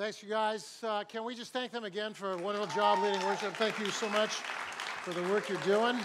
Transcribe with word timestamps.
Thanks, 0.00 0.22
you 0.22 0.30
guys. 0.30 0.78
Uh, 0.82 1.04
can 1.04 1.24
we 1.24 1.34
just 1.34 1.52
thank 1.52 1.72
them 1.72 1.84
again 1.84 2.14
for 2.14 2.32
a 2.32 2.36
wonderful 2.38 2.74
job 2.74 3.00
leading 3.02 3.20
worship? 3.26 3.52
Thank 3.56 3.78
you 3.78 3.90
so 3.90 4.08
much 4.08 4.30
for 4.30 5.10
the 5.10 5.22
work 5.24 5.50
you're 5.50 5.58
doing. 5.58 5.98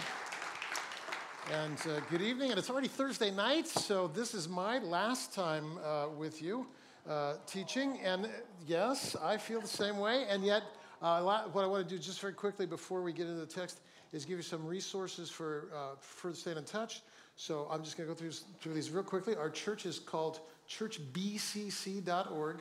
And 1.53 1.77
uh, 1.87 2.01
good 2.09 2.21
evening. 2.21 2.49
And 2.49 2.59
it's 2.59 2.69
already 2.69 2.89
Thursday 2.89 3.31
night, 3.31 3.69
so 3.69 4.09
this 4.09 4.33
is 4.33 4.49
my 4.49 4.79
last 4.79 5.33
time 5.33 5.77
uh, 5.77 6.07
with 6.09 6.41
you 6.41 6.67
uh, 7.09 7.35
teaching. 7.47 7.99
And 8.03 8.25
uh, 8.25 8.29
yes, 8.67 9.15
I 9.23 9.37
feel 9.37 9.61
the 9.61 9.67
same 9.69 9.97
way. 9.97 10.25
And 10.29 10.43
yet, 10.43 10.63
uh, 11.01 11.21
what 11.53 11.63
I 11.63 11.67
want 11.67 11.87
to 11.87 11.95
do 11.95 11.97
just 11.97 12.19
very 12.19 12.33
quickly 12.33 12.65
before 12.65 13.01
we 13.01 13.13
get 13.13 13.27
into 13.27 13.39
the 13.39 13.45
text 13.45 13.79
is 14.11 14.25
give 14.25 14.35
you 14.37 14.43
some 14.43 14.67
resources 14.67 15.29
for 15.29 15.69
further 16.01 16.35
staying 16.35 16.57
in 16.57 16.65
touch. 16.65 17.01
So 17.37 17.65
I'm 17.71 17.81
just 17.81 17.95
going 17.95 18.09
to 18.09 18.13
go 18.13 18.19
through, 18.19 18.31
through 18.59 18.73
these 18.73 18.89
real 18.89 19.03
quickly. 19.03 19.37
Our 19.37 19.49
church 19.49 19.85
is 19.85 19.99
called 19.99 20.41
churchbcc.org. 20.69 22.57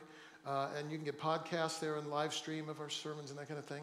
Uh, 0.46 0.68
and 0.78 0.90
you 0.90 0.98
can 0.98 1.04
get 1.04 1.18
podcasts 1.18 1.80
there 1.80 1.96
and 1.96 2.08
live 2.08 2.34
stream 2.34 2.68
of 2.68 2.80
our 2.80 2.90
sermons 2.90 3.30
and 3.30 3.38
that 3.38 3.48
kind 3.48 3.58
of 3.58 3.64
thing. 3.64 3.82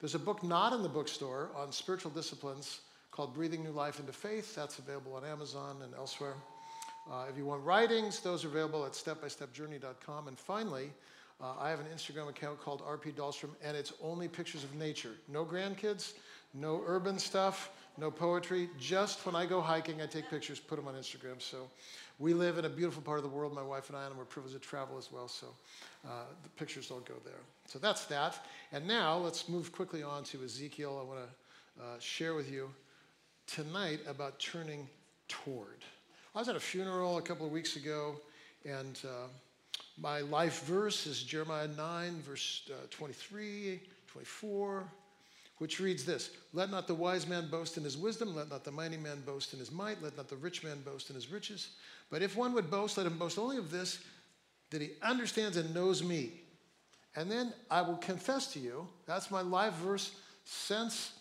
There's 0.00 0.14
a 0.14 0.20
book 0.20 0.42
not 0.42 0.72
in 0.72 0.82
the 0.82 0.88
bookstore 0.88 1.50
on 1.56 1.72
spiritual 1.72 2.10
disciplines 2.10 2.80
called 3.10 3.34
Breathing 3.34 3.64
New 3.64 3.70
Life 3.70 3.98
into 3.98 4.12
Faith. 4.12 4.54
That's 4.54 4.78
available 4.78 5.14
on 5.14 5.24
Amazon 5.24 5.76
and 5.82 5.94
elsewhere. 5.94 6.34
Uh, 7.10 7.24
if 7.30 7.36
you 7.38 7.44
want 7.44 7.64
writings, 7.64 8.20
those 8.20 8.44
are 8.44 8.48
available 8.48 8.84
at 8.84 8.92
stepbystepjourney.com. 8.92 10.28
And 10.28 10.38
finally, 10.38 10.90
uh, 11.40 11.54
I 11.58 11.70
have 11.70 11.80
an 11.80 11.86
Instagram 11.94 12.28
account 12.28 12.60
called 12.60 12.82
RP 12.82 13.14
Dahlstrom, 13.14 13.50
and 13.62 13.76
it's 13.76 13.92
only 14.02 14.28
pictures 14.28 14.64
of 14.64 14.74
nature. 14.74 15.12
No 15.28 15.44
grandkids, 15.44 16.14
no 16.54 16.82
urban 16.86 17.18
stuff, 17.18 17.70
no 17.98 18.10
poetry. 18.10 18.68
Just 18.78 19.24
when 19.24 19.34
I 19.34 19.46
go 19.46 19.60
hiking, 19.60 20.02
I 20.02 20.06
take 20.06 20.28
pictures, 20.28 20.60
put 20.60 20.76
them 20.76 20.88
on 20.88 20.94
Instagram. 20.94 21.40
So 21.40 21.68
we 22.18 22.34
live 22.34 22.58
in 22.58 22.64
a 22.64 22.68
beautiful 22.68 23.02
part 23.02 23.18
of 23.18 23.24
the 23.24 23.30
world, 23.30 23.54
my 23.54 23.62
wife 23.62 23.88
and 23.88 23.98
I, 23.98 24.06
and 24.06 24.16
we're 24.16 24.24
privileged 24.24 24.60
to 24.60 24.68
travel 24.68 24.98
as 24.98 25.10
well. 25.10 25.28
So 25.28 25.48
uh, 26.06 26.24
the 26.42 26.48
pictures 26.50 26.88
don't 26.88 27.04
go 27.04 27.14
there. 27.24 27.40
So 27.66 27.78
that's 27.78 28.04
that. 28.06 28.44
And 28.72 28.86
now 28.86 29.16
let's 29.16 29.48
move 29.48 29.72
quickly 29.72 30.02
on 30.02 30.24
to 30.24 30.44
Ezekiel. 30.44 30.98
I 31.00 31.06
want 31.06 31.20
to 31.20 31.84
uh, 31.84 31.98
share 31.98 32.34
with 32.34 32.50
you 32.50 32.70
tonight 33.46 34.00
about 34.08 34.38
turning 34.38 34.88
toward. 35.28 35.84
I 36.34 36.38
was 36.38 36.48
at 36.48 36.56
a 36.56 36.60
funeral 36.60 37.18
a 37.18 37.22
couple 37.22 37.46
of 37.46 37.52
weeks 37.52 37.76
ago, 37.76 38.16
and 38.64 38.98
uh, 39.04 39.28
my 39.98 40.20
life 40.20 40.64
verse 40.64 41.06
is 41.06 41.22
Jeremiah 41.22 41.68
9, 41.68 42.20
verse 42.20 42.68
uh, 42.70 42.86
23, 42.90 43.80
24 44.06 44.84
which 45.58 45.80
reads 45.80 46.04
this 46.04 46.30
Let 46.52 46.70
not 46.70 46.86
the 46.86 46.94
wise 46.94 47.26
man 47.26 47.48
boast 47.50 47.76
in 47.76 47.84
his 47.84 47.96
wisdom, 47.96 48.34
let 48.34 48.50
not 48.50 48.64
the 48.64 48.72
mighty 48.72 48.96
man 48.96 49.22
boast 49.24 49.52
in 49.52 49.58
his 49.58 49.72
might, 49.72 50.02
let 50.02 50.16
not 50.16 50.28
the 50.28 50.36
rich 50.36 50.62
man 50.62 50.80
boast 50.82 51.10
in 51.10 51.16
his 51.16 51.30
riches. 51.30 51.70
But 52.10 52.22
if 52.22 52.36
one 52.36 52.52
would 52.54 52.70
boast, 52.70 52.96
let 52.96 53.06
him 53.06 53.18
boast 53.18 53.38
only 53.38 53.56
of 53.56 53.70
this, 53.70 53.98
that 54.70 54.80
he 54.80 54.90
understands 55.02 55.56
and 55.56 55.74
knows 55.74 56.02
me. 56.02 56.32
And 57.14 57.30
then 57.30 57.52
I 57.70 57.82
will 57.82 57.96
confess 57.96 58.52
to 58.52 58.58
you, 58.58 58.86
that's 59.06 59.30
my 59.30 59.40
live 59.40 59.72
verse 59.74 60.12
since 60.44 61.12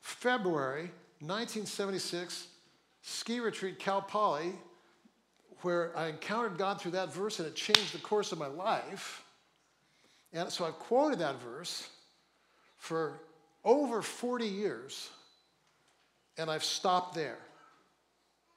February 0.00 0.90
1976, 1.20 2.48
ski 3.02 3.40
retreat, 3.40 3.78
Cal 3.78 4.02
Poly, 4.02 4.52
where 5.62 5.96
I 5.96 6.08
encountered 6.08 6.58
God 6.58 6.80
through 6.80 6.90
that 6.92 7.14
verse 7.14 7.38
and 7.38 7.48
it 7.48 7.54
changed 7.54 7.94
the 7.94 7.98
course 7.98 8.32
of 8.32 8.38
my 8.38 8.48
life. 8.48 9.24
And 10.32 10.50
so 10.50 10.64
I've 10.64 10.78
quoted 10.78 11.20
that 11.20 11.40
verse 11.40 11.88
for 12.78 13.20
over 13.64 14.02
40 14.02 14.46
years, 14.46 15.10
and 16.36 16.50
I've 16.50 16.64
stopped 16.64 17.14
there. 17.14 17.38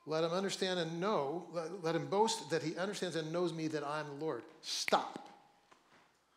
Let 0.07 0.23
him 0.23 0.31
understand 0.31 0.79
and 0.79 0.99
know, 0.99 1.45
let, 1.51 1.83
let 1.83 1.95
him 1.95 2.07
boast 2.07 2.49
that 2.51 2.61
he 2.61 2.75
understands 2.77 3.15
and 3.15 3.31
knows 3.31 3.53
me 3.53 3.67
that 3.69 3.83
I 3.83 3.99
am 3.99 4.07
the 4.07 4.25
Lord. 4.25 4.43
Stop. 4.61 5.27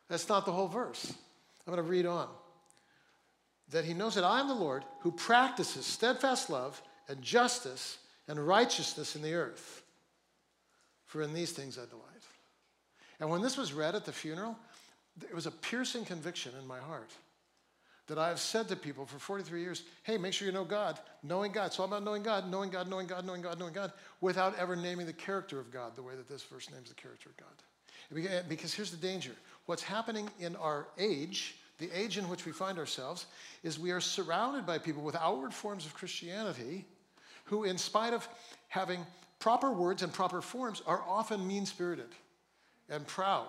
That's 0.09 0.29
not 0.29 0.47
the 0.47 0.53
whole 0.53 0.69
verse. 0.69 1.13
I'm 1.67 1.75
going 1.75 1.85
to 1.85 1.91
read 1.91 2.07
on. 2.07 2.29
That 3.71 3.85
he 3.85 3.93
knows 3.93 4.15
that 4.15 4.25
I 4.25 4.41
am 4.41 4.49
the 4.49 4.55
Lord 4.55 4.85
who 5.01 5.13
practices 5.13 5.85
steadfast 5.85 6.49
love 6.49 6.81
and 7.09 7.21
justice 7.21 7.99
and 8.27 8.47
righteousness 8.47 9.17
in 9.17 9.23
the 9.23 9.35
earth. 9.35 9.83
For 11.05 11.23
in 11.23 11.35
these 11.35 11.53
things 11.53 11.79
I 11.79 11.85
delight. 11.89 12.05
And 13.21 13.29
when 13.29 13.43
this 13.43 13.59
was 13.59 13.75
read 13.75 13.95
at 13.95 14.07
the 14.07 14.13
funeral, 14.13 14.57
there 15.19 15.35
was 15.35 15.47
a 15.47 15.51
piercing 15.51 16.07
conviction 16.07 16.53
in 16.59 16.67
my 16.67 16.79
heart 16.79 17.11
that 18.09 18.19
I've 18.19 18.41
said 18.41 18.69
to 18.69 18.77
people 18.77 19.07
for 19.07 19.19
43 19.19 19.61
years 19.61 19.85
hey, 20.03 20.19
make 20.19 20.33
sure 20.33 20.47
you 20.47 20.53
know 20.53 20.65
God. 20.65 20.99
Knowing 21.23 21.53
God. 21.53 21.67
It's 21.67 21.79
all 21.79 21.87
about 21.87 22.03
knowing 22.03 22.23
God, 22.23 22.51
knowing 22.51 22.71
God, 22.71 22.89
knowing 22.89 23.07
God, 23.07 23.25
knowing 23.25 23.43
God, 23.43 23.59
knowing 23.59 23.73
God, 23.73 23.93
without 24.21 24.59
ever 24.59 24.75
naming 24.75 25.07
the 25.07 25.13
character 25.13 25.61
of 25.61 25.71
God 25.71 25.95
the 25.95 26.03
way 26.03 26.15
that 26.17 26.29
this 26.29 26.43
verse 26.43 26.71
names 26.71 26.89
the 26.89 26.95
character 26.95 27.31
of 27.31 27.37
God. 27.37 28.45
Because 28.49 28.75
here's 28.75 28.91
the 28.91 28.97
danger 28.97 29.33
what's 29.67 29.83
happening 29.83 30.29
in 30.41 30.57
our 30.57 30.89
age, 30.99 31.57
the 31.79 31.91
age 31.93 32.17
in 32.17 32.29
which 32.29 32.47
we 32.47 32.53
find 32.53 32.79
ourselves, 32.79 33.27
is 33.63 33.79
we 33.79 33.91
are 33.91 34.01
surrounded 34.01 34.65
by 34.65 34.79
people 34.79 35.03
with 35.03 35.15
outward 35.15 35.53
forms 35.53 35.85
of 35.85 35.93
Christianity 35.93 36.87
who, 37.45 37.65
in 37.65 37.77
spite 37.77 38.15
of 38.15 38.27
having 38.69 39.05
proper 39.39 39.71
words 39.71 40.03
and 40.03 40.13
proper 40.13 40.41
forms, 40.41 40.83
are 40.87 41.03
often 41.07 41.47
mean 41.47 41.67
spirited 41.67 42.09
and 42.89 43.07
proud 43.07 43.49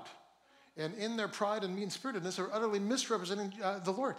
and 0.80 0.96
in 0.96 1.18
their 1.18 1.28
pride 1.28 1.64
and 1.64 1.76
mean 1.76 1.90
spiritedness 1.90 2.40
are 2.40 2.50
utterly 2.54 2.80
misrepresenting 2.80 3.54
uh, 3.62 3.80
the 3.80 3.92
Lord. 3.92 4.16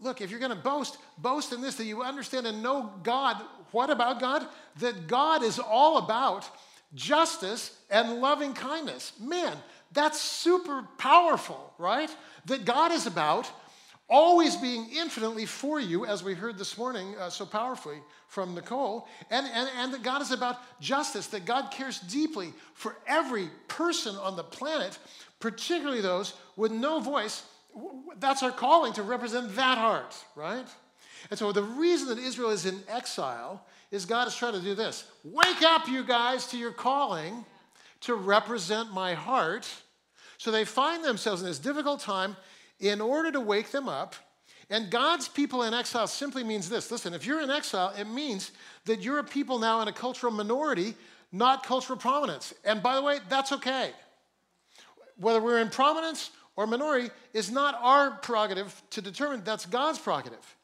Look, 0.00 0.20
if 0.20 0.30
you're 0.30 0.40
going 0.40 0.50
to 0.50 0.56
boast, 0.56 0.96
boast 1.18 1.52
in 1.52 1.60
this 1.60 1.76
that 1.76 1.84
you 1.84 2.02
understand 2.02 2.46
and 2.46 2.62
know 2.62 2.90
God. 3.02 3.36
What 3.70 3.90
about 3.90 4.18
God? 4.18 4.46
That 4.80 5.06
God 5.06 5.42
is 5.42 5.58
all 5.58 5.98
about 5.98 6.48
justice 6.94 7.76
and 7.90 8.20
loving 8.20 8.54
kindness. 8.54 9.12
Man, 9.20 9.56
that's 9.92 10.20
super 10.20 10.86
powerful, 10.98 11.72
right? 11.78 12.10
That 12.46 12.64
God 12.64 12.92
is 12.92 13.06
about 13.06 13.50
always 14.08 14.56
being 14.56 14.88
infinitely 14.92 15.46
for 15.46 15.78
you, 15.78 16.04
as 16.04 16.24
we 16.24 16.34
heard 16.34 16.58
this 16.58 16.76
morning 16.76 17.14
uh, 17.18 17.30
so 17.30 17.46
powerfully 17.46 17.98
from 18.26 18.54
Nicole, 18.54 19.06
and, 19.30 19.46
and, 19.46 19.68
and 19.76 19.94
that 19.94 20.02
God 20.02 20.20
is 20.20 20.32
about 20.32 20.56
justice, 20.80 21.28
that 21.28 21.44
God 21.44 21.70
cares 21.70 22.00
deeply 22.00 22.52
for 22.74 22.96
every 23.06 23.48
person 23.68 24.16
on 24.16 24.36
the 24.36 24.42
planet, 24.42 24.98
particularly 25.38 26.00
those 26.00 26.34
with 26.56 26.72
no 26.72 27.00
voice 27.00 27.44
that's 28.18 28.42
our 28.42 28.52
calling 28.52 28.92
to 28.94 29.02
represent 29.02 29.54
that 29.56 29.78
heart, 29.78 30.14
right? 30.36 30.66
And 31.30 31.38
so 31.38 31.52
the 31.52 31.62
reason 31.62 32.08
that 32.08 32.18
Israel 32.18 32.50
is 32.50 32.66
in 32.66 32.82
exile 32.88 33.64
is 33.90 34.06
God 34.06 34.28
is 34.28 34.36
trying 34.36 34.54
to 34.54 34.60
do 34.60 34.74
this 34.74 35.04
wake 35.24 35.62
up, 35.62 35.88
you 35.88 36.04
guys, 36.04 36.46
to 36.48 36.56
your 36.56 36.72
calling 36.72 37.44
to 38.00 38.14
represent 38.14 38.92
my 38.92 39.14
heart. 39.14 39.68
So 40.38 40.50
they 40.50 40.64
find 40.64 41.04
themselves 41.04 41.42
in 41.42 41.48
this 41.48 41.58
difficult 41.58 42.00
time 42.00 42.36
in 42.78 43.00
order 43.00 43.30
to 43.32 43.40
wake 43.40 43.70
them 43.70 43.88
up. 43.88 44.14
And 44.70 44.90
God's 44.90 45.28
people 45.28 45.64
in 45.64 45.74
exile 45.74 46.06
simply 46.06 46.44
means 46.44 46.68
this 46.68 46.90
listen, 46.90 47.12
if 47.12 47.26
you're 47.26 47.42
in 47.42 47.50
exile, 47.50 47.92
it 47.98 48.06
means 48.06 48.52
that 48.86 49.02
you're 49.02 49.18
a 49.18 49.24
people 49.24 49.58
now 49.58 49.82
in 49.82 49.88
a 49.88 49.92
cultural 49.92 50.32
minority, 50.32 50.94
not 51.32 51.66
cultural 51.66 51.98
prominence. 51.98 52.54
And 52.64 52.82
by 52.82 52.94
the 52.94 53.02
way, 53.02 53.18
that's 53.28 53.52
okay. 53.52 53.90
Whether 55.16 55.42
we're 55.42 55.60
in 55.60 55.68
prominence 55.68 56.30
or 56.60 56.66
minority 56.66 57.08
is 57.32 57.50
not 57.50 57.74
our 57.80 58.10
prerogative 58.10 58.82
to 58.90 59.00
determine, 59.00 59.42
that's 59.44 59.64
God's 59.64 59.98
prerogative. 59.98 60.56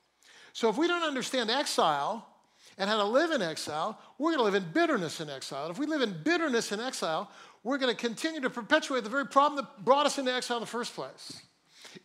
So 0.52 0.68
if 0.68 0.76
we 0.76 0.86
don't 0.86 1.02
understand 1.02 1.50
exile 1.50 2.28
and 2.76 2.90
how 2.90 2.98
to 2.98 3.04
live 3.04 3.30
in 3.30 3.40
exile, 3.40 3.98
we're 4.18 4.36
going 4.36 4.40
to 4.40 4.44
live 4.44 4.62
in 4.62 4.70
bitterness 4.74 5.22
in 5.22 5.30
exile. 5.30 5.70
If 5.70 5.78
we 5.78 5.86
live 5.86 6.02
in 6.02 6.14
bitterness 6.22 6.70
in 6.70 6.80
exile, 6.80 7.30
we're 7.64 7.78
going 7.78 7.96
to 7.96 7.98
continue 7.98 8.42
to 8.42 8.50
perpetuate 8.50 9.04
the 9.04 9.10
very 9.10 9.26
problem 9.26 9.56
that 9.56 9.86
brought 9.86 10.04
us 10.04 10.18
into 10.18 10.34
exile 10.34 10.58
in 10.58 10.60
the 10.60 10.66
first 10.66 10.94
place. 10.94 11.40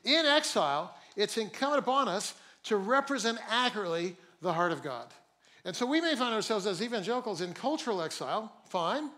In 0.06 0.25
exile, 0.25 0.96
it's 1.18 1.35
incumbent 1.35 1.79
upon 1.79 2.08
us 2.08 2.34
to 2.63 2.78
represent 2.78 3.40
accurately 3.50 4.16
the 4.41 4.53
heart 4.53 4.72
of 4.72 4.81
God. 4.81 5.08
And 5.66 5.75
so 5.75 5.85
we 5.85 6.00
may 6.00 6.16
find 6.16 6.34
ourselves 6.34 6.66
as 6.66 6.81
evangelicals 6.81 7.41
in 7.41 7.53
cultural 7.53 8.02
exile, 8.02 8.53
fine. 8.69 9.09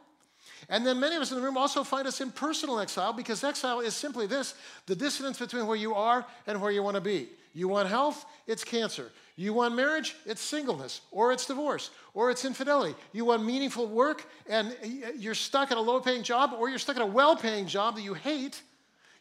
And 0.69 0.85
then 0.85 0.99
many 0.99 1.15
of 1.15 1.21
us 1.21 1.31
in 1.31 1.37
the 1.37 1.43
room 1.43 1.57
also 1.57 1.83
find 1.83 2.07
us 2.07 2.21
in 2.21 2.31
personal 2.31 2.79
exile 2.79 3.13
because 3.13 3.43
exile 3.43 3.79
is 3.79 3.93
simply 3.95 4.27
this 4.27 4.55
the 4.85 4.95
dissonance 4.95 5.39
between 5.39 5.67
where 5.67 5.77
you 5.77 5.93
are 5.93 6.25
and 6.47 6.61
where 6.61 6.71
you 6.71 6.83
want 6.83 6.95
to 6.95 7.01
be. 7.01 7.29
You 7.53 7.67
want 7.67 7.87
health, 7.87 8.25
it's 8.47 8.63
cancer. 8.63 9.11
You 9.35 9.53
want 9.53 9.75
marriage, 9.75 10.15
it's 10.25 10.41
singleness, 10.41 11.01
or 11.11 11.31
it's 11.31 11.45
divorce, 11.45 11.89
or 12.13 12.29
it's 12.29 12.45
infidelity. 12.45 12.95
You 13.13 13.25
want 13.25 13.43
meaningful 13.43 13.87
work, 13.87 14.25
and 14.47 14.75
you're 15.17 15.33
stuck 15.33 15.71
at 15.71 15.77
a 15.77 15.81
low 15.81 15.99
paying 15.99 16.21
job, 16.21 16.53
or 16.57 16.69
you're 16.69 16.79
stuck 16.79 16.97
at 16.97 17.01
a 17.01 17.05
well 17.05 17.35
paying 17.35 17.65
job 17.65 17.95
that 17.95 18.01
you 18.01 18.13
hate. 18.13 18.61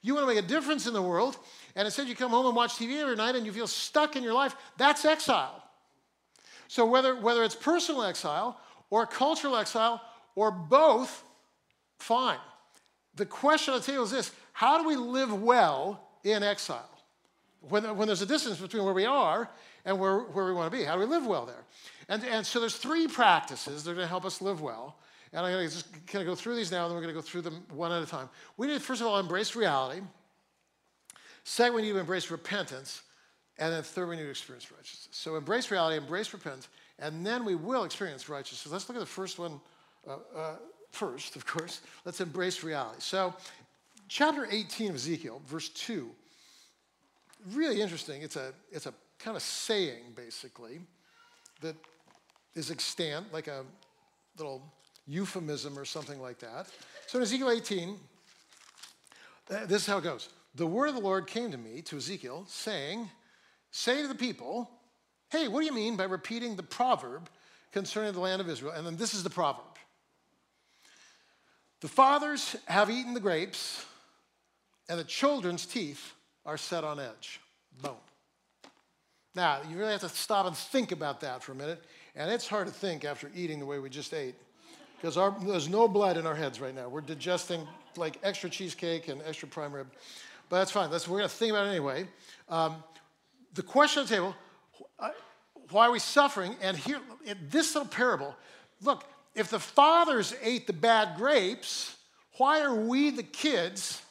You 0.02 0.14
want 0.14 0.28
to 0.28 0.34
make 0.34 0.44
a 0.44 0.46
difference 0.46 0.86
in 0.86 0.92
the 0.92 1.02
world, 1.02 1.36
and 1.76 1.86
instead 1.86 2.08
you 2.08 2.16
come 2.16 2.30
home 2.30 2.46
and 2.46 2.56
watch 2.56 2.72
TV 2.74 3.00
every 3.00 3.16
night 3.16 3.36
and 3.36 3.46
you 3.46 3.52
feel 3.52 3.66
stuck 3.66 4.16
in 4.16 4.22
your 4.22 4.34
life. 4.34 4.54
That's 4.76 5.04
exile. 5.04 5.62
So, 6.68 6.84
whether, 6.86 7.14
whether 7.14 7.44
it's 7.44 7.54
personal 7.54 8.02
exile, 8.02 8.58
or 8.90 9.06
cultural 9.06 9.56
exile, 9.56 10.02
or 10.34 10.50
both, 10.50 11.22
Fine. 12.02 12.38
The 13.14 13.26
question 13.26 13.74
on 13.74 13.80
the 13.80 13.86
table 13.86 14.02
is 14.02 14.10
this 14.10 14.32
how 14.52 14.76
do 14.76 14.88
we 14.88 14.96
live 14.96 15.40
well 15.40 16.00
in 16.24 16.42
exile? 16.42 16.88
When, 17.60 17.96
when 17.96 18.08
there's 18.08 18.22
a 18.22 18.26
distance 18.26 18.58
between 18.58 18.82
where 18.84 18.92
we 18.92 19.06
are 19.06 19.48
and 19.84 20.00
where, 20.00 20.18
where 20.18 20.46
we 20.46 20.52
want 20.52 20.72
to 20.72 20.76
be, 20.76 20.82
how 20.82 20.94
do 20.94 21.00
we 21.00 21.06
live 21.06 21.24
well 21.24 21.46
there? 21.46 21.64
And, 22.08 22.24
and 22.24 22.44
so 22.44 22.58
there's 22.58 22.76
three 22.76 23.06
practices 23.06 23.84
that 23.84 23.92
are 23.92 23.94
going 23.94 24.04
to 24.04 24.08
help 24.08 24.24
us 24.24 24.42
live 24.42 24.60
well. 24.60 24.96
And 25.32 25.46
I'm 25.46 25.52
going 25.52 25.68
to 25.68 25.72
just 25.72 26.06
kind 26.08 26.22
of 26.22 26.26
go 26.26 26.34
through 26.34 26.56
these 26.56 26.72
now, 26.72 26.82
and 26.82 26.90
then 26.90 26.96
we're 26.96 27.02
going 27.02 27.14
to 27.14 27.20
go 27.20 27.24
through 27.24 27.42
them 27.42 27.62
one 27.70 27.92
at 27.92 28.02
a 28.02 28.06
time. 28.06 28.28
We 28.56 28.66
need, 28.66 28.74
to, 28.74 28.80
first 28.80 29.00
of 29.00 29.06
all, 29.06 29.20
embrace 29.20 29.54
reality. 29.54 30.00
Second, 31.44 31.74
we 31.74 31.82
need 31.82 31.92
to 31.92 31.98
embrace 32.00 32.32
repentance. 32.32 33.02
And 33.58 33.72
then 33.72 33.84
third, 33.84 34.08
we 34.08 34.16
need 34.16 34.24
to 34.24 34.30
experience 34.30 34.72
righteousness. 34.72 35.08
So 35.12 35.36
embrace 35.36 35.70
reality, 35.70 35.96
embrace 35.98 36.32
repentance, 36.32 36.68
and 36.98 37.24
then 37.24 37.44
we 37.44 37.54
will 37.54 37.84
experience 37.84 38.28
righteousness. 38.28 38.72
Let's 38.72 38.88
look 38.88 38.96
at 38.96 39.00
the 39.00 39.06
first 39.06 39.38
one 39.38 39.60
uh, 40.08 40.16
uh, 40.36 40.56
first, 40.92 41.36
of 41.36 41.44
course. 41.46 41.80
Let's 42.04 42.20
embrace 42.20 42.62
reality. 42.62 43.00
So, 43.00 43.34
chapter 44.08 44.46
18 44.50 44.90
of 44.90 44.96
Ezekiel, 44.96 45.42
verse 45.46 45.68
2, 45.70 46.10
really 47.52 47.80
interesting. 47.82 48.22
It's 48.22 48.36
a, 48.36 48.52
it's 48.70 48.86
a 48.86 48.94
kind 49.18 49.36
of 49.36 49.42
saying, 49.42 50.02
basically, 50.14 50.80
that 51.60 51.76
is 52.54 52.70
extant, 52.70 53.32
like 53.32 53.48
a 53.48 53.64
little 54.36 54.62
euphemism 55.06 55.78
or 55.78 55.84
something 55.84 56.20
like 56.20 56.38
that. 56.38 56.66
So 57.06 57.18
in 57.18 57.22
Ezekiel 57.22 57.50
18, 57.50 57.98
uh, 59.50 59.66
this 59.66 59.82
is 59.82 59.86
how 59.86 59.98
it 59.98 60.04
goes. 60.04 60.28
The 60.54 60.66
word 60.66 60.88
of 60.88 60.94
the 60.94 61.00
Lord 61.00 61.26
came 61.26 61.50
to 61.50 61.58
me, 61.58 61.82
to 61.82 61.96
Ezekiel, 61.96 62.44
saying, 62.46 63.08
Say 63.70 64.02
to 64.02 64.08
the 64.08 64.14
people, 64.14 64.70
hey, 65.30 65.48
what 65.48 65.60
do 65.60 65.66
you 65.66 65.72
mean 65.72 65.96
by 65.96 66.04
repeating 66.04 66.56
the 66.56 66.62
proverb 66.62 67.30
concerning 67.72 68.12
the 68.12 68.20
land 68.20 68.42
of 68.42 68.50
Israel? 68.50 68.72
And 68.72 68.86
then 68.86 68.96
this 68.96 69.14
is 69.14 69.22
the 69.22 69.30
proverb 69.30 69.64
The 71.82 71.88
fathers 71.88 72.54
have 72.66 72.90
eaten 72.90 73.12
the 73.12 73.20
grapes, 73.20 73.84
and 74.88 74.98
the 74.98 75.04
children's 75.04 75.66
teeth 75.66 76.12
are 76.46 76.56
set 76.56 76.84
on 76.84 77.00
edge. 77.00 77.40
Boom. 77.82 77.96
Now, 79.34 79.58
you 79.68 79.76
really 79.76 79.90
have 79.90 80.00
to 80.02 80.08
stop 80.08 80.46
and 80.46 80.56
think 80.56 80.92
about 80.92 81.20
that 81.22 81.42
for 81.42 81.52
a 81.52 81.54
minute. 81.56 81.82
And 82.14 82.30
it's 82.30 82.46
hard 82.46 82.68
to 82.68 82.72
think 82.72 83.04
after 83.04 83.32
eating 83.34 83.58
the 83.58 83.66
way 83.66 83.80
we 83.80 83.90
just 83.90 84.14
ate 84.14 84.36
because 85.00 85.16
there's 85.44 85.68
no 85.68 85.88
blood 85.88 86.16
in 86.16 86.24
our 86.24 86.36
heads 86.36 86.60
right 86.60 86.74
now. 86.74 86.88
We're 86.88 87.00
digesting 87.00 87.66
like 87.96 88.16
extra 88.22 88.48
cheesecake 88.48 89.08
and 89.08 89.20
extra 89.26 89.48
prime 89.48 89.72
rib. 89.72 89.88
But 90.48 90.58
that's 90.58 90.70
fine. 90.70 90.88
That's, 90.88 91.08
we're 91.08 91.18
going 91.18 91.30
to 91.30 91.34
think 91.34 91.50
about 91.50 91.66
it 91.66 91.70
anyway. 91.70 92.06
Um, 92.48 92.76
the 93.54 93.62
question 93.62 94.02
on 94.02 94.06
the 94.06 94.14
table 94.14 94.36
uh, 95.00 95.08
why 95.70 95.88
are 95.88 95.92
we 95.92 95.98
suffering? 95.98 96.54
And 96.62 96.76
here, 96.76 97.00
in 97.24 97.38
this 97.50 97.74
little 97.74 97.88
parable, 97.88 98.36
look, 98.82 99.04
if 99.34 99.48
the 99.48 99.58
fathers 99.58 100.34
ate 100.42 100.66
the 100.66 100.72
bad 100.72 101.16
grapes, 101.16 101.96
why 102.36 102.60
are 102.62 102.74
we, 102.74 103.10
the 103.10 103.22
kids, 103.22 104.02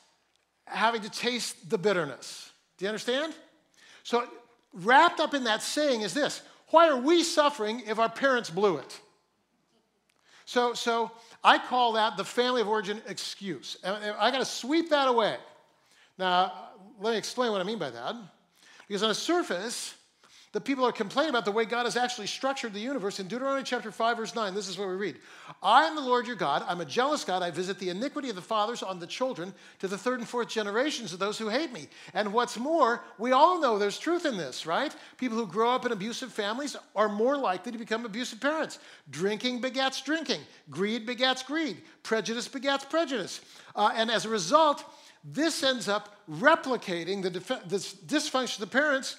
having 0.66 1.02
to 1.02 1.10
taste 1.10 1.70
the 1.70 1.78
bitterness? 1.78 2.52
Do 2.78 2.86
you 2.86 2.90
understand? 2.90 3.34
So, 4.04 4.28
wrapped 4.74 5.20
up 5.20 5.34
in 5.34 5.44
that 5.44 5.62
saying 5.62 6.02
is 6.02 6.14
this 6.14 6.42
why 6.70 6.88
are 6.88 6.98
we 6.98 7.24
suffering 7.24 7.84
if 7.86 8.00
our 8.00 8.10
parents 8.10 8.50
blew 8.50 8.78
it? 8.78 9.00
So, 10.46 10.74
so 10.74 11.12
I 11.44 11.58
call 11.58 11.94
that 11.94 12.18
the 12.18 12.26
family 12.26 12.62
of 12.62 12.68
origin 12.68 13.02
excuse. 13.08 13.78
And 13.84 13.96
I 14.20 14.32
got 14.32 14.40
to 14.40 14.46
sweep 14.46 14.90
that 14.90 15.08
away. 15.08 15.38
Now, 16.18 16.70
let 17.00 17.12
me 17.12 17.18
explain 17.18 17.52
what 17.52 17.62
I 17.62 17.64
mean 17.64 17.80
by 17.80 17.90
that. 17.90 18.16
Because 18.88 19.04
on 19.04 19.10
the 19.10 19.16
surface, 19.16 19.96
the 20.54 20.60
people 20.60 20.86
are 20.86 20.92
complaining 20.92 21.30
about 21.30 21.46
the 21.46 21.52
way 21.52 21.64
God 21.64 21.86
has 21.86 21.96
actually 21.96 22.28
structured 22.28 22.74
the 22.74 22.80
universe. 22.80 23.22
In 23.22 23.28
Deuteronomy 23.30 23.64
chapter 23.64 23.90
5, 23.90 24.18
verse 24.18 24.36
9, 24.36 24.54
this 24.54 24.68
is 24.68 24.78
what 24.78 24.90
we 24.90 24.96
read 24.96 25.16
I 25.64 25.86
am 25.86 25.96
the 25.96 26.02
Lord 26.02 26.28
your 26.28 26.36
God. 26.36 26.66
I'm 26.68 26.82
a 26.82 26.86
jealous 26.86 27.24
God. 27.24 27.42
I 27.42 27.52
visit 27.52 27.80
the 27.80 27.90
iniquity 27.90 28.30
of 28.30 28.36
the 28.36 28.42
fathers 28.42 28.84
on 28.84 29.00
the 29.00 29.08
children 29.08 29.54
to 29.80 29.88
the 29.88 29.98
third 29.98 30.20
and 30.20 30.28
fourth 30.28 30.50
generations 30.50 31.14
of 31.14 31.20
those 31.20 31.38
who 31.38 31.48
hate 31.48 31.72
me. 31.72 31.88
And 32.14 32.34
what's 32.34 32.58
more, 32.58 33.02
we 33.18 33.32
all 33.32 33.62
know 33.62 33.80
there's 33.80 33.98
truth 33.98 34.26
in 34.26 34.36
this, 34.36 34.66
right? 34.66 34.94
People 35.18 35.38
who 35.38 35.48
grow 35.48 35.72
up 35.72 35.86
in 35.86 35.94
abusive 35.94 36.34
families 36.34 36.76
are 36.98 37.08
more 37.08 37.38
likely 37.38 37.72
to 37.72 37.78
become 37.78 38.06
abusive 38.06 38.42
parents. 38.42 38.80
Drinking 39.10 39.62
begets 39.62 40.02
drinking, 40.02 40.42
greed 40.70 41.06
begets 41.06 41.44
greed, 41.44 41.78
prejudice 42.04 42.50
begets 42.50 42.84
prejudice. 42.84 43.40
Uh, 43.74 43.92
and 43.96 44.12
as 44.12 44.26
a 44.26 44.30
result, 44.30 44.84
this 45.24 45.64
ends 45.64 45.88
up 45.88 46.18
replicating 46.30 47.22
the 47.22 47.30
def- 47.30 47.68
this 47.68 47.94
dysfunction 47.94 48.56
of 48.56 48.70
the 48.70 48.78
parents 48.78 49.16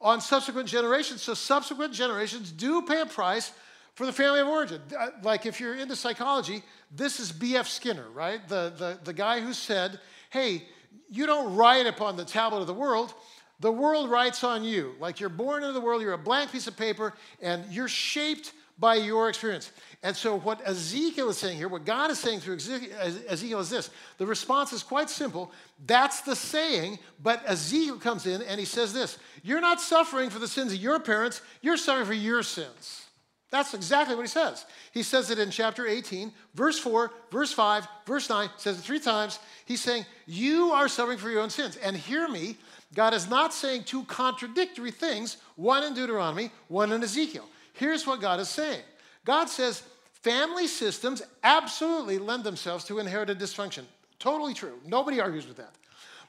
on 0.00 0.20
subsequent 0.20 0.68
generations. 0.68 1.22
So 1.22 1.34
subsequent 1.34 1.92
generations 1.92 2.52
do 2.52 2.82
pay 2.82 3.00
a 3.00 3.06
price 3.06 3.52
for 3.94 4.04
the 4.04 4.12
family 4.12 4.40
of 4.40 4.48
origin. 4.48 4.80
Uh, 4.96 5.08
like 5.22 5.46
if 5.46 5.58
you're 5.58 5.74
into 5.74 5.96
psychology, 5.96 6.62
this 6.94 7.18
is 7.18 7.32
B.F. 7.32 7.66
Skinner, 7.66 8.08
right? 8.10 8.46
The, 8.48 8.72
the, 8.76 8.98
the 9.04 9.12
guy 9.12 9.40
who 9.40 9.52
said, 9.52 9.98
hey, 10.30 10.64
you 11.10 11.26
don't 11.26 11.56
write 11.56 11.86
upon 11.86 12.16
the 12.16 12.24
tablet 12.24 12.60
of 12.60 12.66
the 12.66 12.74
world, 12.74 13.14
the 13.60 13.72
world 13.72 14.10
writes 14.10 14.44
on 14.44 14.64
you. 14.64 14.94
Like 15.00 15.18
you're 15.18 15.30
born 15.30 15.62
into 15.62 15.72
the 15.72 15.80
world, 15.80 16.02
you're 16.02 16.12
a 16.12 16.18
blank 16.18 16.52
piece 16.52 16.66
of 16.66 16.76
paper, 16.76 17.14
and 17.40 17.64
you're 17.72 17.88
shaped 17.88 18.52
by 18.78 18.96
your 18.96 19.28
experience. 19.28 19.72
And 20.02 20.14
so, 20.14 20.38
what 20.38 20.60
Ezekiel 20.66 21.30
is 21.30 21.38
saying 21.38 21.56
here, 21.56 21.68
what 21.68 21.84
God 21.84 22.10
is 22.10 22.18
saying 22.18 22.40
through 22.40 22.56
Ezekiel 22.56 23.60
is 23.60 23.70
this 23.70 23.90
the 24.18 24.26
response 24.26 24.72
is 24.72 24.82
quite 24.82 25.10
simple. 25.10 25.50
That's 25.86 26.20
the 26.20 26.36
saying, 26.36 26.98
but 27.22 27.42
Ezekiel 27.46 27.98
comes 27.98 28.26
in 28.26 28.42
and 28.42 28.58
he 28.60 28.66
says 28.66 28.92
this 28.92 29.18
You're 29.42 29.60
not 29.60 29.80
suffering 29.80 30.30
for 30.30 30.38
the 30.38 30.48
sins 30.48 30.72
of 30.72 30.78
your 30.78 31.00
parents, 31.00 31.40
you're 31.62 31.76
suffering 31.76 32.06
for 32.06 32.14
your 32.14 32.42
sins. 32.42 33.06
That's 33.50 33.74
exactly 33.74 34.16
what 34.16 34.22
he 34.22 34.28
says. 34.28 34.66
He 34.92 35.02
says 35.02 35.30
it 35.30 35.38
in 35.38 35.50
chapter 35.50 35.86
18, 35.86 36.32
verse 36.54 36.78
4, 36.78 37.12
verse 37.30 37.52
5, 37.52 37.86
verse 38.04 38.28
9, 38.28 38.50
says 38.56 38.78
it 38.78 38.82
three 38.82 38.98
times. 38.98 39.38
He's 39.64 39.80
saying, 39.80 40.04
You 40.26 40.72
are 40.72 40.88
suffering 40.88 41.16
for 41.16 41.30
your 41.30 41.42
own 41.42 41.50
sins. 41.50 41.76
And 41.76 41.96
hear 41.96 42.28
me, 42.28 42.56
God 42.94 43.14
is 43.14 43.30
not 43.30 43.54
saying 43.54 43.84
two 43.84 44.04
contradictory 44.04 44.90
things, 44.90 45.36
one 45.54 45.84
in 45.84 45.94
Deuteronomy, 45.94 46.50
one 46.68 46.92
in 46.92 47.02
Ezekiel. 47.02 47.46
Here's 47.76 48.06
what 48.06 48.20
God 48.20 48.40
is 48.40 48.48
saying 48.48 48.80
God 49.24 49.48
says 49.48 49.82
family 50.22 50.66
systems 50.66 51.22
absolutely 51.44 52.18
lend 52.18 52.44
themselves 52.44 52.84
to 52.84 52.98
inherited 52.98 53.38
dysfunction. 53.38 53.84
Totally 54.18 54.54
true. 54.54 54.78
Nobody 54.84 55.20
argues 55.20 55.46
with 55.46 55.58
that. 55.58 55.74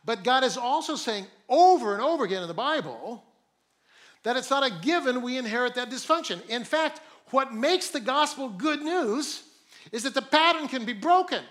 But 0.05 0.23
God 0.23 0.43
is 0.43 0.57
also 0.57 0.95
saying 0.95 1.25
over 1.49 1.93
and 1.93 2.01
over 2.01 2.23
again 2.23 2.41
in 2.41 2.47
the 2.47 2.53
Bible 2.53 3.23
that 4.23 4.37
it's 4.37 4.49
not 4.49 4.65
a 4.65 4.73
given 4.81 5.21
we 5.21 5.37
inherit 5.37 5.75
that 5.75 5.89
dysfunction. 5.89 6.45
In 6.49 6.63
fact, 6.63 7.01
what 7.31 7.53
makes 7.53 7.89
the 7.89 7.99
gospel 7.99 8.49
good 8.49 8.81
news 8.81 9.43
is 9.91 10.03
that 10.03 10.13
the 10.13 10.21
pattern 10.21 10.67
can 10.67 10.85
be 10.85 10.93
broken. 10.93 11.43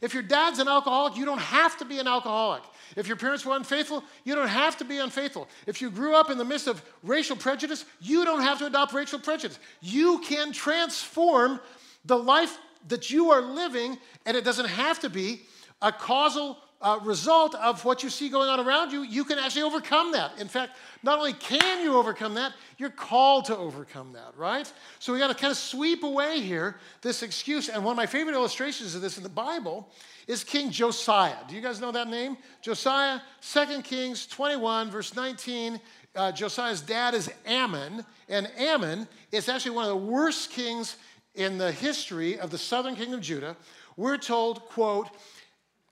If 0.00 0.14
your 0.14 0.22
dad's 0.22 0.58
an 0.58 0.68
alcoholic, 0.68 1.16
you 1.16 1.24
don't 1.24 1.40
have 1.40 1.76
to 1.78 1.84
be 1.84 1.98
an 1.98 2.06
alcoholic. 2.06 2.62
If 2.96 3.06
your 3.06 3.16
parents 3.16 3.44
were 3.44 3.54
unfaithful, 3.54 4.02
you 4.24 4.34
don't 4.34 4.48
have 4.48 4.76
to 4.78 4.84
be 4.84 4.98
unfaithful. 4.98 5.48
If 5.66 5.80
you 5.80 5.90
grew 5.90 6.14
up 6.14 6.30
in 6.30 6.38
the 6.38 6.44
midst 6.44 6.66
of 6.66 6.82
racial 7.02 7.36
prejudice, 7.36 7.84
you 8.00 8.24
don't 8.24 8.40
have 8.40 8.58
to 8.58 8.66
adopt 8.66 8.92
racial 8.92 9.18
prejudice. 9.18 9.58
You 9.80 10.20
can 10.20 10.52
transform 10.52 11.60
the 12.04 12.16
life 12.16 12.58
that 12.88 13.10
you 13.10 13.30
are 13.30 13.42
living, 13.42 13.98
and 14.24 14.36
it 14.36 14.44
doesn't 14.44 14.68
have 14.68 15.00
to 15.00 15.10
be 15.10 15.42
a 15.82 15.92
causal 15.92 16.58
uh, 16.82 16.98
result 17.02 17.54
of 17.56 17.84
what 17.84 18.02
you 18.02 18.08
see 18.08 18.28
going 18.28 18.48
on 18.48 18.58
around 18.58 18.90
you. 18.90 19.02
You 19.02 19.24
can 19.24 19.38
actually 19.38 19.62
overcome 19.62 20.12
that. 20.12 20.38
In 20.38 20.48
fact, 20.48 20.76
not 21.02 21.18
only 21.18 21.34
can 21.34 21.82
you 21.82 21.96
overcome 21.96 22.34
that, 22.34 22.54
you're 22.78 22.88
called 22.88 23.44
to 23.46 23.56
overcome 23.56 24.12
that, 24.14 24.32
right? 24.36 24.70
So 24.98 25.12
we 25.12 25.18
got 25.18 25.28
to 25.28 25.34
kind 25.34 25.50
of 25.50 25.58
sweep 25.58 26.02
away 26.02 26.40
here 26.40 26.76
this 27.02 27.22
excuse. 27.22 27.68
And 27.68 27.84
one 27.84 27.92
of 27.92 27.96
my 27.96 28.06
favorite 28.06 28.34
illustrations 28.34 28.94
of 28.94 29.02
this 29.02 29.18
in 29.18 29.22
the 29.22 29.28
Bible 29.28 29.88
is 30.26 30.42
King 30.42 30.70
Josiah. 30.70 31.36
Do 31.48 31.54
you 31.54 31.60
guys 31.60 31.80
know 31.80 31.92
that 31.92 32.08
name? 32.08 32.38
Josiah, 32.62 33.20
2 33.42 33.82
Kings 33.82 34.26
21, 34.26 34.90
verse 34.90 35.14
19. 35.14 35.80
Uh, 36.16 36.32
Josiah's 36.32 36.80
dad 36.80 37.14
is 37.14 37.30
Amon, 37.48 38.04
and 38.28 38.50
Amon 38.58 39.06
is 39.32 39.48
actually 39.48 39.72
one 39.72 39.84
of 39.84 39.90
the 39.90 39.96
worst 39.96 40.50
kings 40.50 40.96
in 41.34 41.58
the 41.58 41.70
history 41.70 42.38
of 42.38 42.50
the 42.50 42.58
southern 42.58 42.96
kingdom 42.96 43.14
of 43.14 43.20
Judah. 43.20 43.56
We're 43.96 44.16
told, 44.16 44.62
quote, 44.62 45.08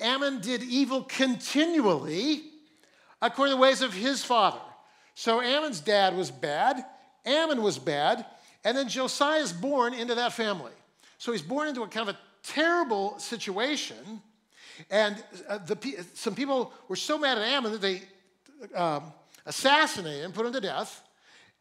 Amon 0.00 0.40
did 0.40 0.62
evil 0.62 1.02
continually 1.02 2.42
according 3.20 3.52
to 3.52 3.56
the 3.56 3.62
ways 3.62 3.82
of 3.82 3.92
his 3.92 4.24
father. 4.24 4.60
So 5.14 5.40
Amon's 5.40 5.80
dad 5.80 6.16
was 6.16 6.30
bad, 6.30 6.84
Amon 7.26 7.62
was 7.62 7.78
bad, 7.78 8.24
and 8.64 8.76
then 8.76 8.88
Josiah 8.88 9.40
is 9.40 9.52
born 9.52 9.94
into 9.94 10.14
that 10.14 10.32
family. 10.32 10.72
So 11.18 11.32
he's 11.32 11.42
born 11.42 11.68
into 11.68 11.82
a 11.82 11.88
kind 11.88 12.08
of 12.08 12.14
a 12.14 12.18
terrible 12.44 13.18
situation. 13.18 14.22
And 14.90 15.22
uh, 15.48 15.58
the, 15.58 16.06
some 16.14 16.34
people 16.34 16.72
were 16.86 16.96
so 16.96 17.18
mad 17.18 17.38
at 17.38 17.52
Amon 17.52 17.72
that 17.72 17.80
they 17.80 18.02
um, 18.74 19.12
assassinated 19.44 20.24
him, 20.24 20.32
put 20.32 20.46
him 20.46 20.52
to 20.52 20.60
death. 20.60 21.02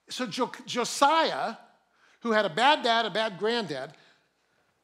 So 0.10 0.28
jo- 0.28 0.52
Josiah, 0.66 1.56
who 2.22 2.32
had 2.32 2.46
a 2.46 2.50
bad 2.50 2.84
dad, 2.84 3.06
a 3.06 3.10
bad 3.10 3.40
granddad, 3.40 3.94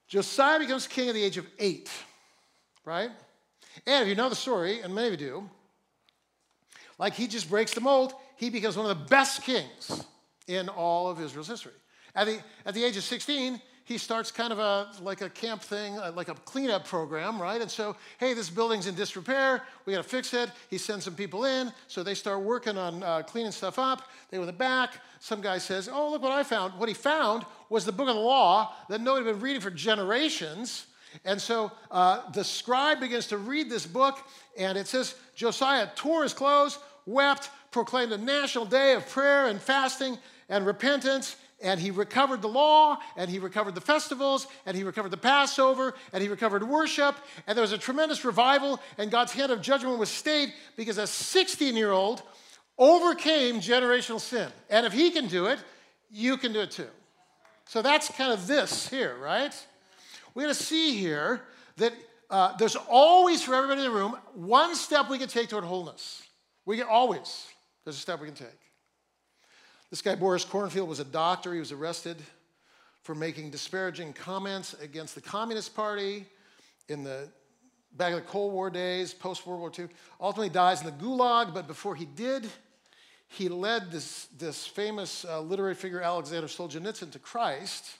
Josiah 0.07 0.59
becomes 0.59 0.87
king 0.87 1.09
at 1.09 1.13
the 1.13 1.23
age 1.23 1.37
of 1.37 1.45
eight, 1.59 1.89
right? 2.85 3.11
And 3.85 4.03
if 4.03 4.07
you 4.07 4.15
know 4.15 4.29
the 4.29 4.35
story, 4.35 4.81
and 4.81 4.93
many 4.93 5.07
of 5.07 5.19
you 5.19 5.27
do, 5.27 5.49
like 6.99 7.13
he 7.13 7.27
just 7.27 7.49
breaks 7.49 7.73
the 7.73 7.81
mold, 7.81 8.13
he 8.35 8.49
becomes 8.49 8.77
one 8.77 8.89
of 8.89 8.97
the 8.97 9.05
best 9.05 9.43
kings 9.43 10.05
in 10.47 10.69
all 10.69 11.09
of 11.09 11.19
Israel's 11.21 11.47
history. 11.47 11.73
At 12.15 12.27
the, 12.27 12.39
at 12.65 12.73
the 12.73 12.83
age 12.83 12.97
of 12.97 13.03
16, 13.03 13.59
he 13.85 13.97
starts 13.97 14.31
kind 14.31 14.53
of 14.53 14.59
a 14.59 14.91
like 15.01 15.21
a 15.21 15.29
camp 15.29 15.61
thing, 15.61 15.97
uh, 15.97 16.11
like 16.15 16.29
a 16.29 16.35
cleanup 16.35 16.87
program, 16.87 17.41
right? 17.41 17.61
And 17.61 17.69
so, 17.69 17.95
hey, 18.17 18.33
this 18.33 18.49
building's 18.49 18.87
in 18.87 18.95
disrepair. 18.95 19.61
We 19.85 19.93
got 19.93 20.03
to 20.03 20.09
fix 20.09 20.33
it. 20.33 20.49
He 20.69 20.77
sends 20.77 21.03
some 21.03 21.15
people 21.15 21.45
in, 21.45 21.71
so 21.87 22.01
they 22.01 22.13
start 22.13 22.41
working 22.41 22.77
on 22.77 23.03
uh, 23.03 23.23
cleaning 23.23 23.51
stuff 23.51 23.77
up. 23.77 24.09
They 24.29 24.37
in 24.37 24.45
the 24.45 24.53
back. 24.53 25.01
Some 25.19 25.41
guy 25.41 25.57
says, 25.57 25.89
"Oh, 25.91 26.11
look 26.11 26.21
what 26.21 26.31
I 26.31 26.43
found." 26.43 26.79
What 26.79 26.87
he 26.87 26.95
found 26.95 27.45
was 27.69 27.83
the 27.83 27.91
book 27.91 28.07
of 28.07 28.15
the 28.15 28.21
law 28.21 28.73
that 28.87 29.01
nobody 29.01 29.25
had 29.25 29.33
been 29.33 29.41
reading 29.41 29.61
for 29.61 29.71
generations. 29.71 30.85
And 31.25 31.41
so 31.41 31.71
uh, 31.91 32.29
the 32.31 32.43
scribe 32.43 32.99
begins 32.99 33.27
to 33.27 33.37
read 33.37 33.69
this 33.69 33.85
book, 33.85 34.19
and 34.57 34.77
it 34.77 34.87
says 34.87 35.15
Josiah 35.35 35.87
tore 35.95 36.23
his 36.23 36.33
clothes, 36.33 36.79
wept, 37.05 37.49
proclaimed 37.71 38.11
a 38.11 38.17
national 38.17 38.65
day 38.65 38.93
of 38.93 39.07
prayer 39.09 39.47
and 39.47 39.61
fasting 39.61 40.17
and 40.49 40.65
repentance, 40.65 41.35
and 41.61 41.79
he 41.79 41.91
recovered 41.91 42.41
the 42.41 42.49
law, 42.49 42.97
and 43.15 43.29
he 43.29 43.39
recovered 43.39 43.73
the 43.73 43.81
festivals, 43.81 44.47
and 44.65 44.75
he 44.75 44.83
recovered 44.83 45.11
the 45.11 45.17
Passover, 45.17 45.93
and 46.11 46.21
he 46.21 46.27
recovered 46.27 46.63
worship, 46.63 47.15
and 47.47 47.57
there 47.57 47.61
was 47.61 47.71
a 47.71 47.77
tremendous 47.77 48.25
revival, 48.25 48.79
and 48.97 49.09
God's 49.09 49.31
hand 49.31 49.51
of 49.51 49.61
judgment 49.61 49.97
was 49.97 50.09
stayed 50.09 50.53
because 50.75 50.97
a 50.97 51.07
16 51.07 51.75
year 51.75 51.91
old 51.91 52.21
overcame 52.77 53.61
generational 53.61 54.19
sin. 54.19 54.51
And 54.69 54.85
if 54.85 54.93
he 54.93 55.11
can 55.11 55.27
do 55.27 55.45
it, 55.45 55.59
you 56.11 56.37
can 56.37 56.53
do 56.53 56.61
it 56.61 56.71
too. 56.71 56.87
So 57.65 57.81
that's 57.81 58.09
kind 58.09 58.31
of 58.31 58.45
this 58.45 58.87
here, 58.89 59.15
right? 59.21 59.53
We're 60.33 60.43
going 60.43 60.55
to 60.55 60.63
see 60.63 60.97
here 60.97 61.41
that 61.77 61.93
uh, 62.29 62.55
there's 62.57 62.75
always, 62.75 63.43
for 63.43 63.53
everybody 63.53 63.85
in 63.85 63.91
the 63.91 63.95
room, 63.95 64.17
one 64.33 64.75
step 64.75 65.09
we 65.09 65.17
can 65.17 65.27
take 65.27 65.49
toward 65.49 65.63
wholeness. 65.63 66.23
We 66.65 66.77
can 66.77 66.87
always, 66.87 67.47
there's 67.83 67.97
a 67.97 67.99
step 67.99 68.19
we 68.19 68.27
can 68.27 68.35
take. 68.35 68.47
This 69.89 70.01
guy, 70.01 70.15
Boris 70.15 70.43
Kornfeld, 70.43 70.87
was 70.87 70.99
a 70.99 71.05
doctor. 71.05 71.53
He 71.53 71.59
was 71.59 71.71
arrested 71.71 72.17
for 73.03 73.13
making 73.13 73.51
disparaging 73.51 74.13
comments 74.13 74.73
against 74.75 75.13
the 75.13 75.21
Communist 75.21 75.75
Party 75.75 76.25
in 76.89 77.03
the 77.03 77.27
back 77.95 78.09
in 78.09 78.15
the 78.15 78.21
Cold 78.21 78.53
War 78.53 78.69
days, 78.69 79.13
post 79.13 79.45
World 79.45 79.59
War 79.59 79.71
II. 79.77 79.87
Ultimately 80.19 80.49
dies 80.49 80.81
in 80.81 80.87
the 80.87 81.03
Gulag, 81.03 81.53
but 81.53 81.67
before 81.67 81.95
he 81.95 82.05
did, 82.05 82.49
he 83.27 83.49
led 83.49 83.91
this, 83.91 84.27
this 84.37 84.65
famous 84.65 85.25
uh, 85.25 85.39
literary 85.41 85.75
figure, 85.75 86.01
Alexander 86.01 86.47
Solzhenitsyn, 86.47 87.11
to 87.11 87.19
Christ. 87.19 87.97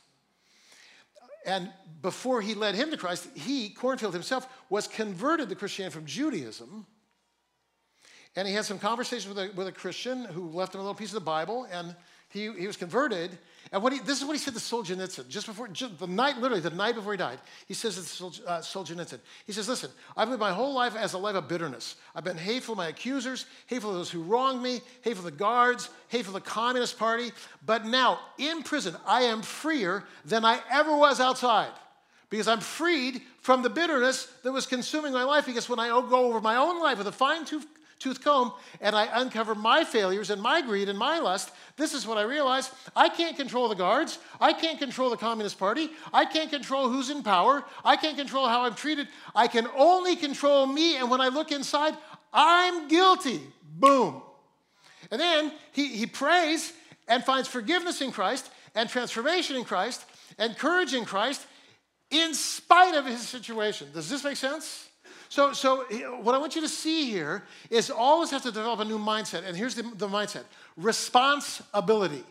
And 1.46 1.72
before 2.02 2.42
he 2.42 2.54
led 2.54 2.76
him 2.76 2.92
to 2.92 2.98
Christ, 2.98 3.28
he, 3.36 3.70
Kornfeld 3.70 4.14
himself, 4.14 4.48
was 4.70 4.88
converted 4.88 5.50
to 5.50 5.56
Christianity 5.56 5.94
from 5.94 6.06
Judaism. 6.06 6.86
And 8.36 8.48
he 8.48 8.54
had 8.54 8.66
some 8.66 8.80
conversations 8.80 9.34
with 9.34 9.38
a, 9.38 9.54
with 9.54 9.68
a 9.68 9.72
Christian 9.72 10.26
who 10.26 10.50
left 10.50 10.74
him 10.74 10.80
a 10.80 10.84
little 10.84 10.96
piece 10.96 11.10
of 11.10 11.16
the 11.16 11.22
Bible, 11.22 11.68
and 11.72 11.96
he, 12.34 12.52
he 12.52 12.68
was 12.68 12.78
converted. 12.78 13.38
And 13.72 13.82
what 13.82 13.94
he, 13.94 14.00
this 14.00 14.20
is 14.20 14.25
what 14.25 14.34
he 14.34 14.40
said 14.40 14.54
to 14.54 14.60
Solzhenitsyn, 14.60 15.28
just 15.30 15.48
before, 15.48 15.68
just 15.68 15.98
the 15.98 16.08
night, 16.08 16.38
literally 16.38 16.62
the 16.62 16.70
night 16.70 16.96
before 16.96 17.13
he 17.13 17.18
died. 17.18 17.40
He 17.68 17.74
says 17.74 17.96
to 17.96 18.25
uh, 18.48 18.60
Solzhenitsyn, 18.60 19.20
he 19.46 19.54
says, 19.54 19.70
listen, 19.70 19.90
I've 20.18 20.30
lived 20.30 20.40
my 20.40 20.52
whole 20.52 20.74
life 20.74 20.96
as 20.96 21.13
a 21.13 21.18
life 21.18 21.36
of 21.36 21.48
bitterness. 21.48 21.96
I've 22.13 22.24
been 22.24 22.38
hateful 22.38 22.75
to 22.75 22.78
my 22.78 22.88
accusers, 22.88 23.46
hateful 23.68 23.92
to 23.92 23.98
those 23.98 24.12
who 24.12 24.22
wronged 24.22 24.62
me, 24.62 24.82
hateful 25.02 25.24
to 25.24 25.32
the 25.32 25.38
guards, 25.38 25.90
hateful 26.10 26.34
to 26.34 26.40
the 26.40 26.50
Communist 26.50 27.00
Party. 27.00 27.32
But 27.66 27.86
now, 27.86 28.20
in 28.38 28.63
prison, 28.63 28.96
I 29.08 29.24
am 29.24 29.42
freer 29.42 30.04
than 30.25 30.44
I 30.44 30.60
ever 30.72 30.96
was 30.98 31.20
outside 31.20 31.72
because 32.30 32.48
I'm 32.48 32.62
freed 32.62 33.22
from 33.42 33.62
the 33.62 33.70
bitterness 33.70 34.25
that 34.44 34.52
was 34.52 34.66
consuming 34.66 35.13
my 35.13 35.24
life. 35.24 35.46
Because 35.46 35.70
when 35.70 35.80
I 35.80 35.90
go 35.90 36.25
over 36.25 36.42
my 36.42 36.56
own 36.56 36.82
life 36.82 36.98
with 36.98 37.08
a 37.08 37.12
fine 37.12 37.46
tooth 37.46 37.68
tooth 38.00 38.24
comb 38.24 38.54
and 38.82 38.96
I 38.96 39.08
uncover 39.22 39.56
my 39.56 39.84
failures 39.84 40.30
and 40.30 40.42
my 40.42 40.62
greed 40.62 40.90
and 40.90 40.98
my 40.98 41.20
lust, 41.20 41.52
this 41.78 41.94
is 41.94 42.06
what 42.06 42.18
I 42.18 42.24
realize. 42.24 42.72
I 42.96 43.10
can't 43.10 43.36
control 43.36 43.70
the 43.70 43.76
guards. 43.76 44.20
I 44.40 44.54
can't 44.54 44.80
control 44.80 45.10
the 45.10 45.18
Communist 45.18 45.58
Party. 45.58 45.90
I 46.14 46.26
can't 46.26 46.50
control 46.50 46.90
who's 46.90 47.10
in 47.10 47.24
power. 47.24 47.64
I 47.84 47.96
can't 47.96 48.18
control 48.18 48.48
how 48.48 48.64
I'm 48.64 48.76
treated. 48.76 49.08
I 49.36 49.48
can 49.48 49.68
only 49.76 50.16
control 50.16 50.66
me. 50.66 50.98
And 50.98 51.10
when 51.10 51.22
I 51.22 51.30
look 51.30 51.52
inside, 51.52 51.96
I'm 52.32 52.88
guilty. 52.88 53.42
Boom. 53.76 54.22
And 55.12 55.20
then 55.20 55.52
he, 55.72 55.88
he 55.88 56.06
prays 56.06 56.74
and 57.08 57.24
finds 57.24 57.48
forgiveness 57.48 58.02
in 58.02 58.12
Christ 58.12 58.50
and 58.76 58.90
transformation 58.90 59.56
in 59.56 59.64
Christ 59.64 60.06
and 60.38 60.58
courage 60.58 60.94
in 60.94 61.06
Christ 61.06 61.46
in 62.10 62.34
spite 62.34 62.96
of 62.96 63.06
his 63.06 63.28
situation. 63.28 63.90
Does 63.94 64.10
this 64.10 64.24
make 64.24 64.38
sense? 64.38 64.88
So, 65.34 65.52
so 65.52 65.78
what 66.22 66.36
I 66.36 66.38
want 66.38 66.54
you 66.54 66.62
to 66.62 66.70
see 66.70 67.10
here 67.10 67.44
is 67.72 67.90
always 67.90 68.30
have 68.30 68.44
to 68.44 68.52
develop 68.52 68.82
a 68.82 68.86
new 68.86 69.00
mindset. 69.00 69.44
And 69.48 69.58
here's 69.58 69.74
the, 69.74 69.82
the 69.82 70.08
mindset 70.08 70.44
responsibility. 70.78 72.24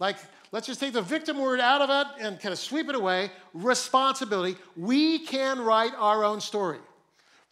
Like, 0.00 0.16
let's 0.50 0.66
just 0.66 0.80
take 0.80 0.92
the 0.92 1.00
victim 1.00 1.38
word 1.38 1.60
out 1.60 1.80
of 1.80 1.90
it 1.90 2.24
and 2.24 2.40
kind 2.40 2.52
of 2.52 2.58
sweep 2.58 2.88
it 2.88 2.96
away. 2.96 3.30
Responsibility. 3.54 4.58
We 4.76 5.20
can 5.20 5.60
write 5.60 5.92
our 5.96 6.24
own 6.24 6.40
story. 6.40 6.78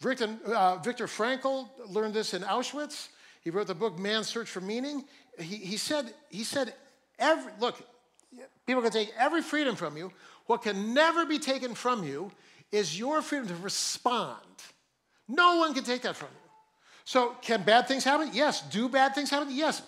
Viktor, 0.01 0.37
uh, 0.53 0.75
Viktor 0.79 1.07
Frankl 1.07 1.69
learned 1.87 2.13
this 2.13 2.33
in 2.33 2.41
Auschwitz. 2.41 3.07
He 3.39 3.51
wrote 3.51 3.67
the 3.67 3.75
book 3.75 3.97
Man's 3.97 4.27
Search 4.27 4.49
for 4.49 4.59
Meaning. 4.59 5.05
He, 5.39 5.55
he 5.55 5.77
said, 5.77 6.13
he 6.29 6.43
said 6.43 6.73
every, 7.17 7.53
look, 7.61 7.81
people 8.67 8.81
can 8.81 8.91
take 8.91 9.13
every 9.17 9.43
freedom 9.43 9.77
from 9.77 9.95
you. 9.95 10.11
What 10.47 10.61
can 10.61 10.93
never 10.93 11.25
be 11.25 11.39
taken 11.39 11.73
from 11.73 12.03
you 12.03 12.33
is 12.73 12.99
your 12.99 13.21
freedom 13.21 13.47
to 13.47 13.55
respond 13.55 14.35
no 15.29 15.57
one 15.57 15.73
can 15.73 15.83
take 15.83 16.01
that 16.01 16.15
from 16.15 16.29
you. 16.31 16.49
So, 17.05 17.35
can 17.41 17.63
bad 17.63 17.87
things 17.87 18.03
happen? 18.03 18.31
Yes. 18.33 18.61
Do 18.69 18.89
bad 18.89 19.15
things 19.15 19.29
happen? 19.29 19.47
Yes. 19.51 19.81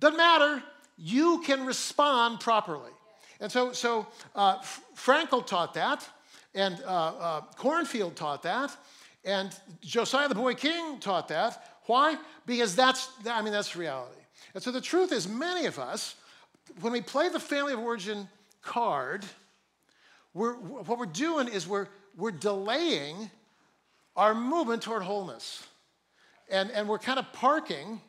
Doesn't 0.00 0.16
matter. 0.16 0.62
You 0.96 1.42
can 1.44 1.66
respond 1.66 2.40
properly. 2.40 2.90
And 3.40 3.52
so, 3.52 3.72
so 3.72 4.06
uh, 4.34 4.58
Frankl 4.96 5.46
taught 5.46 5.74
that, 5.74 6.08
and 6.54 6.80
uh, 6.86 6.88
uh, 6.88 7.40
Kornfeld 7.58 8.14
taught 8.14 8.42
that, 8.44 8.74
and 9.24 9.54
Josiah 9.82 10.28
the 10.28 10.34
Boy 10.34 10.54
King 10.54 10.98
taught 11.00 11.28
that. 11.28 11.62
Why? 11.84 12.16
Because 12.46 12.74
that's, 12.74 13.10
I 13.28 13.42
mean, 13.42 13.52
that's 13.52 13.76
reality. 13.76 14.20
And 14.54 14.62
so 14.62 14.70
the 14.70 14.80
truth 14.80 15.12
is, 15.12 15.28
many 15.28 15.66
of 15.66 15.78
us, 15.78 16.14
when 16.80 16.92
we 16.92 17.00
play 17.00 17.28
the 17.28 17.40
family 17.40 17.72
of 17.72 17.78
origin 17.78 18.28
card, 18.62 19.24
we're, 20.32 20.54
what 20.54 20.98
we're 20.98 21.06
doing 21.06 21.48
is 21.48 21.66
we're, 21.66 21.88
we're 22.16 22.30
delaying 22.30 23.30
our 24.16 24.34
movement 24.34 24.82
toward 24.82 25.02
wholeness. 25.02 25.66
And, 26.48 26.70
and 26.70 26.88
we're 26.88 26.98
kind 26.98 27.18
of 27.18 27.32
parking, 27.32 28.00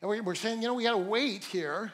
and 0.00 0.24
we're 0.24 0.34
saying, 0.34 0.62
you 0.62 0.68
know, 0.68 0.74
we 0.74 0.84
got 0.84 0.92
to 0.92 0.98
wait 0.98 1.44
here 1.44 1.92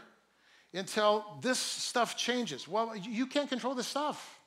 until 0.75 1.39
this 1.41 1.59
stuff 1.59 2.17
changes. 2.17 2.69
Well, 2.69 2.95
you 2.97 3.27
can't 3.27 3.49
control 3.49 3.75
this 3.75 3.87
stuff. 3.87 4.39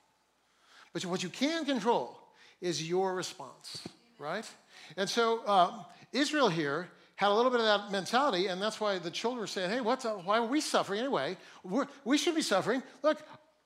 But 0.93 1.05
what 1.05 1.23
you 1.23 1.29
can 1.29 1.65
control 1.65 2.17
is 2.61 2.87
your 2.87 3.15
response, 3.15 3.87
right? 4.19 4.45
And 4.95 5.09
so 5.09 5.41
uh, 5.45 5.83
Israel 6.11 6.49
here 6.49 6.89
had 7.15 7.29
a 7.29 7.33
little 7.33 7.51
bit 7.51 7.59
of 7.59 7.65
that 7.65 7.91
mentality, 7.91 8.47
and 8.47 8.61
that's 8.61 8.79
why 8.79 8.99
the 8.99 9.11
children 9.11 9.39
were 9.39 9.47
saying, 9.47 9.71
hey, 9.71 9.81
what's 9.81 10.05
up? 10.05 10.23
why 10.23 10.37
are 10.37 10.45
we 10.45 10.61
suffering 10.61 10.99
anyway? 10.99 11.35
We're, 11.63 11.87
we 12.05 12.17
should 12.17 12.35
be 12.35 12.41
suffering. 12.41 12.83
Look, 13.01 13.21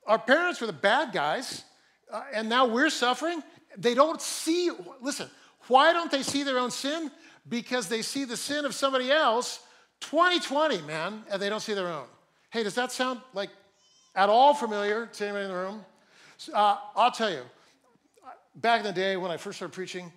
our 0.06 0.20
parents 0.20 0.62
were 0.62 0.68
the 0.68 0.74
bad 0.74 1.12
guys, 1.12 1.64
uh, 2.12 2.24
and 2.34 2.48
now 2.48 2.66
we're 2.66 2.90
suffering, 2.90 3.44
they 3.78 3.94
don't 3.94 4.22
see, 4.22 4.72
listen, 5.01 5.30
why 5.68 5.94
don't 5.94 6.12
they 6.12 6.24
see 6.24 6.44
their 6.44 6.60
own 6.60 6.72
sin? 6.72 7.12
Because 7.48 7.88
they 7.88 8.01
see 8.01 8.25
the 8.25 8.38
sin 8.38 8.66
of 8.66 8.74
somebody 8.74 9.12
else 9.12 9.62
2020, 10.01 10.82
man, 10.82 11.24
and 11.32 11.42
they 11.42 11.50
don't 11.50 11.60
see 11.60 11.74
their 11.74 11.88
own. 11.88 12.06
Hey, 12.50 12.63
does 12.63 12.75
that 12.75 12.92
sound 12.92 13.22
like 13.34 13.50
at 14.16 14.30
all 14.30 14.54
familiar 14.54 15.06
to 15.06 15.24
anybody 15.24 15.46
in 15.46 15.51
the 15.51 15.58
room? 15.58 15.86
Uh, 16.54 16.78
I'll 16.96 17.12
tell 17.12 17.32
you, 17.32 17.44
back 18.56 18.80
in 18.80 18.86
the 18.86 18.94
day 18.94 19.16
when 19.16 19.32
I 19.32 19.38
first 19.38 19.58
started 19.58 19.74
preaching, 19.74 20.12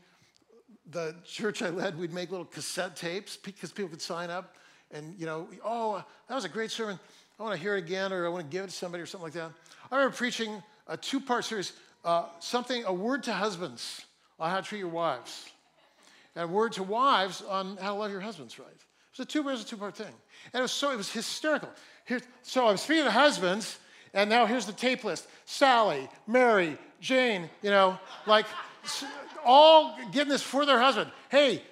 the 0.91 1.15
church 1.25 1.63
I 1.63 1.71
led, 1.71 1.99
we'd 1.99 2.13
make 2.13 2.31
little 2.31 2.47
cassette 2.47 2.97
tapes 2.97 3.37
because 3.37 3.73
people 3.73 3.91
could 3.91 4.03
sign 4.03 4.31
up 4.31 4.57
and, 4.91 5.15
you 5.19 5.27
know, 5.27 5.49
oh, 5.65 6.05
that 6.29 6.35
was 6.35 6.45
a 6.45 6.49
great 6.49 6.71
sermon. 6.71 6.99
I 7.39 7.43
want 7.43 7.55
to 7.55 7.61
hear 7.61 7.77
it 7.77 7.81
again 7.81 8.13
or 8.13 8.27
I 8.27 8.29
want 8.29 8.49
to 8.49 8.51
give 8.51 8.65
it 8.65 8.69
to 8.69 8.73
somebody 8.73 9.03
or 9.03 9.07
something 9.07 9.25
like 9.25 9.33
that. 9.35 9.51
I 9.91 9.97
remember 9.97 10.17
preaching 10.17 10.63
a 10.87 10.97
two 10.97 11.21
part 11.21 11.45
series 11.45 11.73
uh, 12.05 12.27
something, 12.41 12.85
a 12.85 12.93
word 12.93 13.23
to 13.25 13.33
husbands 13.33 14.05
on 14.39 14.51
how 14.51 14.61
to 14.61 14.67
treat 14.67 14.79
your 14.79 14.89
wives, 14.89 15.49
and 16.35 16.45
a 16.45 16.49
word 16.49 16.73
to 16.73 16.83
wives 16.83 17.43
on 17.43 17.77
how 17.79 17.95
to 17.95 17.99
love 17.99 18.11
your 18.11 18.21
husbands 18.21 18.59
right. 18.59 18.69
It 18.69 19.19
was 19.19 19.27
a 19.27 19.31
two, 19.31 19.41
it 19.41 19.45
was 19.45 19.63
a 19.63 19.67
two-part 19.67 19.97
thing, 19.97 20.13
and 20.53 20.59
it 20.59 20.63
was 20.63 20.73
so 20.73 20.91
it 20.91 20.97
was 20.97 21.11
hysterical. 21.11 21.71
Here, 22.07 22.21
so 22.43 22.69
I'm 22.69 22.77
speaking 22.77 23.05
to 23.05 23.11
husbands, 23.11 23.79
and 24.13 24.29
now 24.29 24.45
here's 24.47 24.67
the 24.67 24.73
tape 24.73 25.05
list: 25.05 25.27
Sally, 25.45 26.09
Mary, 26.27 26.77
Jane. 27.01 27.49
You 27.63 27.71
know, 27.71 27.99
like 28.27 28.47
all 29.45 29.97
getting 30.13 30.31
this 30.31 30.43
for 30.43 30.67
their 30.67 30.81
husband. 30.81 31.11
Hey, 31.31 31.63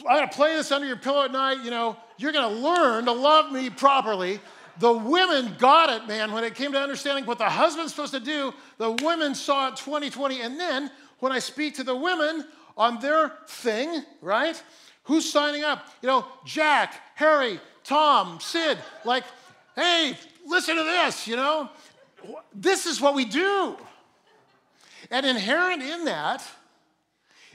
I 0.00 0.20
gotta 0.20 0.34
play 0.34 0.56
this 0.56 0.72
under 0.72 0.86
your 0.86 0.96
pillow 0.96 1.24
at 1.24 1.32
night. 1.32 1.62
You 1.62 1.70
know, 1.70 1.96
you're 2.18 2.32
gonna 2.32 2.54
learn 2.54 3.04
to 3.04 3.12
love 3.12 3.52
me 3.52 3.70
properly 3.70 4.40
the 4.78 4.92
women 4.92 5.54
got 5.58 5.90
it, 5.90 6.06
man. 6.06 6.32
When 6.32 6.44
it 6.44 6.54
came 6.54 6.72
to 6.72 6.78
understanding 6.78 7.24
what 7.26 7.38
the 7.38 7.48
husband's 7.48 7.92
supposed 7.92 8.12
to 8.14 8.20
do, 8.20 8.52
the 8.78 8.92
women 9.02 9.34
saw 9.34 9.68
it 9.68 9.76
2020. 9.76 10.40
And 10.40 10.58
then 10.58 10.90
when 11.18 11.32
I 11.32 11.38
speak 11.38 11.76
to 11.76 11.84
the 11.84 11.96
women 11.96 12.44
on 12.76 13.00
their 13.00 13.32
thing, 13.48 14.02
right? 14.20 14.60
Who's 15.04 15.30
signing 15.30 15.64
up? 15.64 15.86
You 16.02 16.08
know, 16.08 16.26
Jack, 16.44 17.00
Harry, 17.14 17.60
Tom, 17.84 18.38
Sid, 18.40 18.78
like, 19.04 19.24
hey, 19.74 20.16
listen 20.46 20.76
to 20.76 20.82
this, 20.82 21.26
you 21.26 21.36
know? 21.36 21.70
This 22.54 22.86
is 22.86 23.00
what 23.00 23.14
we 23.14 23.24
do. 23.24 23.76
And 25.10 25.24
inherent 25.24 25.82
in 25.82 26.04
that 26.06 26.44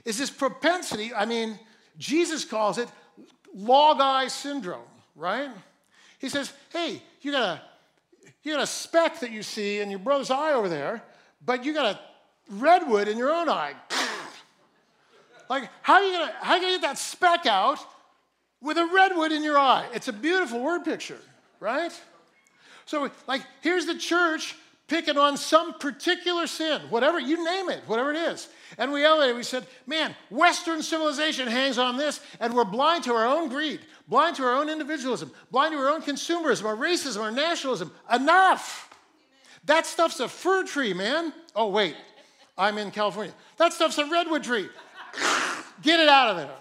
is 0.06 0.18
this 0.18 0.30
propensity. 0.30 1.14
I 1.14 1.26
mean, 1.26 1.60
Jesus 1.98 2.46
calls 2.46 2.78
it 2.78 2.88
log 3.54 4.00
eye 4.00 4.28
syndrome, 4.28 4.80
right? 5.16 5.50
He 6.22 6.30
says, 6.30 6.54
hey, 6.72 7.02
you 7.22 7.32
got 7.32 7.58
a 7.58 7.62
you 8.44 8.54
got 8.54 8.62
a 8.62 8.68
speck 8.68 9.20
that 9.20 9.32
you 9.32 9.42
see 9.44 9.80
in 9.80 9.90
your 9.90 10.00
brother's 10.00 10.30
eye 10.32 10.54
over 10.54 10.70
there, 10.70 11.04
but 11.44 11.66
you 11.66 11.74
got 11.74 11.96
a 11.96 12.00
redwood 12.50 13.08
in 13.08 13.18
your 13.18 13.32
own 13.32 13.50
eye. 13.50 13.74
like, 15.50 15.70
how 15.82 15.96
are 15.96 16.04
you 16.04 16.14
gonna 16.14 16.32
how 16.40 16.54
are 16.54 16.58
you 16.58 16.62
gonna 16.62 16.74
get 16.74 16.82
that 16.82 16.98
speck 17.00 17.48
out 17.48 17.80
with 18.62 18.78
a 18.78 18.86
redwood 18.86 19.32
in 19.32 19.44
your 19.44 19.58
eye? 19.58 19.88
It's 19.94 20.08
a 20.08 20.14
beautiful 20.14 20.62
word 20.62 20.86
picture, 20.86 21.18
right? 21.60 21.92
So, 22.86 23.10
like, 23.28 23.42
here's 23.62 23.88
the 23.88 23.98
church 23.98 24.56
picking 24.92 25.18
on 25.18 25.38
some 25.38 25.74
particular 25.76 26.46
sin, 26.46 26.82
whatever, 26.90 27.18
you 27.18 27.42
name 27.46 27.70
it, 27.70 27.82
whatever 27.88 28.12
it 28.12 28.18
is. 28.18 28.50
And 28.78 28.92
we 28.92 29.06
elevated, 29.06 29.38
we 29.38 29.44
said, 29.44 29.66
man, 29.88 30.14
Western 30.30 30.84
civilization 30.84 31.48
hangs 31.48 31.78
on 31.78 31.96
this, 31.96 32.20
and 32.42 32.54
we're 32.54 32.66
blind 32.66 33.06
to 33.06 33.14
our 33.14 33.26
own 33.26 33.48
greed, 33.48 33.80
blind 34.08 34.36
to 34.38 34.44
our 34.44 34.56
own 34.56 34.70
individualism, 34.70 35.32
blind 35.52 35.74
to 35.74 35.80
our 35.80 35.90
own 35.90 36.02
consumerism, 36.02 36.66
our 36.66 36.76
racism, 36.76 37.22
our 37.22 37.32
nationalism. 37.32 37.92
Enough! 38.12 38.90
That 39.66 39.86
stuff's 39.86 40.20
a 40.20 40.28
fir 40.28 40.64
tree, 40.64 40.94
man. 40.94 41.34
Oh, 41.56 41.70
wait, 41.70 41.96
I'm 42.58 42.78
in 42.78 42.92
California. 42.92 43.34
That 43.58 43.74
stuff's 43.74 43.98
a 43.98 44.06
redwood 44.06 44.44
tree. 44.44 44.70
Get 45.82 46.00
it 46.00 46.10
out 46.10 46.30
of 46.30 46.38
there. 46.38 46.56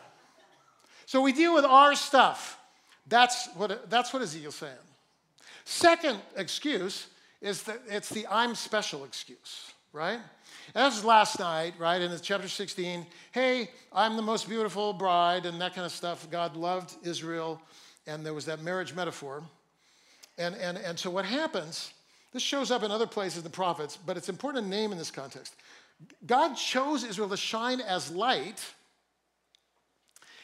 So 1.07 1.21
we 1.21 1.33
deal 1.33 1.55
with 1.55 1.65
our 1.65 1.95
stuff. 1.95 2.59
That's 3.07 3.49
what, 3.57 3.91
that's 3.91 4.13
what 4.13 4.23
Ezekiel's 4.23 4.55
saying. 4.55 4.73
Second 5.65 6.21
excuse 6.37 7.09
is 7.41 7.63
that 7.65 7.81
it's 7.89 8.09
the 8.09 8.27
I'm 8.29 8.55
special 8.55 9.05
excuse, 9.05 9.73
right? 9.93 10.21
And 10.75 10.85
was 10.85 11.05
last 11.05 11.39
night, 11.39 11.75
right? 11.79 12.01
In 12.01 12.17
chapter 12.23 12.49
16, 12.49 13.07
hey, 13.33 13.71
I'm 13.93 14.17
the 14.17 14.23
most 14.23 14.49
beautiful 14.49 14.93
bride, 14.93 15.47
and 15.47 15.61
that 15.61 15.75
kind 15.75 15.85
of 15.85 15.93
stuff. 15.93 16.31
God 16.31 16.57
loved 16.57 16.95
Israel, 17.05 17.61
and 18.07 18.25
there 18.25 18.35
was 18.35 18.45
that 18.47 18.63
marriage 18.63 18.95
metaphor. 18.95 19.43
And, 20.39 20.55
and, 20.57 20.79
and 20.79 20.99
so 20.99 21.11
what 21.11 21.25
happens, 21.25 21.93
this 22.33 22.43
shows 22.43 22.71
up 22.71 22.83
in 22.83 22.91
other 22.91 23.07
places 23.07 23.39
in 23.39 23.45
the 23.45 23.51
prophets, 23.51 23.97
but 23.97 24.17
it's 24.17 24.29
important 24.29 24.65
to 24.65 24.71
name 24.71 24.93
in 24.93 24.99
this 24.99 25.11
context. 25.11 25.55
God 26.27 26.55
chose 26.55 27.05
Israel 27.05 27.29
to 27.29 27.37
shine 27.37 27.81
as 27.81 28.11
light, 28.11 28.65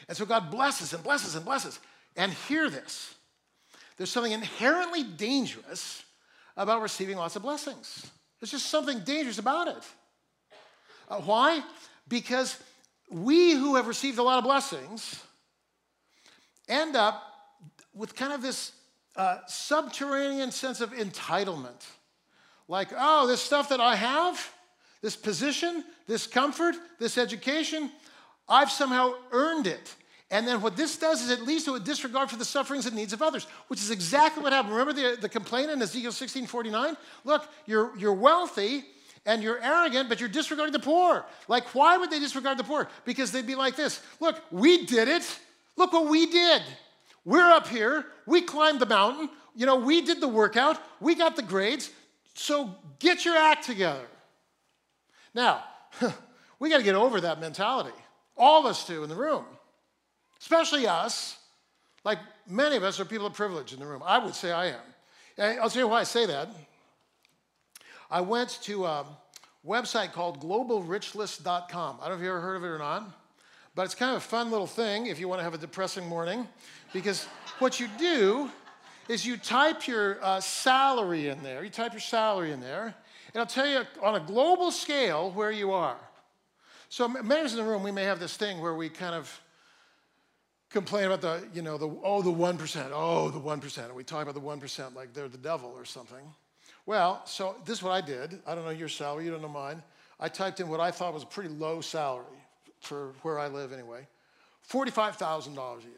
and 0.08 0.16
so 0.16 0.24
God 0.24 0.50
blesses 0.50 0.92
and 0.92 1.02
blesses 1.02 1.34
and 1.34 1.44
blesses. 1.44 1.78
And 2.16 2.32
hear 2.32 2.70
this 2.70 3.14
there's 3.96 4.10
something 4.10 4.32
inherently 4.32 5.02
dangerous 5.02 6.04
about 6.56 6.82
receiving 6.82 7.16
lots 7.16 7.36
of 7.36 7.42
blessings. 7.42 8.10
There's 8.40 8.50
just 8.50 8.66
something 8.66 9.00
dangerous 9.00 9.38
about 9.38 9.68
it. 9.68 9.82
Uh, 11.08 11.20
why? 11.20 11.62
Because 12.08 12.58
we 13.10 13.52
who 13.52 13.76
have 13.76 13.86
received 13.86 14.18
a 14.18 14.22
lot 14.22 14.38
of 14.38 14.44
blessings 14.44 15.22
end 16.68 16.96
up 16.96 17.22
with 17.94 18.14
kind 18.14 18.32
of 18.32 18.42
this 18.42 18.72
uh, 19.14 19.38
subterranean 19.46 20.50
sense 20.50 20.80
of 20.80 20.92
entitlement. 20.92 21.86
Like, 22.68 22.88
oh, 22.96 23.26
this 23.26 23.40
stuff 23.40 23.68
that 23.68 23.80
I 23.80 23.94
have, 23.96 24.52
this 25.00 25.16
position, 25.16 25.84
this 26.06 26.26
comfort, 26.26 26.74
this 26.98 27.16
education, 27.16 27.90
I've 28.48 28.70
somehow 28.70 29.14
earned 29.32 29.66
it. 29.66 29.94
And 30.30 30.46
then 30.46 30.60
what 30.60 30.76
this 30.76 30.98
does 30.98 31.22
is 31.22 31.30
it 31.30 31.42
leads 31.42 31.64
to 31.64 31.74
a 31.74 31.80
disregard 31.80 32.30
for 32.30 32.36
the 32.36 32.44
sufferings 32.44 32.86
and 32.86 32.96
needs 32.96 33.12
of 33.12 33.22
others, 33.22 33.46
which 33.68 33.80
is 33.80 33.92
exactly 33.92 34.42
what 34.42 34.52
happened. 34.52 34.74
Remember 34.74 34.92
the, 34.92 35.16
the 35.20 35.28
complaint 35.28 35.70
in 35.70 35.80
Ezekiel 35.80 36.10
16 36.10 36.48
49? 36.48 36.96
Look, 37.24 37.48
you're, 37.64 37.96
you're 37.96 38.12
wealthy 38.12 38.84
and 39.26 39.42
you're 39.42 39.62
arrogant, 39.62 40.08
but 40.08 40.20
you're 40.20 40.28
disregarding 40.28 40.72
the 40.72 40.78
poor. 40.78 41.26
Like, 41.48 41.74
why 41.74 41.96
would 41.96 42.10
they 42.10 42.18
disregard 42.20 42.58
the 42.58 42.64
poor? 42.64 42.88
Because 43.04 43.32
they'd 43.32 43.46
be 43.46 43.54
like 43.54 43.76
this 43.76 44.00
Look, 44.20 44.40
we 44.50 44.86
did 44.86 45.08
it. 45.08 45.38
Look 45.76 45.92
what 45.92 46.08
we 46.08 46.26
did. 46.26 46.62
We're 47.24 47.50
up 47.50 47.66
here. 47.66 48.06
We 48.24 48.40
climbed 48.40 48.80
the 48.80 48.86
mountain. 48.86 49.28
You 49.54 49.66
know, 49.66 49.76
we 49.76 50.00
did 50.00 50.20
the 50.20 50.28
workout. 50.28 50.80
We 51.00 51.14
got 51.14 51.36
the 51.36 51.42
grades. 51.42 51.90
So 52.34 52.74
get 52.98 53.24
your 53.24 53.36
act 53.36 53.64
together. 53.64 54.06
Now, 55.34 55.64
we 56.58 56.70
got 56.70 56.78
to 56.78 56.84
get 56.84 56.94
over 56.94 57.20
that 57.22 57.40
mentality. 57.40 57.96
All 58.36 58.60
of 58.60 58.66
us 58.66 58.86
do 58.86 59.02
in 59.02 59.08
the 59.08 59.16
room 59.16 59.44
especially 60.46 60.86
us. 60.86 61.38
Like 62.04 62.18
many 62.48 62.76
of 62.76 62.84
us 62.84 63.00
are 63.00 63.04
people 63.04 63.26
of 63.26 63.34
privilege 63.34 63.72
in 63.72 63.80
the 63.80 63.86
room. 63.86 64.02
I 64.04 64.18
would 64.18 64.34
say 64.34 64.52
I 64.52 64.66
am. 64.66 64.80
And 65.36 65.60
I'll 65.60 65.68
tell 65.68 65.82
you 65.82 65.88
why 65.88 66.00
I 66.00 66.04
say 66.04 66.26
that. 66.26 66.48
I 68.10 68.20
went 68.20 68.58
to 68.62 68.86
a 68.86 69.04
website 69.66 70.12
called 70.12 70.40
globalrichlist.com. 70.40 71.98
I 72.00 72.08
don't 72.08 72.10
know 72.10 72.14
if 72.14 72.22
you 72.22 72.28
ever 72.28 72.40
heard 72.40 72.56
of 72.56 72.64
it 72.64 72.68
or 72.68 72.78
not, 72.78 73.10
but 73.74 73.82
it's 73.82 73.94
kind 73.94 74.12
of 74.12 74.18
a 74.18 74.26
fun 74.26 74.50
little 74.50 74.66
thing 74.66 75.06
if 75.06 75.18
you 75.18 75.28
want 75.28 75.40
to 75.40 75.44
have 75.44 75.54
a 75.54 75.58
depressing 75.58 76.06
morning, 76.08 76.46
because 76.92 77.24
what 77.58 77.80
you 77.80 77.88
do 77.98 78.50
is 79.08 79.26
you 79.26 79.36
type 79.36 79.86
your 79.86 80.22
uh, 80.22 80.40
salary 80.40 81.28
in 81.28 81.42
there. 81.42 81.62
You 81.64 81.70
type 81.70 81.92
your 81.92 82.00
salary 82.00 82.52
in 82.52 82.60
there, 82.60 82.84
and 82.84 82.94
it'll 83.34 83.46
tell 83.46 83.68
you 83.68 83.82
on 84.02 84.14
a 84.14 84.20
global 84.20 84.70
scale 84.70 85.30
where 85.32 85.50
you 85.50 85.72
are. 85.72 85.98
So 86.88 87.06
us 87.06 87.52
in 87.52 87.58
the 87.58 87.64
room, 87.64 87.82
we 87.82 87.90
may 87.90 88.04
have 88.04 88.20
this 88.20 88.36
thing 88.36 88.60
where 88.60 88.74
we 88.74 88.88
kind 88.88 89.14
of 89.14 89.40
complain 90.70 91.06
about 91.06 91.20
the, 91.20 91.46
you 91.52 91.62
know, 91.62 91.78
the, 91.78 91.88
oh, 92.02 92.22
the 92.22 92.30
1%, 92.30 92.90
oh, 92.92 93.30
the 93.30 93.40
1%. 93.40 93.84
And 93.84 93.94
we 93.94 94.04
talk 94.04 94.22
about 94.22 94.34
the 94.34 94.40
1% 94.40 94.94
like 94.94 95.12
they're 95.12 95.28
the 95.28 95.38
devil 95.38 95.72
or 95.76 95.84
something. 95.84 96.32
Well, 96.86 97.20
so 97.24 97.56
this 97.64 97.78
is 97.78 97.82
what 97.82 97.92
I 97.92 98.00
did. 98.00 98.40
I 98.46 98.54
don't 98.54 98.64
know 98.64 98.70
your 98.70 98.88
salary, 98.88 99.24
you 99.24 99.30
don't 99.30 99.42
know 99.42 99.48
mine. 99.48 99.82
I 100.18 100.28
typed 100.28 100.60
in 100.60 100.68
what 100.68 100.80
I 100.80 100.90
thought 100.90 101.12
was 101.12 101.24
a 101.24 101.26
pretty 101.26 101.50
low 101.50 101.80
salary 101.80 102.24
for 102.80 103.12
where 103.22 103.38
I 103.38 103.48
live 103.48 103.72
anyway 103.72 104.06
$45,000 104.70 105.78
a 105.78 105.82
year. 105.82 105.92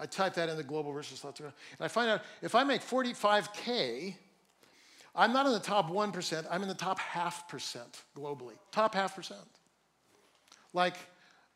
I 0.00 0.06
typed 0.06 0.36
that 0.36 0.48
in 0.48 0.56
the 0.56 0.62
global 0.62 0.92
versus 0.92 1.24
and 1.24 1.52
I 1.80 1.88
find 1.88 2.10
out 2.10 2.22
if 2.42 2.54
I 2.54 2.62
make 2.62 2.82
45K, 2.82 4.14
I'm 5.14 5.32
not 5.32 5.46
in 5.46 5.52
the 5.52 5.58
top 5.58 5.90
1%, 5.90 6.46
I'm 6.50 6.62
in 6.62 6.68
the 6.68 6.74
top 6.74 6.98
half 6.98 7.48
percent 7.48 8.02
globally. 8.16 8.54
Top 8.70 8.94
half 8.94 9.16
percent. 9.16 9.40
Like 10.72 10.94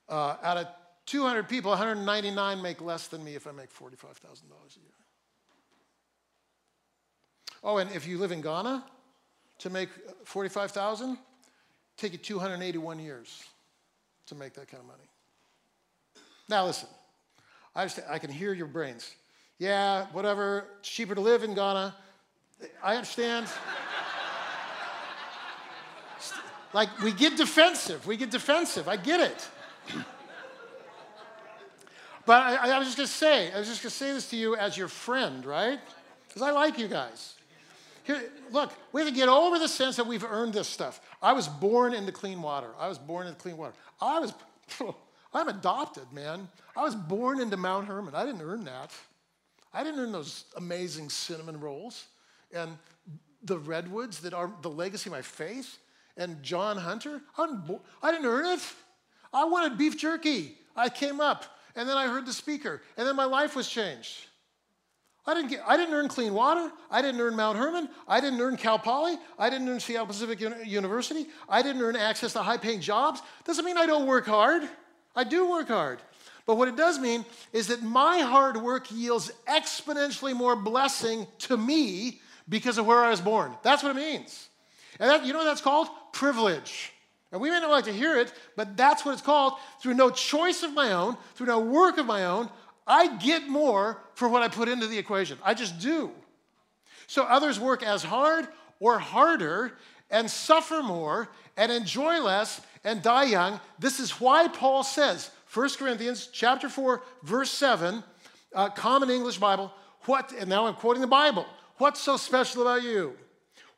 uh, 0.09 0.37
out 0.42 0.57
of 0.57 0.66
200 1.07 1.48
people, 1.48 1.70
199 1.70 2.62
make 2.62 2.81
less 2.81 3.07
than 3.09 3.22
me 3.22 3.35
if 3.35 3.46
I 3.46 3.53
make 3.53 3.72
$45,000 3.72 3.92
a 3.92 4.81
year. 4.81 5.02
Oh, 7.62 7.79
and 7.79 7.90
if 7.92 8.07
you 8.07 8.18
live 8.18 8.33
in 8.33 8.40
Ghana, 8.40 8.85
to 9.61 9.70
make 9.70 9.88
45,000, 10.25 11.16
take 11.96 12.12
you 12.12 12.18
281 12.18 12.98
years 12.98 13.44
to 14.27 14.35
make 14.35 14.55
that 14.55 14.68
kind 14.68 14.81
of 14.81 14.87
money. 14.87 15.09
Now 16.48 16.66
listen, 16.66 16.88
I, 17.75 17.85
just, 17.85 18.01
I 18.11 18.18
can 18.18 18.31
hear 18.31 18.53
your 18.53 18.66
brains. 18.66 19.14
Yeah, 19.59 20.07
whatever, 20.12 20.66
it's 20.81 20.88
cheaper 20.88 21.14
to 21.14 21.20
live 21.20 21.44
in 21.44 21.55
Ghana. 21.55 21.94
I 22.83 22.96
understand. 22.96 23.46
like, 26.72 27.01
we 27.01 27.12
get 27.12 27.37
defensive. 27.37 28.05
We 28.05 28.16
get 28.16 28.31
defensive. 28.31 28.88
I 28.88 28.96
get 28.96 29.20
it. 29.20 29.48
But 32.25 32.40
I, 32.40 32.77
I 32.77 32.79
was 32.79 32.87
just 32.87 32.96
going 32.96 33.09
to 33.09 33.12
say, 33.12 33.53
I 33.53 33.59
was 33.59 33.66
just 33.66 33.83
going 33.83 33.90
to 33.90 33.96
say 33.96 34.12
this 34.12 34.31
to 34.31 34.37
you 34.37 34.55
as 34.55 34.77
your 34.77 34.87
friend, 34.87 35.44
right? 35.44 35.81
Because 36.29 36.40
I 36.40 36.53
like 36.53 36.79
you 36.79 36.87
guys. 36.87 37.35
Here, 38.05 38.23
look, 38.51 38.73
we 38.93 39.01
have 39.01 39.09
to 39.09 39.15
get 39.15 39.29
over 39.29 39.59
the 39.59 39.69
sense 39.69 39.97
that 39.97 40.07
we've 40.07 40.25
earned 40.25 40.55
this 40.55 40.69
stuff. 40.69 41.01
I 41.23 41.33
was 41.33 41.49
born 41.49 41.95
into 41.95 42.12
clean 42.12 42.43
water. 42.43 42.71
I 42.79 42.88
was 42.88 42.99
born 42.99 43.27
into 43.27 43.38
clean 43.38 43.57
water. 43.57 43.75
I 44.01 44.19
was, 44.19 44.35
I'm 45.35 45.49
adopted, 45.49 46.12
man. 46.12 46.49
I 46.77 46.83
was 46.83 46.95
born 46.95 47.41
into 47.41 47.57
Mount 47.57 47.87
Hermon. 47.87 48.15
I 48.15 48.27
didn't 48.27 48.43
earn 48.43 48.65
that. 48.65 48.91
I 49.73 49.85
didn't 49.85 50.01
earn 50.01 50.12
those 50.12 50.45
amazing 50.57 51.09
cinnamon 51.09 51.61
rolls 51.61 52.07
and 52.53 52.77
the 53.43 53.59
redwoods 53.59 54.21
that 54.21 54.35
are 54.35 54.53
the 54.62 54.71
legacy 54.71 55.09
of 55.09 55.12
my 55.12 55.23
faith 55.23 55.79
and 56.17 56.43
John 56.43 56.77
Hunter. 56.77 57.23
I 57.38 57.47
didn't, 57.47 57.81
I 58.03 58.12
didn't 58.12 58.27
earn 58.27 58.47
it. 58.47 58.61
I 59.33 59.45
wanted 59.45 59.79
beef 59.79 59.97
jerky. 59.97 60.57
I 60.77 60.88
came 60.88 61.21
up. 61.21 61.45
And 61.75 61.88
then 61.88 61.97
I 61.97 62.07
heard 62.07 62.27
the 62.27 62.35
speaker, 62.35 62.83
and 62.99 63.09
then 63.09 63.17
my 63.17 63.25
life 63.25 63.57
was 63.57 63.67
changed. 63.67 64.27
I 65.25 65.35
didn't, 65.35 65.51
get, 65.51 65.63
I 65.67 65.77
didn't 65.77 65.95
earn 65.95 66.09
clean 66.09 66.35
water. 66.35 66.73
I 66.91 67.01
didn't 67.01 67.21
earn 67.21 67.37
Mount 67.37 67.57
Hermon. 67.57 67.89
I 68.09 68.21
didn't 68.21 68.41
earn 68.41 68.57
Cal 68.57 68.79
Poly. 68.79 69.17
I 69.39 69.51
didn't 69.51 69.69
earn 69.69 69.79
Seattle 69.79 70.07
Pacific 70.07 70.41
University. 70.65 71.27
I 71.49 71.63
didn't 71.63 71.81
earn 71.81 71.95
access 71.95 72.33
to 72.33 72.43
high 72.43 72.57
paying 72.57 72.81
jobs. 72.81 73.23
Doesn't 73.45 73.65
mean 73.65 73.79
I 73.79 73.87
don't 73.87 74.07
work 74.07 74.27
hard. 74.27 74.69
I 75.15 75.23
do 75.23 75.49
work 75.49 75.69
hard. 75.69 76.01
But 76.45 76.57
what 76.57 76.67
it 76.67 76.77
does 76.77 76.99
mean 76.99 77.25
is 77.53 77.69
that 77.69 77.83
my 77.83 78.19
hard 78.19 78.57
work 78.57 78.91
yields 78.91 79.31
exponentially 79.47 80.35
more 80.35 80.57
blessing 80.57 81.29
to 81.41 81.57
me 81.57 82.21
because 82.49 82.79
of 82.79 82.87
where 82.87 82.99
I 82.99 83.11
was 83.11 83.21
born. 83.21 83.53
That's 83.63 83.85
what 83.85 83.91
it 83.91 84.01
means. 84.01 84.49
And 84.99 85.09
that, 85.09 85.25
you 85.25 85.33
know 85.33 85.39
what 85.39 85.45
that's 85.45 85.61
called? 85.61 85.87
Privilege. 86.13 86.93
And 87.31 87.41
we 87.41 87.49
may 87.49 87.61
not 87.61 87.71
like 87.71 87.85
to 87.85 87.93
hear 87.93 88.19
it, 88.19 88.33
but 88.57 88.77
that's 88.77 89.05
what 89.05 89.13
it's 89.13 89.23
called. 89.23 89.55
Through 89.81 89.95
no 89.95 90.11
choice 90.11 90.63
of 90.63 90.75
my 90.75 90.93
own, 90.93 91.17
through 91.35 91.47
no 91.47 91.61
work 91.61 91.97
of 91.97 92.07
my 92.07 92.27
own, 92.27 92.51
I 92.87 93.16
get 93.16 93.49
more 93.49 94.03
for 94.14 94.29
what 94.29 94.42
I 94.42 94.49
put 94.49 94.68
into 94.68 94.87
the 94.87 94.99
equation. 94.99 95.38
I 95.45 95.55
just 95.55 95.79
do. 95.79 96.11
So 97.07 97.25
others 97.25 97.61
work 97.61 97.83
as 97.83 98.03
hard 98.03 98.49
or 98.81 98.99
harder 98.99 99.73
and 100.11 100.31
suffer 100.31 100.83
more 100.83 101.29
and 101.57 101.71
enjoy 101.71 102.21
less 102.21 102.61
and 102.85 103.03
die 103.03 103.25
young. 103.25 103.61
This 103.79 104.01
is 104.01 104.21
why 104.21 104.49
Paul 104.49 104.83
says, 104.83 105.31
1 105.53 105.71
Corinthians 105.79 106.29
chapter 106.33 106.68
4, 106.68 107.03
verse 107.23 107.51
7, 107.51 108.03
uh, 108.55 108.71
common 108.71 109.11
English 109.11 109.38
Bible, 109.38 109.73
what, 110.05 110.33
and 110.38 110.49
now 110.49 110.66
I'm 110.66 110.75
quoting 110.75 111.01
the 111.01 111.07
Bible, 111.07 111.47
what's 111.77 112.01
so 112.01 112.16
special 112.16 112.62
about 112.62 112.83
you? 112.83 113.14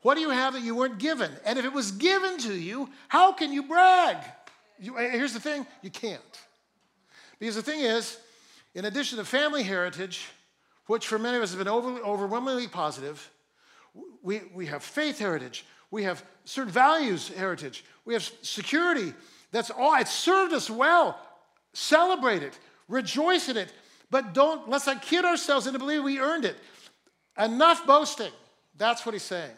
What 0.03 0.17
do 0.17 0.21
you 0.21 0.31
have 0.31 0.53
that 0.53 0.63
you 0.63 0.75
weren't 0.75 0.99
given? 0.99 1.31
And 1.45 1.59
if 1.59 1.65
it 1.65 1.73
was 1.73 1.91
given 1.93 2.39
to 2.39 2.55
you, 2.55 2.91
how 3.09 3.33
can 3.33 3.53
you 3.53 3.63
brag? 3.63 4.19
You, 4.79 4.97
here's 4.97 5.33
the 5.33 5.41
thing 5.41 5.67
you 5.83 5.91
can't. 5.91 6.21
Because 7.39 7.55
the 7.55 7.63
thing 7.63 7.81
is, 7.81 8.19
in 8.75 8.85
addition 8.85 9.19
to 9.19 9.25
family 9.25 9.63
heritage, 9.63 10.27
which 10.87 11.07
for 11.07 11.19
many 11.19 11.37
of 11.37 11.43
us 11.43 11.51
has 11.51 11.59
been 11.59 11.69
over, 11.69 11.99
overwhelmingly 12.01 12.69
positive, 12.69 13.31
we, 14.23 14.43
we 14.55 14.67
have 14.67 14.83
faith 14.83 15.19
heritage, 15.19 15.65
we 15.91 16.03
have 16.03 16.25
certain 16.45 16.73
values 16.73 17.29
heritage, 17.29 17.85
we 18.05 18.15
have 18.15 18.23
security. 18.43 19.15
That's 19.53 19.71
all. 19.71 19.95
It 19.95 20.09
served 20.09 20.53
us 20.53 20.69
well. 20.69 21.19
Celebrate 21.73 22.43
it, 22.43 22.59
rejoice 22.89 23.49
in 23.49 23.57
it, 23.57 23.73
but 24.11 24.35
don't 24.35 24.69
let's 24.69 24.87
not 24.87 25.03
kid 25.03 25.25
ourselves 25.25 25.67
into 25.67 25.79
believing 25.79 26.05
we 26.05 26.19
earned 26.19 26.45
it. 26.45 26.57
Enough 27.39 27.87
boasting. 27.87 28.33
That's 28.77 29.07
what 29.07 29.13
he's 29.13 29.23
saying, 29.23 29.51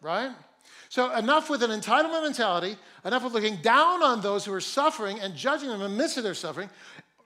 right? 0.00 0.30
So, 0.88 1.12
enough 1.16 1.50
with 1.50 1.62
an 1.62 1.70
entitlement 1.70 2.22
mentality, 2.22 2.76
enough 3.04 3.24
with 3.24 3.32
looking 3.32 3.56
down 3.56 4.02
on 4.02 4.20
those 4.20 4.44
who 4.44 4.52
are 4.52 4.60
suffering 4.60 5.18
and 5.20 5.34
judging 5.34 5.68
them 5.68 5.80
in 5.80 5.90
the 5.90 5.96
midst 5.96 6.16
of 6.16 6.22
their 6.22 6.34
suffering, 6.34 6.70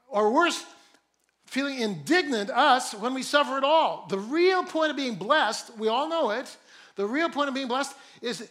or 0.08 0.32
worse, 0.32 0.64
feeling 1.48 1.78
indignant 1.78 2.50
us 2.50 2.92
when 2.92 3.14
we 3.14 3.22
suffer 3.22 3.56
at 3.56 3.64
all. 3.64 4.06
The 4.10 4.18
real 4.18 4.62
point 4.64 4.90
of 4.90 4.96
being 4.96 5.14
blessed, 5.14 5.76
we 5.78 5.88
all 5.88 6.06
know 6.06 6.30
it, 6.30 6.54
the 6.96 7.06
real 7.06 7.30
point 7.30 7.48
of 7.48 7.54
being 7.54 7.68
blessed 7.68 7.96
is 8.20 8.46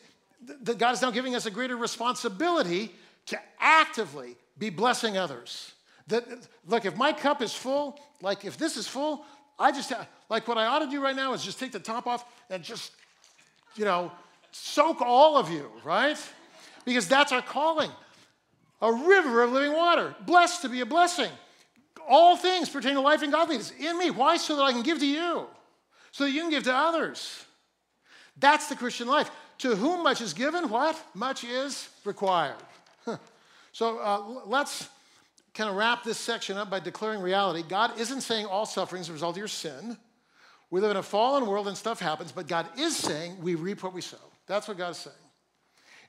that 0.63 0.79
God 0.79 0.95
is 0.95 1.01
now 1.01 1.11
giving 1.11 1.35
us 1.35 1.45
a 1.45 1.51
greater 1.51 1.77
responsibility 1.77 2.91
to 3.27 3.39
actively 3.59 4.35
be 4.57 4.71
blessing 4.71 5.15
others. 5.15 5.73
That, 6.07 6.25
look, 6.67 6.85
if 6.85 6.97
my 6.97 7.13
cup 7.13 7.43
is 7.43 7.53
full, 7.53 7.99
like 8.21 8.45
if 8.45 8.57
this 8.57 8.77
is 8.77 8.87
full, 8.87 9.23
I 9.59 9.71
just, 9.71 9.93
like 10.29 10.47
what 10.47 10.57
I 10.57 10.65
ought 10.65 10.79
to 10.79 10.89
do 10.89 10.99
right 10.99 11.15
now 11.15 11.33
is 11.33 11.43
just 11.43 11.59
take 11.59 11.71
the 11.71 11.79
top 11.79 12.07
off 12.07 12.25
and 12.49 12.63
just, 12.63 12.93
you 13.75 13.85
know, 13.85 14.11
soak 14.51 15.01
all 15.01 15.37
of 15.37 15.51
you, 15.51 15.69
right? 15.83 16.17
Because 16.83 17.07
that's 17.07 17.31
our 17.31 17.43
calling. 17.43 17.91
A 18.81 18.91
river 18.91 19.43
of 19.43 19.51
living 19.51 19.73
water, 19.73 20.15
blessed 20.25 20.63
to 20.63 20.69
be 20.69 20.81
a 20.81 20.85
blessing. 20.85 21.29
All 22.07 22.37
things 22.37 22.69
pertain 22.69 22.93
to 22.93 23.01
life 23.01 23.21
and 23.21 23.31
godliness 23.31 23.71
in 23.77 23.97
me. 23.97 24.11
Why? 24.11 24.37
So 24.37 24.55
that 24.55 24.63
I 24.63 24.71
can 24.71 24.83
give 24.83 24.99
to 24.99 25.05
you, 25.05 25.47
so 26.11 26.23
that 26.23 26.31
you 26.31 26.41
can 26.41 26.49
give 26.49 26.63
to 26.63 26.73
others. 26.73 27.45
That's 28.37 28.67
the 28.67 28.75
Christian 28.75 29.07
life. 29.07 29.29
To 29.59 29.75
whom 29.75 30.03
much 30.03 30.21
is 30.21 30.33
given, 30.33 30.69
what? 30.69 31.01
Much 31.15 31.43
is 31.43 31.89
required. 32.05 32.55
so 33.71 33.97
uh, 33.97 34.41
let's 34.45 34.87
kind 35.53 35.69
of 35.69 35.75
wrap 35.75 36.03
this 36.03 36.19
section 36.19 36.55
up 36.55 36.69
by 36.69 36.79
declaring 36.79 37.19
reality. 37.19 37.63
God 37.67 37.99
isn't 37.99 38.21
saying 38.21 38.45
all 38.45 38.67
suffering 38.67 39.01
is 39.01 39.09
a 39.09 39.13
result 39.13 39.33
of 39.33 39.39
your 39.39 39.47
sin. 39.47 39.97
We 40.69 40.81
live 40.81 40.91
in 40.91 40.97
a 40.97 41.03
fallen 41.03 41.47
world 41.47 41.67
and 41.67 41.75
stuff 41.75 41.99
happens, 41.99 42.31
but 42.31 42.47
God 42.47 42.67
is 42.77 42.95
saying 42.95 43.41
we 43.41 43.55
reap 43.55 43.81
what 43.81 43.93
we 43.93 44.01
sow. 44.01 44.17
That's 44.45 44.67
what 44.67 44.77
God 44.77 44.91
is 44.91 44.97
saying. 44.97 45.15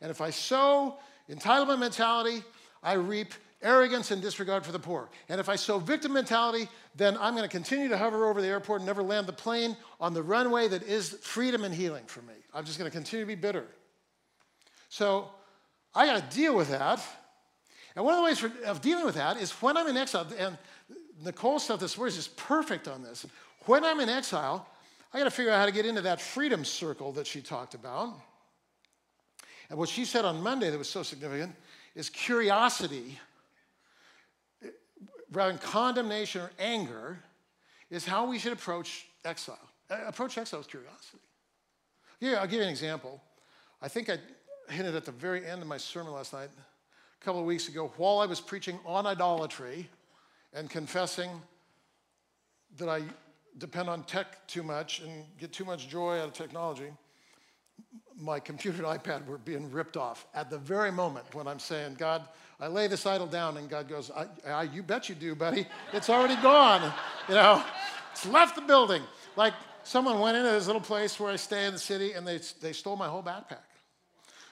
And 0.01 0.11
if 0.11 0.21
I 0.21 0.31
sow 0.31 0.99
entitlement 1.31 1.79
mentality, 1.79 2.43
I 2.83 2.95
reap 2.95 3.33
arrogance 3.63 4.11
and 4.11 4.23
disregard 4.23 4.65
for 4.65 4.73
the 4.73 4.79
poor. 4.79 5.09
And 5.29 5.41
if 5.41 5.49
I 5.49 5.57
sow 5.57 5.79
victim 5.79 6.13
mentality, 6.13 6.69
then 6.95 7.17
I'm 7.19 7.35
going 7.35 7.49
to 7.49 7.53
continue 7.53 7.89
to 7.89 7.99
hover 7.99 8.29
over 8.29 8.41
the 8.41 8.47
airport 8.47 8.81
and 8.81 8.87
never 8.87 9.03
land 9.03 9.27
the 9.27 9.33
plane 9.33 9.77
on 10.01 10.15
the 10.15 10.23
runway 10.23 10.69
that 10.69 10.83
is 10.85 11.11
freedom 11.23 11.65
and 11.65 11.75
healing 11.75 12.05
for 12.07 12.23
me. 12.23 12.35
I'm 12.55 12.65
just 12.65 12.79
going 12.79 12.91
to 12.91 12.97
continue 12.97 13.25
to 13.25 13.29
be 13.29 13.35
bitter. 13.35 13.67
So 14.89 15.29
I 15.95 16.07
got 16.07 16.31
to 16.31 16.37
deal 16.37 16.55
with 16.55 16.71
that. 16.71 17.05
And 17.97 18.05
one 18.05 18.15
of 18.15 18.19
the 18.19 18.25
ways 18.25 18.39
for, 18.39 18.53
of 18.65 18.81
dealing 18.81 19.05
with 19.05 19.17
that 19.17 19.39
is 19.39 19.51
when 19.53 19.77
I'm 19.77 19.89
in 19.89 19.97
exile, 19.97 20.27
and 20.39 20.57
Nicole's 21.25 21.65
stuff 21.65 21.81
this 21.81 21.97
morning 21.97 22.11
is 22.11 22.17
just 22.17 22.37
perfect 22.37 22.87
on 22.87 23.03
this. 23.03 23.27
When 23.67 23.85
I'm 23.85 23.99
in 23.99 24.09
exile, 24.09 24.69
I 25.13 25.19
got 25.19 25.25
to 25.25 25.31
figure 25.31 25.51
out 25.51 25.59
how 25.59 25.67
to 25.67 25.73
get 25.73 25.85
into 25.85 26.03
that 26.03 26.21
freedom 26.21 26.65
circle 26.65 27.13
that 27.13 27.27
she 27.27 27.41
talked 27.41 27.75
about. 27.75 28.15
And 29.69 29.79
what 29.79 29.89
she 29.89 30.05
said 30.05 30.25
on 30.25 30.43
Monday 30.43 30.71
that 30.71 30.79
was 30.79 30.89
so 30.89 31.03
significant 31.03 31.55
is 31.95 32.09
curiosity, 32.09 33.19
rather 35.33 35.53
than 35.53 35.61
condemnation 35.61 36.43
or 36.43 36.51
anger, 36.59 37.19
is 37.91 38.05
how 38.05 38.27
we 38.27 38.39
should 38.39 38.53
approach 38.53 39.07
exile. 39.25 39.59
Uh, 39.91 39.99
approach 40.07 40.37
exile 40.37 40.61
with 40.61 40.69
curiosity. 40.69 41.19
Yeah, 42.21 42.41
I'll 42.41 42.47
give 42.47 42.59
you 42.59 42.65
an 42.65 42.69
example. 42.69 43.21
I 43.81 43.89
think 43.89 44.11
I 44.11 44.19
hinted 44.71 44.95
at 44.95 45.05
the 45.05 45.13
very 45.13 45.47
end 45.47 45.63
of 45.63 45.69
my 45.69 45.79
sermon 45.79 46.13
last 46.13 46.33
night 46.33 46.51
a 46.59 47.25
couple 47.25 47.41
of 47.41 47.47
weeks 47.47 47.69
ago 47.69 47.93
while 47.97 48.19
I 48.19 48.27
was 48.27 48.41
preaching 48.41 48.79
on 48.85 49.07
idolatry 49.07 49.89
and 50.53 50.69
confessing 50.69 51.31
that 52.77 52.89
I 52.89 53.03
depend 53.59 53.89
on 53.89 54.03
tech 54.05 54.47
too 54.47 54.63
much 54.63 55.01
and 55.01 55.25
get 55.39 55.53
too 55.53 55.65
much 55.65 55.89
joy 55.89 56.19
out 56.19 56.29
of 56.29 56.33
technology, 56.33 56.91
my 58.21 58.41
computer 58.41 58.85
and 58.85 59.01
iPad 59.01 59.27
were 59.27 59.39
being 59.39 59.71
ripped 59.71 59.97
off 59.97 60.27
at 60.35 60.51
the 60.51 60.59
very 60.59 60.91
moment 60.91 61.27
when 61.35 61.47
I'm 61.47 61.59
saying, 61.59 61.95
God, 61.99 62.27
I 62.61 62.67
lay 62.67 62.89
this 62.89 63.07
idol 63.07 63.29
down, 63.29 63.57
and 63.57 63.71
God 63.71 63.89
goes, 63.89 64.11
I, 64.11 64.27
I, 64.47 64.63
You 64.65 64.83
bet 64.83 65.09
you 65.09 65.15
do, 65.15 65.35
buddy. 65.35 65.67
It's 65.93 66.11
already 66.11 66.41
gone. 66.43 66.93
You 67.29 67.35
know, 67.35 67.63
it's 68.13 68.27
left 68.27 68.57
the 68.57 68.63
building. 68.63 69.03
Like 69.37 69.55
someone 69.85 70.19
went 70.19 70.37
into 70.37 70.51
this 70.51 70.67
little 70.67 70.83
place 70.83 71.21
where 71.21 71.31
I 71.31 71.37
stay 71.37 71.67
in 71.67 71.73
the 71.73 71.79
city 71.79 72.13
and 72.13 72.27
they, 72.27 72.41
they 72.61 72.73
stole 72.73 72.97
my 72.97 73.07
whole 73.07 73.23
backpack. 73.23 73.63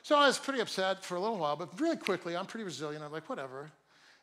So 0.02 0.16
I 0.16 0.28
was 0.28 0.38
pretty 0.38 0.60
upset 0.60 1.04
for 1.04 1.16
a 1.16 1.20
little 1.20 1.38
while, 1.38 1.56
but 1.56 1.80
really 1.80 1.96
quickly, 1.96 2.36
I'm 2.36 2.46
pretty 2.46 2.62
resilient. 2.62 3.02
I'm 3.02 3.10
like, 3.10 3.28
whatever, 3.28 3.68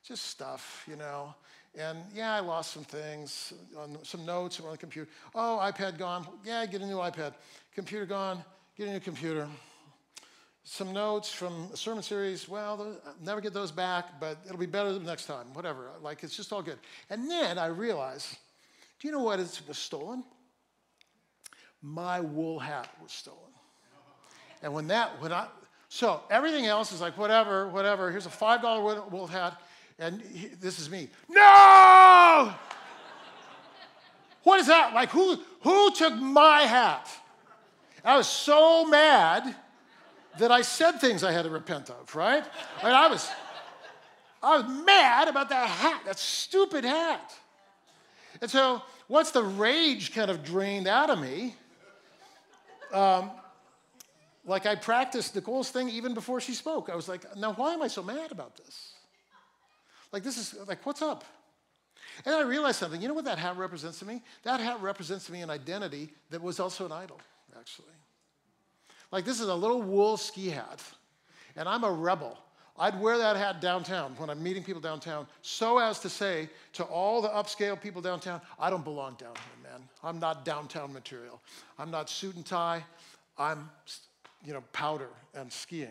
just 0.07 0.27
stuff, 0.27 0.85
you 0.87 0.95
know. 0.95 1.35
And 1.77 1.97
yeah, 2.13 2.35
I 2.35 2.39
lost 2.39 2.71
some 2.71 2.85
things, 2.85 3.53
on 3.77 3.97
some 4.03 4.25
notes 4.25 4.61
on 4.61 4.71
the 4.71 4.77
computer. 4.77 5.09
Oh, 5.35 5.59
iPad 5.61 5.97
gone. 5.97 6.25
Yeah, 6.45 6.65
get 6.67 6.81
a 6.81 6.85
new 6.85 6.97
iPad. 6.97 7.33
Computer 7.75 8.05
gone. 8.05 8.45
Get 8.75 8.87
a 8.87 8.93
new 8.93 8.99
computer. 8.99 9.47
Some 10.63 10.93
notes 10.93 11.31
from 11.31 11.69
a 11.71 11.77
sermon 11.77 12.01
series. 12.01 12.49
Well, 12.49 12.97
never 13.21 13.39
get 13.39 13.53
those 13.53 13.71
back, 13.71 14.19
but 14.19 14.39
it'll 14.47 14.57
be 14.57 14.65
better 14.65 14.97
next 14.99 15.25
time. 15.25 15.53
Whatever. 15.53 15.91
Like 16.01 16.23
it's 16.23 16.35
just 16.35 16.51
all 16.51 16.63
good. 16.63 16.79
And 17.11 17.29
then 17.29 17.59
I 17.59 17.67
realize, 17.67 18.35
do 18.99 19.07
you 19.07 19.11
know 19.11 19.19
what 19.19 19.37
was 19.37 19.77
stolen? 19.77 20.23
My 21.83 22.19
wool 22.19 22.57
hat 22.57 22.89
was 22.99 23.11
stolen. 23.11 23.51
And 24.63 24.73
when 24.73 24.87
that, 24.87 25.21
when 25.21 25.31
I, 25.31 25.49
so 25.89 26.21
everything 26.31 26.65
else 26.65 26.91
is 26.91 26.99
like, 26.99 27.15
whatever, 27.15 27.67
whatever. 27.67 28.09
Here's 28.09 28.25
a 28.25 28.29
$5 28.29 29.11
wool 29.11 29.27
hat, 29.27 29.61
and 29.99 30.19
he, 30.19 30.47
this 30.47 30.79
is 30.79 30.89
me. 30.89 31.09
No! 31.29 32.55
what 34.41 34.59
is 34.59 34.65
that? 34.65 34.95
Like, 34.95 35.09
who, 35.09 35.37
who 35.61 35.91
took 35.93 36.15
my 36.15 36.61
hat? 36.61 37.07
I 38.03 38.17
was 38.17 38.27
so 38.27 38.85
mad 38.85 39.55
that 40.39 40.51
I 40.51 40.61
said 40.61 40.99
things 40.99 41.23
I 41.23 41.31
had 41.31 41.43
to 41.43 41.49
repent 41.49 41.89
of, 41.89 42.15
right? 42.15 42.43
I, 42.81 42.85
mean, 42.85 42.93
I 42.93 43.07
was, 43.07 43.29
I 44.41 44.57
was 44.57 44.85
mad 44.85 45.27
about 45.27 45.49
that 45.49 45.69
hat, 45.69 46.01
that 46.05 46.19
stupid 46.19 46.83
hat. 46.83 47.33
And 48.41 48.49
so 48.49 48.81
once 49.07 49.31
the 49.31 49.43
rage 49.43 50.13
kind 50.13 50.29
of 50.29 50.43
drained 50.43 50.87
out 50.87 51.09
of 51.09 51.19
me, 51.19 51.55
um, 52.91 53.31
like 54.45 54.65
I 54.65 54.75
practiced 54.75 55.35
Nicole's 55.35 55.69
thing 55.69 55.89
even 55.89 56.13
before 56.13 56.41
she 56.41 56.53
spoke. 56.53 56.89
I 56.89 56.95
was 56.95 57.07
like, 57.07 57.23
now 57.37 57.53
why 57.53 57.73
am 57.73 57.81
I 57.81 57.87
so 57.87 58.03
mad 58.03 58.31
about 58.31 58.57
this? 58.57 58.93
Like, 60.11 60.23
this 60.23 60.37
is 60.37 60.55
like, 60.67 60.85
what's 60.85 61.01
up? 61.01 61.23
And 62.25 62.35
I 62.35 62.41
realized 62.41 62.77
something. 62.77 63.01
You 63.01 63.07
know 63.07 63.13
what 63.15 63.25
that 63.25 63.39
hat 63.39 63.57
represents 63.57 63.99
to 63.99 64.05
me? 64.05 64.21
That 64.43 64.59
hat 64.59 64.81
represents 64.81 65.25
to 65.25 65.31
me 65.31 65.41
an 65.41 65.49
identity 65.49 66.13
that 66.29 66.41
was 66.41 66.59
also 66.59 66.85
an 66.85 66.91
idol, 66.91 67.19
actually. 67.59 67.93
Like, 69.11 69.25
this 69.25 69.39
is 69.39 69.47
a 69.47 69.55
little 69.55 69.81
wool 69.81 70.17
ski 70.17 70.49
hat, 70.49 70.81
and 71.55 71.69
I'm 71.69 71.83
a 71.83 71.91
rebel. 71.91 72.37
I'd 72.77 72.99
wear 72.99 73.19
that 73.19 73.35
hat 73.35 73.61
downtown 73.61 74.15
when 74.17 74.31
I'm 74.31 74.41
meeting 74.41 74.63
people 74.63 74.81
downtown, 74.81 75.27
so 75.43 75.77
as 75.77 75.99
to 75.99 76.09
say 76.09 76.49
to 76.73 76.83
all 76.83 77.21
the 77.21 77.29
upscale 77.29 77.79
people 77.79 78.01
downtown, 78.01 78.41
I 78.59 78.71
don't 78.71 78.83
belong 78.83 79.15
down 79.15 79.35
here, 79.35 79.71
man. 79.71 79.81
I'm 80.03 80.19
not 80.19 80.43
downtown 80.43 80.91
material. 80.91 81.39
I'm 81.77 81.91
not 81.91 82.09
suit 82.09 82.35
and 82.35 82.45
tie. 82.45 82.83
I'm 83.37 83.69
you 84.45 84.53
know, 84.53 84.63
powder 84.73 85.09
and 85.33 85.51
skiing. 85.51 85.87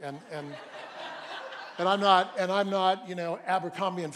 And, 0.00 0.18
and, 0.30 0.54
and 1.78 1.88
I'm 1.88 2.00
not, 2.00 2.34
and 2.38 2.52
I'm 2.52 2.70
not, 2.70 3.08
you 3.08 3.14
know, 3.14 3.38
Abercrombie 3.46 4.02
and 4.02 4.14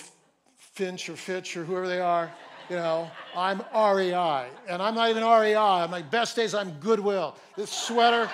Finch 0.56 1.08
or 1.08 1.16
Fitch 1.16 1.56
or 1.56 1.64
whoever 1.64 1.88
they 1.88 2.00
are. 2.00 2.30
You 2.70 2.76
know, 2.76 3.10
I'm 3.36 3.58
REI. 3.74 4.46
And 4.68 4.80
I'm 4.80 4.94
not 4.94 5.10
even 5.10 5.24
REI. 5.24 5.56
On 5.56 5.90
my 5.90 6.02
best 6.02 6.36
days, 6.36 6.54
I'm 6.54 6.70
Goodwill. 6.78 7.34
This 7.56 7.68
sweater, 7.68 8.30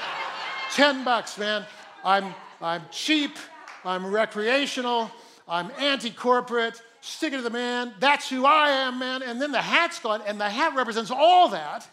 10 0.73 1.05
bucks, 1.05 1.39
man. 1.39 1.65
I'm, 2.05 2.35
I'm 2.61 2.83
cheap. 2.91 3.39
I'm 3.83 4.07
recreational. 4.07 5.11
I'm 5.49 5.71
anti 5.79 6.11
corporate. 6.11 6.83
Stick 7.01 7.33
it 7.33 7.39
to 7.39 7.43
the 7.43 7.49
man. 7.49 7.95
That's 7.99 8.29
who 8.29 8.45
I 8.45 8.69
am, 8.69 8.99
man. 8.99 9.23
And 9.23 9.41
then 9.41 9.53
the 9.53 9.63
hat's 9.63 9.99
gone, 10.01 10.21
and 10.27 10.39
the 10.39 10.51
hat 10.51 10.75
represents 10.77 11.11
all 11.11 11.49
that. 11.49 11.89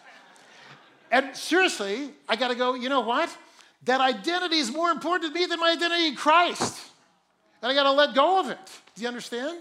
And 1.11 1.33
seriously, 1.37 2.09
I 2.27 2.35
got 2.35 2.49
to 2.49 2.55
go, 2.55 2.73
you 2.73 2.89
know 2.89 3.01
what? 3.01 3.33
That 3.85 4.01
identity 4.01 4.57
is 4.57 4.69
more 4.69 4.91
important 4.91 5.33
to 5.33 5.39
me 5.39 5.45
than 5.45 5.61
my 5.61 5.71
identity 5.71 6.07
in 6.07 6.15
Christ. 6.15 6.91
And 7.61 7.71
I 7.71 7.73
got 7.73 7.83
to 7.83 7.91
let 7.91 8.13
go 8.13 8.41
of 8.41 8.49
it. 8.49 8.59
Do 8.95 9.01
you 9.01 9.07
understand? 9.07 9.59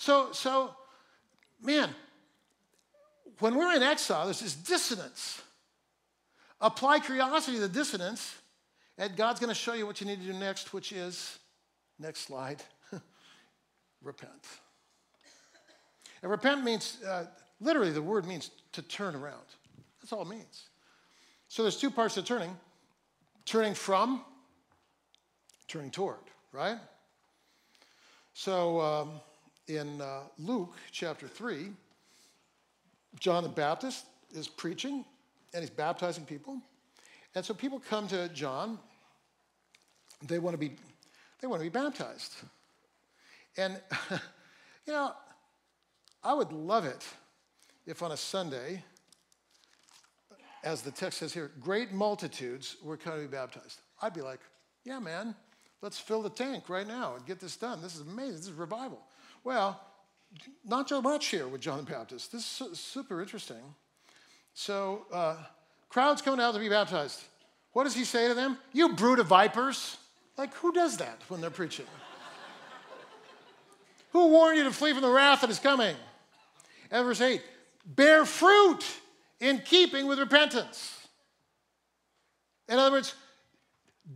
So, 0.00 0.32
so, 0.32 0.74
man, 1.60 1.90
when 3.38 3.54
we're 3.54 3.76
in 3.76 3.82
exile, 3.82 4.24
there's 4.24 4.40
this 4.40 4.54
dissonance 4.54 5.42
apply 6.58 7.00
curiosity 7.00 7.58
to 7.58 7.60
the 7.60 7.68
dissonance, 7.68 8.34
and 8.96 9.14
God's 9.14 9.40
going 9.40 9.50
to 9.50 9.54
show 9.54 9.74
you 9.74 9.84
what 9.84 10.00
you 10.00 10.06
need 10.06 10.18
to 10.22 10.32
do 10.32 10.32
next, 10.32 10.72
which 10.72 10.92
is, 10.92 11.38
next 11.98 12.20
slide, 12.20 12.62
repent. 14.02 14.46
And 16.22 16.30
repent 16.30 16.64
means, 16.64 16.96
uh, 17.06 17.26
literally, 17.60 17.92
the 17.92 18.00
word 18.00 18.26
means 18.26 18.52
to 18.72 18.80
turn 18.80 19.14
around. 19.14 19.44
That's 20.00 20.14
all 20.14 20.22
it 20.22 20.28
means. 20.28 20.70
So 21.48 21.62
there's 21.62 21.76
two 21.76 21.90
parts 21.90 22.14
to 22.14 22.22
turning 22.22 22.56
turning 23.44 23.74
from, 23.74 24.24
turning 25.68 25.90
toward, 25.90 26.20
right? 26.52 26.78
So 28.32 28.80
um, 28.80 29.20
in 29.70 30.00
uh, 30.00 30.22
Luke 30.38 30.74
chapter 30.90 31.28
3, 31.28 31.68
John 33.18 33.42
the 33.42 33.48
Baptist 33.48 34.06
is 34.34 34.48
preaching 34.48 35.04
and 35.54 35.62
he's 35.62 35.70
baptizing 35.70 36.24
people. 36.24 36.58
And 37.34 37.44
so 37.44 37.54
people 37.54 37.80
come 37.88 38.08
to 38.08 38.28
John, 38.30 38.78
they 40.26 40.38
want 40.38 40.54
to 40.54 40.58
be, 40.58 40.74
they 41.40 41.46
want 41.46 41.60
to 41.60 41.64
be 41.64 41.70
baptized. 41.70 42.34
And, 43.56 43.80
you 44.86 44.92
know, 44.92 45.12
I 46.22 46.34
would 46.34 46.52
love 46.52 46.84
it 46.84 47.06
if 47.86 48.02
on 48.02 48.12
a 48.12 48.16
Sunday, 48.16 48.82
as 50.64 50.82
the 50.82 50.90
text 50.90 51.18
says 51.18 51.32
here, 51.32 51.52
great 51.60 51.92
multitudes 51.92 52.76
were 52.82 52.96
coming 52.96 53.22
to 53.22 53.28
be 53.28 53.32
baptized. 53.32 53.80
I'd 54.02 54.14
be 54.14 54.20
like, 54.20 54.40
yeah, 54.84 54.98
man, 54.98 55.34
let's 55.80 55.98
fill 55.98 56.22
the 56.22 56.30
tank 56.30 56.68
right 56.68 56.86
now 56.86 57.14
and 57.14 57.24
get 57.24 57.38
this 57.38 57.56
done. 57.56 57.80
This 57.80 57.94
is 57.94 58.00
amazing. 58.00 58.36
This 58.36 58.46
is 58.48 58.52
revival. 58.52 59.00
Well, 59.42 59.80
not 60.64 60.88
so 60.88 61.00
much 61.00 61.26
here 61.26 61.48
with 61.48 61.60
John 61.60 61.78
the 61.84 61.90
Baptist. 61.90 62.32
This 62.32 62.60
is 62.60 62.78
super 62.78 63.20
interesting. 63.20 63.74
So, 64.54 65.06
uh, 65.12 65.36
crowds 65.88 66.22
coming 66.22 66.40
out 66.40 66.54
to 66.54 66.60
be 66.60 66.68
baptized. 66.68 67.22
What 67.72 67.84
does 67.84 67.94
he 67.94 68.04
say 68.04 68.28
to 68.28 68.34
them? 68.34 68.58
You 68.72 68.94
brood 68.94 69.18
of 69.18 69.26
vipers. 69.26 69.96
Like, 70.36 70.54
who 70.54 70.72
does 70.72 70.98
that 70.98 71.18
when 71.28 71.40
they're 71.40 71.50
preaching? 71.50 71.86
who 74.12 74.28
warned 74.28 74.58
you 74.58 74.64
to 74.64 74.72
flee 74.72 74.92
from 74.92 75.02
the 75.02 75.10
wrath 75.10 75.40
that 75.42 75.50
is 75.50 75.58
coming? 75.58 75.96
And 76.90 77.04
verse 77.04 77.20
8, 77.20 77.40
bear 77.86 78.24
fruit 78.24 78.84
in 79.38 79.58
keeping 79.58 80.06
with 80.06 80.18
repentance. 80.18 81.06
In 82.68 82.78
other 82.78 82.92
words, 82.92 83.14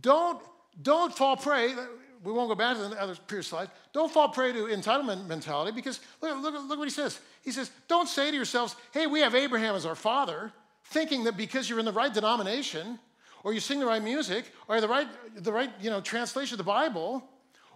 don't, 0.01 0.41
don't 0.81 1.15
fall 1.15 1.37
prey. 1.37 1.73
We 2.23 2.31
won't 2.31 2.49
go 2.49 2.55
back 2.55 2.77
to 2.77 2.87
the 2.87 3.01
other 3.01 3.15
previous 3.27 3.47
slide. 3.47 3.69
Don't 3.93 4.11
fall 4.11 4.29
prey 4.29 4.51
to 4.51 4.65
entitlement 4.65 5.27
mentality 5.27 5.71
because 5.71 5.99
look, 6.21 6.41
look, 6.41 6.53
look 6.67 6.79
what 6.79 6.87
he 6.87 6.93
says. 6.93 7.19
He 7.43 7.51
says, 7.51 7.71
Don't 7.87 8.07
say 8.07 8.31
to 8.31 8.35
yourselves, 8.35 8.75
hey, 8.91 9.07
we 9.07 9.19
have 9.19 9.35
Abraham 9.35 9.75
as 9.75 9.85
our 9.85 9.95
father, 9.95 10.51
thinking 10.85 11.23
that 11.25 11.37
because 11.37 11.69
you're 11.69 11.79
in 11.79 11.85
the 11.85 11.91
right 11.91 12.13
denomination, 12.13 12.99
or 13.43 13.53
you 13.53 13.59
sing 13.59 13.79
the 13.79 13.85
right 13.85 14.03
music, 14.03 14.45
or 14.67 14.81
the 14.81 14.87
right, 14.87 15.07
the 15.35 15.51
right 15.51 15.69
you 15.79 15.89
know, 15.89 16.01
translation 16.01 16.55
of 16.55 16.57
the 16.57 16.63
Bible, 16.63 17.23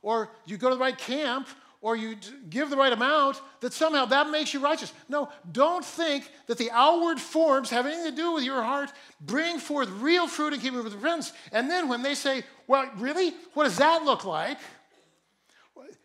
or 0.02 0.30
you 0.45 0.58
go 0.58 0.69
to 0.69 0.75
the 0.75 0.82
right 0.82 0.97
camp, 0.97 1.47
or 1.82 1.96
you 1.96 2.15
give 2.50 2.70
the 2.70 2.76
right 2.76 2.92
amount, 2.92 3.42
that 3.62 3.72
somehow 3.72 4.06
that 4.06 4.30
makes 4.30 4.54
you 4.54 4.60
righteous. 4.60 4.92
No, 5.08 5.30
don't 5.52 5.84
think 5.84 6.30
that 6.48 6.58
the 6.58 6.70
outward 6.72 7.20
forms 7.20 7.70
have 7.70 7.86
anything 7.86 8.12
to 8.12 8.15
do 8.15 8.34
with 8.34 8.44
your 8.44 8.62
heart. 8.62 8.92
Bring 9.22 9.60
forth 9.60 9.89
real 9.89 10.28
fruit 10.28 10.54
in 10.54 10.60
keeping 10.60 10.84
with 10.84 10.94
repentance. 10.94 11.32
And 11.54 11.70
then 11.70 11.88
when 11.88 12.04
they 12.04 12.15
say, 12.15 12.44
well, 12.68 12.89
really? 12.98 13.34
What 13.54 13.63
does 13.63 13.78
that 13.78 14.04
look 14.04 14.26
like? 14.26 14.58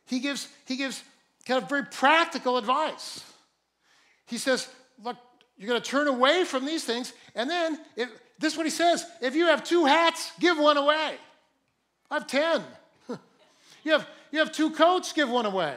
He 0.07 0.21
gives, 0.21 0.49
he 0.67 0.77
gives 0.77 1.03
kind 1.45 1.63
of 1.63 1.69
very 1.69 1.85
practical 1.85 2.57
advice. 2.57 3.25
He 4.27 4.39
says, 4.39 4.69
look, 5.03 5.17
you're 5.57 5.69
going 5.69 5.81
to 5.81 5.89
turn 5.89 6.09
away 6.09 6.45
from 6.45 6.65
these 6.65 6.85
things. 6.85 7.13
And 7.35 7.49
then, 7.49 7.79
if, 7.97 8.09
this 8.39 8.53
is 8.53 8.57
what 8.57 8.67
he 8.67 8.71
says 8.71 9.05
if 9.21 9.35
you 9.35 9.47
have 9.47 9.65
two 9.65 9.85
hats, 9.85 10.33
give 10.41 10.59
one 10.59 10.77
away. 10.77 11.17
I 12.11 12.15
have 12.15 12.27
10. 12.27 12.63
you 13.85 13.93
have 13.93 14.07
you 14.35 14.40
have 14.40 14.51
two 14.51 14.70
coats, 14.70 15.12
give 15.12 15.31
one 15.31 15.47
away. 15.47 15.77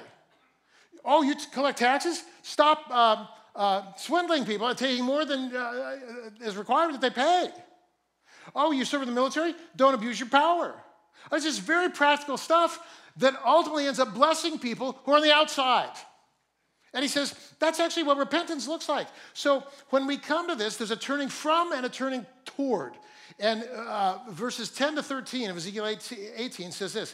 Oh, 1.06 1.22
you 1.22 1.36
collect 1.54 1.78
taxes? 1.78 2.24
Stop 2.42 2.86
uh, 2.90 3.28
uh, 3.56 3.94
swindling 3.98 4.46
people 4.46 4.74
taking 4.74 5.06
more 5.06 5.26
than 5.26 5.56
uh, 5.56 6.00
is 6.42 6.58
required 6.58 6.96
that 6.96 7.02
they 7.02 7.12
pay. 7.12 7.50
Oh, 8.56 8.72
you 8.72 8.84
serve 8.84 9.04
in 9.04 9.08
the 9.08 9.14
military? 9.14 9.54
Don't 9.76 9.94
abuse 9.94 10.20
your 10.20 10.30
power. 10.30 10.74
It's 11.32 11.46
just 11.46 11.62
very 11.62 11.92
practical 11.92 12.36
stuff 12.36 12.80
that 13.18 13.40
ultimately 13.46 13.86
ends 13.86 14.00
up 14.00 14.16
blessing 14.16 14.58
people 14.58 15.00
who 15.04 15.12
are 15.12 15.18
on 15.18 15.22
the 15.22 15.32
outside. 15.32 15.96
And 16.96 17.04
he 17.04 17.10
says 17.10 17.36
that's 17.60 17.80
actually 17.80 18.04
what 18.04 18.18
repentance 18.18 18.68
looks 18.68 18.90
like. 18.90 19.08
So 19.34 19.66
when 19.92 20.08
we 20.08 20.18
come 20.18 20.48
to 20.50 20.56
this, 20.56 20.78
there's 20.78 20.90
a 20.90 20.96
turning 20.96 21.30
from 21.30 21.74
and 21.74 21.86
a 21.86 21.90
turning 21.90 22.26
toward. 22.44 22.94
And 23.40 23.64
uh, 23.66 24.18
verses 24.32 24.72
10 24.72 24.96
to 24.96 25.04
13 25.04 25.52
of 25.52 25.58
Ezekiel 25.58 25.86
18 25.86 26.72
says 26.72 26.94
this 26.94 27.14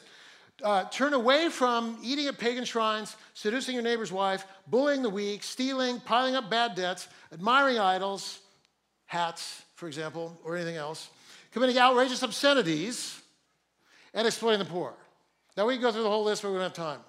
uh, 0.63 0.85
turn 0.85 1.13
away 1.13 1.49
from 1.49 1.97
eating 2.01 2.27
at 2.27 2.37
pagan 2.37 2.63
shrines, 2.63 3.15
seducing 3.33 3.73
your 3.73 3.83
neighbor's 3.83 4.11
wife, 4.11 4.45
bullying 4.67 5.01
the 5.01 5.09
weak, 5.09 5.43
stealing, 5.43 5.99
piling 5.99 6.35
up 6.35 6.49
bad 6.49 6.75
debts, 6.75 7.07
admiring 7.31 7.79
idols, 7.79 8.39
hats, 9.05 9.63
for 9.75 9.87
example, 9.87 10.39
or 10.43 10.55
anything 10.55 10.75
else, 10.75 11.09
committing 11.51 11.77
outrageous 11.77 12.23
obscenities, 12.23 13.21
and 14.13 14.25
exploiting 14.25 14.59
the 14.59 14.65
poor. 14.65 14.93
Now, 15.57 15.67
we 15.67 15.73
can 15.73 15.81
go 15.81 15.91
through 15.91 16.03
the 16.03 16.09
whole 16.09 16.23
list, 16.23 16.41
but 16.41 16.49
we 16.49 16.55
don't 16.55 16.63
have 16.63 16.73
time. 16.73 16.99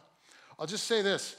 I'll 0.59 0.67
just 0.67 0.87
say 0.87 1.03
this. 1.03 1.37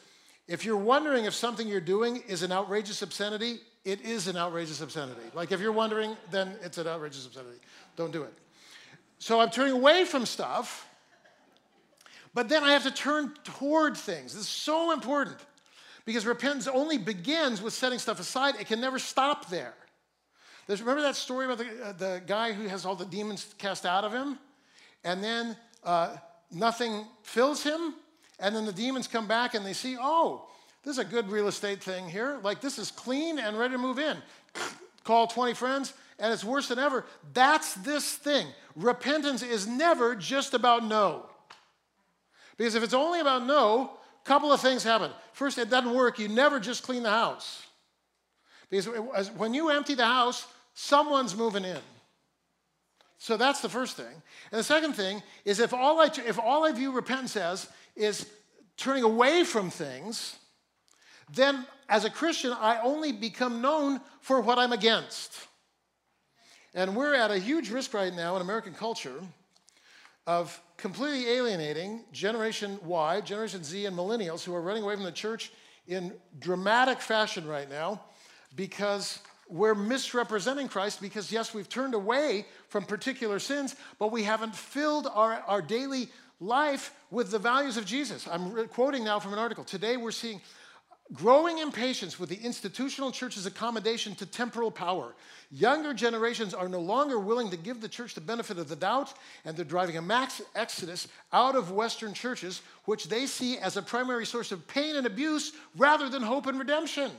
If 0.47 0.63
you're 0.63 0.77
wondering 0.77 1.25
if 1.25 1.33
something 1.33 1.67
you're 1.67 1.81
doing 1.81 2.17
is 2.27 2.43
an 2.43 2.51
outrageous 2.51 3.01
obscenity, 3.01 3.59
it 3.83 4.01
is 4.01 4.27
an 4.27 4.37
outrageous 4.37 4.81
obscenity. 4.81 5.21
Like 5.33 5.51
if 5.51 5.59
you're 5.59 5.71
wondering, 5.71 6.15
then 6.31 6.55
it's 6.61 6.77
an 6.77 6.87
outrageous 6.87 7.25
obscenity. 7.25 7.57
Don't 7.95 8.11
do 8.11 8.23
it. 8.23 8.33
So 9.19 9.39
I'm 9.39 9.49
turning 9.49 9.73
away 9.73 10.05
from 10.05 10.25
stuff 10.25 10.87
but 12.35 12.49
then 12.49 12.63
I 12.63 12.73
have 12.73 12.83
to 12.83 12.91
turn 12.91 13.33
toward 13.45 13.95
things. 13.95 14.33
This 14.33 14.43
is 14.43 14.49
so 14.49 14.91
important 14.91 15.37
because 16.05 16.25
repentance 16.25 16.67
only 16.67 16.97
begins 16.97 17.61
with 17.61 17.73
setting 17.73 17.97
stuff 17.97 18.19
aside, 18.19 18.55
it 18.59 18.67
can 18.67 18.79
never 18.79 18.99
stop 18.99 19.49
there. 19.49 19.73
There's, 20.67 20.81
remember 20.81 21.01
that 21.03 21.15
story 21.15 21.45
about 21.45 21.59
the, 21.59 21.65
uh, 21.83 21.91
the 21.93 22.21
guy 22.27 22.51
who 22.51 22.67
has 22.67 22.85
all 22.85 22.95
the 22.95 23.05
demons 23.05 23.55
cast 23.57 23.85
out 23.85 24.03
of 24.03 24.11
him? 24.11 24.37
And 25.03 25.23
then 25.23 25.55
uh, 25.83 26.17
nothing 26.51 27.05
fills 27.23 27.63
him? 27.63 27.95
And 28.39 28.53
then 28.53 28.65
the 28.65 28.73
demons 28.73 29.07
come 29.07 29.27
back 29.27 29.53
and 29.53 29.65
they 29.65 29.73
see, 29.73 29.95
oh, 29.99 30.47
this 30.83 30.93
is 30.93 30.99
a 30.99 31.05
good 31.05 31.29
real 31.29 31.47
estate 31.47 31.81
thing 31.81 32.09
here. 32.09 32.39
Like, 32.43 32.59
this 32.59 32.77
is 32.77 32.91
clean 32.91 33.39
and 33.39 33.57
ready 33.57 33.73
to 33.73 33.77
move 33.77 33.97
in. 33.97 34.17
Call 35.05 35.27
20 35.27 35.53
friends, 35.53 35.93
and 36.19 36.33
it's 36.33 36.43
worse 36.43 36.67
than 36.67 36.79
ever. 36.79 37.05
That's 37.33 37.75
this 37.75 38.13
thing. 38.13 38.47
Repentance 38.75 39.41
is 39.41 39.67
never 39.67 40.15
just 40.15 40.53
about 40.53 40.83
no. 40.83 41.27
Because 42.57 42.75
if 42.75 42.83
it's 42.83 42.93
only 42.93 43.19
about 43.19 43.45
no, 43.45 43.91
a 44.23 44.27
couple 44.27 44.51
of 44.51 44.61
things 44.61 44.83
happen. 44.83 45.11
First, 45.33 45.57
it 45.57 45.69
doesn't 45.69 45.93
work. 45.93 46.19
You 46.19 46.27
never 46.27 46.59
just 46.59 46.83
clean 46.83 47.03
the 47.03 47.09
house. 47.09 47.65
Because 48.69 49.31
when 49.31 49.53
you 49.53 49.69
empty 49.69 49.95
the 49.95 50.05
house, 50.05 50.47
someone's 50.73 51.35
moving 51.35 51.65
in. 51.65 51.79
So 53.17 53.37
that's 53.37 53.61
the 53.61 53.69
first 53.69 53.97
thing. 53.97 54.21
And 54.51 54.59
the 54.59 54.63
second 54.63 54.93
thing 54.93 55.21
is 55.45 55.59
if 55.59 55.73
all 55.73 55.99
I, 55.99 56.09
if 56.25 56.39
all 56.39 56.65
I 56.65 56.71
view 56.71 56.91
repentance 56.91 57.35
as 57.35 57.69
is 57.95 58.29
turning 58.77 59.03
away 59.03 59.43
from 59.43 59.69
things, 59.69 60.35
then 61.33 61.65
as 61.89 62.05
a 62.05 62.09
Christian, 62.09 62.53
I 62.53 62.79
only 62.81 63.11
become 63.11 63.61
known 63.61 64.01
for 64.21 64.41
what 64.41 64.59
I'm 64.59 64.73
against. 64.73 65.47
And 66.73 66.95
we're 66.95 67.15
at 67.15 67.31
a 67.31 67.37
huge 67.37 67.69
risk 67.69 67.93
right 67.93 68.13
now 68.13 68.35
in 68.35 68.41
American 68.41 68.73
culture 68.73 69.21
of 70.27 70.59
completely 70.77 71.27
alienating 71.29 72.03
Generation 72.11 72.79
Y, 72.83 73.21
Generation 73.21 73.63
Z, 73.63 73.85
and 73.85 73.95
millennials 73.95 74.43
who 74.43 74.53
are 74.55 74.61
running 74.61 74.83
away 74.83 74.95
from 74.95 75.03
the 75.03 75.11
church 75.11 75.51
in 75.87 76.13
dramatic 76.39 76.99
fashion 76.99 77.47
right 77.47 77.69
now 77.69 78.01
because 78.55 79.19
we're 79.47 79.75
misrepresenting 79.75 80.67
Christ 80.67 81.01
because, 81.01 81.31
yes, 81.31 81.53
we've 81.53 81.69
turned 81.69 81.93
away 81.93 82.45
from 82.69 82.83
particular 82.83 83.37
sins, 83.37 83.75
but 83.99 84.11
we 84.11 84.23
haven't 84.23 84.55
filled 84.55 85.07
our, 85.13 85.33
our 85.47 85.61
daily 85.61 86.09
life 86.39 86.93
with 87.11 87.31
the 87.31 87.39
values 87.39 87.77
of 87.77 87.85
Jesus. 87.85 88.27
I'm 88.27 88.67
quoting 88.69 89.03
now 89.03 89.19
from 89.19 89.33
an 89.33 89.39
article. 89.39 89.63
Today 89.63 89.97
we're 89.97 90.11
seeing 90.11 90.41
growing 91.13 91.59
impatience 91.59 92.19
with 92.19 92.29
the 92.29 92.37
institutional 92.37 93.11
church's 93.11 93.45
accommodation 93.45 94.15
to 94.15 94.25
temporal 94.25 94.71
power. 94.71 95.13
Younger 95.51 95.93
generations 95.93 96.53
are 96.53 96.67
no 96.67 96.79
longer 96.79 97.19
willing 97.19 97.51
to 97.51 97.57
give 97.57 97.79
the 97.79 97.87
church 97.87 98.15
the 98.15 98.21
benefit 98.21 98.57
of 98.57 98.67
the 98.67 98.75
doubt, 98.75 99.13
and 99.45 99.55
they're 99.55 99.65
driving 99.65 99.97
a 99.97 100.01
mass 100.01 100.41
exodus 100.55 101.07
out 101.31 101.55
of 101.55 101.71
Western 101.71 102.13
churches, 102.13 102.61
which 102.85 103.07
they 103.07 103.27
see 103.27 103.57
as 103.59 103.77
a 103.77 103.81
primary 103.81 104.25
source 104.25 104.51
of 104.51 104.67
pain 104.67 104.95
and 104.95 105.05
abuse 105.05 105.53
rather 105.77 106.09
than 106.09 106.23
hope 106.23 106.47
and 106.47 106.57
redemption. 106.57 107.11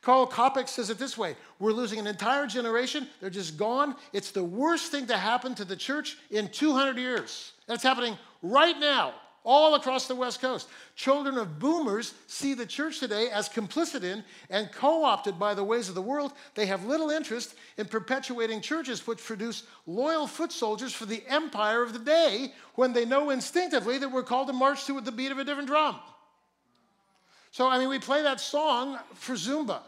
Karl 0.00 0.26
Kopek 0.26 0.68
says 0.68 0.90
it 0.90 0.98
this 0.98 1.18
way 1.18 1.34
We're 1.58 1.72
losing 1.72 1.98
an 1.98 2.06
entire 2.06 2.46
generation. 2.46 3.08
They're 3.20 3.30
just 3.30 3.56
gone. 3.56 3.96
It's 4.12 4.30
the 4.30 4.44
worst 4.44 4.92
thing 4.92 5.06
to 5.06 5.16
happen 5.16 5.54
to 5.56 5.64
the 5.64 5.76
church 5.76 6.18
in 6.30 6.48
200 6.48 6.98
years. 6.98 7.52
It's 7.68 7.82
happening 7.82 8.16
right 8.42 8.78
now 8.78 9.14
all 9.44 9.74
across 9.74 10.08
the 10.08 10.14
West 10.14 10.40
Coast. 10.40 10.68
Children 10.96 11.36
of 11.36 11.58
boomers 11.58 12.14
see 12.26 12.54
the 12.54 12.66
church 12.66 12.98
today 12.98 13.28
as 13.30 13.48
complicit 13.48 14.02
in 14.02 14.24
and 14.48 14.72
co 14.72 15.04
opted 15.04 15.38
by 15.38 15.54
the 15.54 15.62
ways 15.62 15.88
of 15.88 15.94
the 15.94 16.02
world. 16.02 16.32
They 16.54 16.66
have 16.66 16.86
little 16.86 17.10
interest 17.10 17.54
in 17.76 17.86
perpetuating 17.86 18.62
churches 18.62 19.06
which 19.06 19.22
produce 19.22 19.64
loyal 19.86 20.26
foot 20.26 20.50
soldiers 20.50 20.94
for 20.94 21.04
the 21.04 21.22
empire 21.28 21.82
of 21.82 21.92
the 21.92 21.98
day 21.98 22.54
when 22.74 22.92
they 22.92 23.04
know 23.04 23.30
instinctively 23.30 23.98
that 23.98 24.10
we're 24.10 24.22
called 24.22 24.46
to 24.46 24.54
march 24.54 24.86
to 24.86 25.00
the 25.00 25.12
beat 25.12 25.30
of 25.30 25.38
a 25.38 25.44
different 25.44 25.68
drum. 25.68 25.96
So, 27.50 27.68
I 27.68 27.78
mean, 27.78 27.88
we 27.88 28.00
play 28.00 28.22
that 28.22 28.40
song 28.40 28.98
for 29.14 29.34
Zumba. 29.34 29.80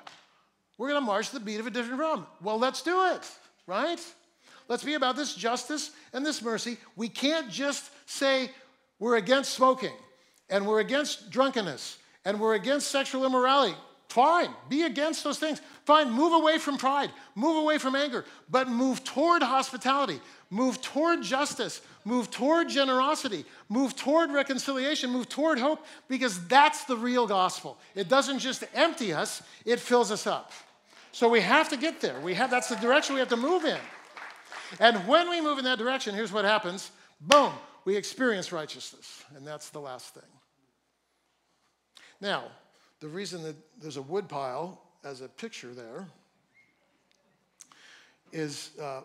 We're 0.79 0.89
going 0.89 1.01
to 1.01 1.07
march 1.07 1.31
to 1.31 1.39
the 1.39 1.45
beat 1.45 1.59
of 1.59 1.67
a 1.67 1.71
different 1.71 1.97
drum. 1.97 2.27
Well, 2.43 2.59
let's 2.59 2.83
do 2.83 3.07
it, 3.07 3.29
right? 3.67 4.01
Let's 4.69 4.85
be 4.85 4.95
about 4.95 5.17
this 5.17 5.35
justice 5.35 5.91
and 6.13 6.25
this 6.25 6.43
mercy. 6.43 6.77
We 6.97 7.09
can't 7.09 7.51
just 7.51 7.91
say, 8.09 8.51
we're 8.99 9.17
against 9.17 9.55
smoking 9.55 9.93
and 10.49 10.67
we're 10.67 10.81
against 10.81 11.31
drunkenness 11.31 11.99
and 12.25 12.41
we're 12.41 12.55
against 12.55 12.91
sexual 12.91 13.25
immorality. 13.25 13.75
Fine, 14.09 14.51
be 14.69 14.85
against 14.85 15.25
those 15.25 15.39
things. 15.39 15.61
Fine, 15.85 16.11
move 16.11 16.33
away 16.33 16.59
from 16.59 16.79
pride, 16.79 17.11
move 17.35 17.57
away 17.57 17.77
from 17.77 17.95
anger, 17.95 18.25
but 18.49 18.69
move 18.69 19.03
toward 19.05 19.43
hospitality, 19.43 20.21
move 20.49 20.81
toward 20.81 21.23
justice, 21.23 21.81
move 22.05 22.31
toward 22.31 22.69
generosity, 22.69 23.45
move 23.69 23.97
toward 23.97 24.31
reconciliation, 24.31 25.11
move 25.11 25.29
toward 25.29 25.59
hope, 25.59 25.85
because 26.09 26.47
that's 26.47 26.85
the 26.85 26.97
real 26.97 27.27
gospel. 27.27 27.79
It 27.95 28.09
doesn't 28.09 28.39
just 28.39 28.65
empty 28.75 29.13
us, 29.13 29.43
it 29.65 29.81
fills 29.81 30.13
us 30.13 30.27
up. 30.27 30.53
So 31.11 31.29
we 31.29 31.41
have 31.41 31.69
to 31.71 31.77
get 31.77 32.01
there. 32.01 32.21
We 32.21 32.35
have, 32.35 32.51
that's 32.51 32.69
the 32.69 32.77
direction 32.77 33.15
we 33.15 33.21
have 33.21 33.31
to 33.31 33.37
move 33.37 33.65
in. 33.65 33.79
And 34.81 34.97
when 35.09 35.29
we 35.31 35.41
move 35.41 35.59
in 35.59 35.65
that 35.65 35.79
direction, 35.79 36.15
here's 36.15 36.33
what 36.33 36.45
happens 36.45 36.91
boom, 37.21 37.53
we 37.87 37.97
experience 37.97 38.53
righteousness. 38.53 39.25
And 39.35 39.47
that's 39.47 39.71
the 39.71 39.79
last 39.79 40.13
thing. 40.13 40.29
Now, 42.21 42.45
the 43.01 43.09
reason 43.09 43.43
that 43.45 43.57
there's 43.81 43.97
a 43.97 44.03
wood 44.03 44.29
pile 44.29 44.83
as 45.05 45.21
a 45.23 45.29
picture 45.29 45.73
there 45.73 46.07
is 48.33 48.73
uh, 48.83 49.03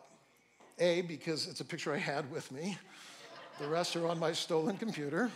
A, 0.79 1.01
because 1.01 1.47
it's 1.47 1.61
a 1.61 1.65
picture 1.65 1.93
I 1.93 1.97
had 1.97 2.29
with 2.31 2.51
me, 2.51 2.77
the 3.59 3.67
rest 3.67 3.95
are 3.95 4.07
on 4.07 4.19
my 4.19 4.33
stolen 4.33 4.77
computer, 4.77 5.29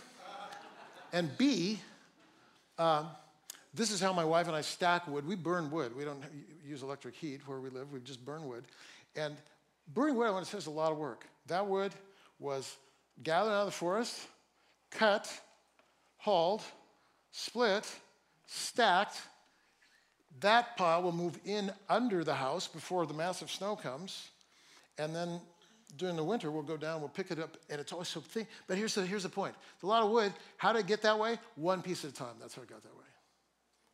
and 1.12 1.30
B, 1.38 1.78
uh, 2.78 3.04
this 3.72 3.92
is 3.92 4.00
how 4.00 4.12
my 4.12 4.24
wife 4.24 4.48
and 4.48 4.56
I 4.56 4.62
stack 4.62 5.06
wood. 5.06 5.26
We 5.26 5.36
burn 5.36 5.70
wood. 5.70 5.94
We 5.96 6.04
don't 6.04 6.24
use 6.66 6.82
electric 6.82 7.14
heat 7.14 7.46
where 7.46 7.60
we 7.60 7.70
live. 7.70 7.92
We 7.92 8.00
just 8.00 8.24
burn 8.24 8.48
wood. 8.48 8.64
And 9.14 9.36
burning 9.94 10.16
wood, 10.16 10.26
I 10.26 10.30
want 10.30 10.44
to 10.46 10.50
say, 10.50 10.58
is 10.58 10.66
a 10.66 10.70
lot 10.70 10.90
of 10.90 10.98
work. 10.98 11.26
That 11.46 11.66
wood 11.66 11.92
was 12.40 12.76
gathered 13.22 13.50
out 13.50 13.60
of 13.60 13.66
the 13.66 13.72
forest, 13.72 14.20
cut, 14.90 15.30
hauled, 16.18 16.62
split, 17.30 17.90
stacked. 18.46 19.20
That 20.40 20.76
pile 20.76 21.02
will 21.02 21.12
move 21.12 21.38
in 21.44 21.72
under 21.88 22.24
the 22.24 22.34
house 22.34 22.68
before 22.68 23.06
the 23.06 23.14
massive 23.14 23.50
snow 23.50 23.76
comes. 23.76 24.28
And 24.98 25.14
then 25.14 25.40
during 25.96 26.16
the 26.16 26.24
winter, 26.24 26.50
we'll 26.50 26.62
go 26.62 26.76
down, 26.76 27.00
we'll 27.00 27.08
pick 27.08 27.30
it 27.30 27.38
up, 27.38 27.56
and 27.70 27.80
it's 27.80 27.92
always 27.92 28.08
so 28.08 28.20
thin. 28.20 28.46
But 28.66 28.76
here's 28.76 28.94
the, 28.94 29.06
here's 29.06 29.22
the 29.22 29.28
point. 29.28 29.54
It's 29.74 29.82
a 29.82 29.86
lot 29.86 30.02
of 30.02 30.10
wood. 30.10 30.32
How 30.56 30.72
did 30.72 30.80
it 30.80 30.86
get 30.86 31.02
that 31.02 31.18
way? 31.18 31.38
One 31.54 31.80
piece 31.80 32.04
at 32.04 32.10
a 32.10 32.14
time. 32.14 32.34
That's 32.40 32.54
how 32.54 32.62
it 32.62 32.68
got 32.68 32.82
that 32.82 32.94
way. 32.94 33.04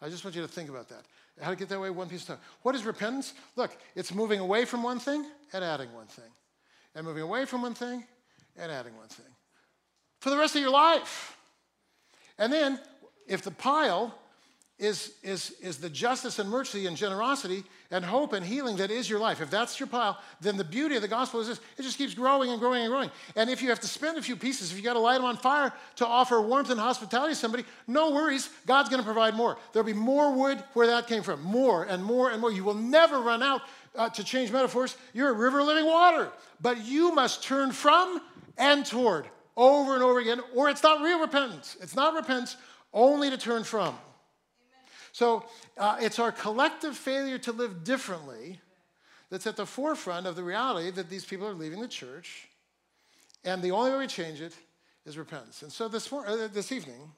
I 0.00 0.08
just 0.08 0.24
want 0.24 0.34
you 0.34 0.42
to 0.42 0.48
think 0.48 0.68
about 0.68 0.88
that. 0.88 1.04
How 1.40 1.50
to 1.50 1.56
get 1.56 1.68
that 1.68 1.80
way 1.80 1.90
one 1.90 2.08
piece 2.08 2.22
at 2.22 2.24
a 2.24 2.32
time. 2.32 2.44
What 2.62 2.74
is 2.74 2.84
repentance? 2.84 3.34
Look, 3.56 3.76
it's 3.94 4.12
moving 4.12 4.40
away 4.40 4.64
from 4.64 4.82
one 4.82 4.98
thing 4.98 5.24
and 5.52 5.64
adding 5.64 5.92
one 5.92 6.06
thing. 6.06 6.30
And 6.94 7.06
moving 7.06 7.22
away 7.22 7.44
from 7.44 7.62
one 7.62 7.74
thing 7.74 8.04
and 8.56 8.70
adding 8.70 8.96
one 8.96 9.08
thing. 9.08 9.26
For 10.20 10.30
the 10.30 10.36
rest 10.36 10.54
of 10.54 10.62
your 10.62 10.70
life. 10.70 11.36
And 12.38 12.52
then, 12.52 12.78
if 13.26 13.42
the 13.42 13.50
pile 13.50 14.14
is, 14.82 15.12
is, 15.22 15.54
is 15.62 15.78
the 15.78 15.88
justice 15.88 16.40
and 16.40 16.50
mercy 16.50 16.86
and 16.86 16.96
generosity 16.96 17.62
and 17.92 18.04
hope 18.04 18.32
and 18.32 18.44
healing 18.44 18.76
that 18.78 18.90
is 18.90 19.08
your 19.08 19.20
life. 19.20 19.40
If 19.40 19.48
that's 19.48 19.78
your 19.78 19.86
pile, 19.86 20.18
then 20.40 20.56
the 20.56 20.64
beauty 20.64 20.96
of 20.96 21.02
the 21.02 21.08
gospel 21.08 21.40
is 21.40 21.46
this 21.46 21.60
it 21.78 21.82
just 21.82 21.98
keeps 21.98 22.14
growing 22.14 22.50
and 22.50 22.58
growing 22.58 22.82
and 22.82 22.90
growing. 22.90 23.10
And 23.36 23.48
if 23.48 23.62
you 23.62 23.68
have 23.68 23.78
to 23.80 23.86
spend 23.86 24.18
a 24.18 24.22
few 24.22 24.34
pieces, 24.34 24.72
if 24.72 24.76
you 24.76 24.82
got 24.82 24.94
to 24.94 24.98
light 24.98 25.18
them 25.18 25.24
on 25.24 25.36
fire 25.36 25.72
to 25.96 26.06
offer 26.06 26.40
warmth 26.40 26.70
and 26.70 26.80
hospitality 26.80 27.34
to 27.34 27.38
somebody, 27.38 27.64
no 27.86 28.10
worries, 28.10 28.50
God's 28.66 28.88
going 28.88 29.00
to 29.00 29.04
provide 29.04 29.34
more. 29.34 29.56
There'll 29.72 29.86
be 29.86 29.92
more 29.92 30.32
wood 30.34 30.62
where 30.72 30.88
that 30.88 31.06
came 31.06 31.22
from, 31.22 31.42
more 31.42 31.84
and 31.84 32.02
more 32.02 32.32
and 32.32 32.40
more. 32.40 32.50
You 32.50 32.64
will 32.64 32.74
never 32.74 33.20
run 33.20 33.42
out. 33.42 33.62
Uh, 33.94 34.08
to 34.08 34.24
change 34.24 34.50
metaphors, 34.50 34.96
you're 35.12 35.28
a 35.28 35.34
river 35.34 35.60
of 35.60 35.66
living 35.66 35.84
water, 35.84 36.32
but 36.62 36.82
you 36.82 37.14
must 37.14 37.42
turn 37.42 37.70
from 37.70 38.22
and 38.56 38.84
toward 38.84 39.26
over 39.56 39.94
and 39.94 40.02
over 40.02 40.18
again, 40.18 40.40
or 40.54 40.68
it's 40.68 40.82
not 40.82 41.02
real 41.02 41.20
repentance. 41.20 41.76
It's 41.80 41.94
not 41.94 42.14
repentance, 42.14 42.56
only 42.92 43.30
to 43.30 43.36
turn 43.36 43.64
from. 43.64 43.96
So 45.12 45.44
uh, 45.76 45.98
it's 46.00 46.18
our 46.18 46.32
collective 46.32 46.96
failure 46.96 47.38
to 47.38 47.52
live 47.52 47.84
differently 47.84 48.60
that's 49.30 49.46
at 49.46 49.56
the 49.56 49.66
forefront 49.66 50.26
of 50.26 50.36
the 50.36 50.42
reality 50.42 50.90
that 50.90 51.10
these 51.10 51.24
people 51.24 51.46
are 51.46 51.54
leaving 51.54 51.80
the 51.80 51.88
church. 51.88 52.48
And 53.44 53.62
the 53.62 53.72
only 53.72 53.90
way 53.90 53.98
we 53.98 54.06
change 54.06 54.40
it 54.40 54.54
is 55.04 55.18
repentance. 55.18 55.62
And 55.62 55.72
so 55.72 55.88
this, 55.88 56.12
uh, 56.12 56.48
this 56.52 56.72
evening, 56.72 57.10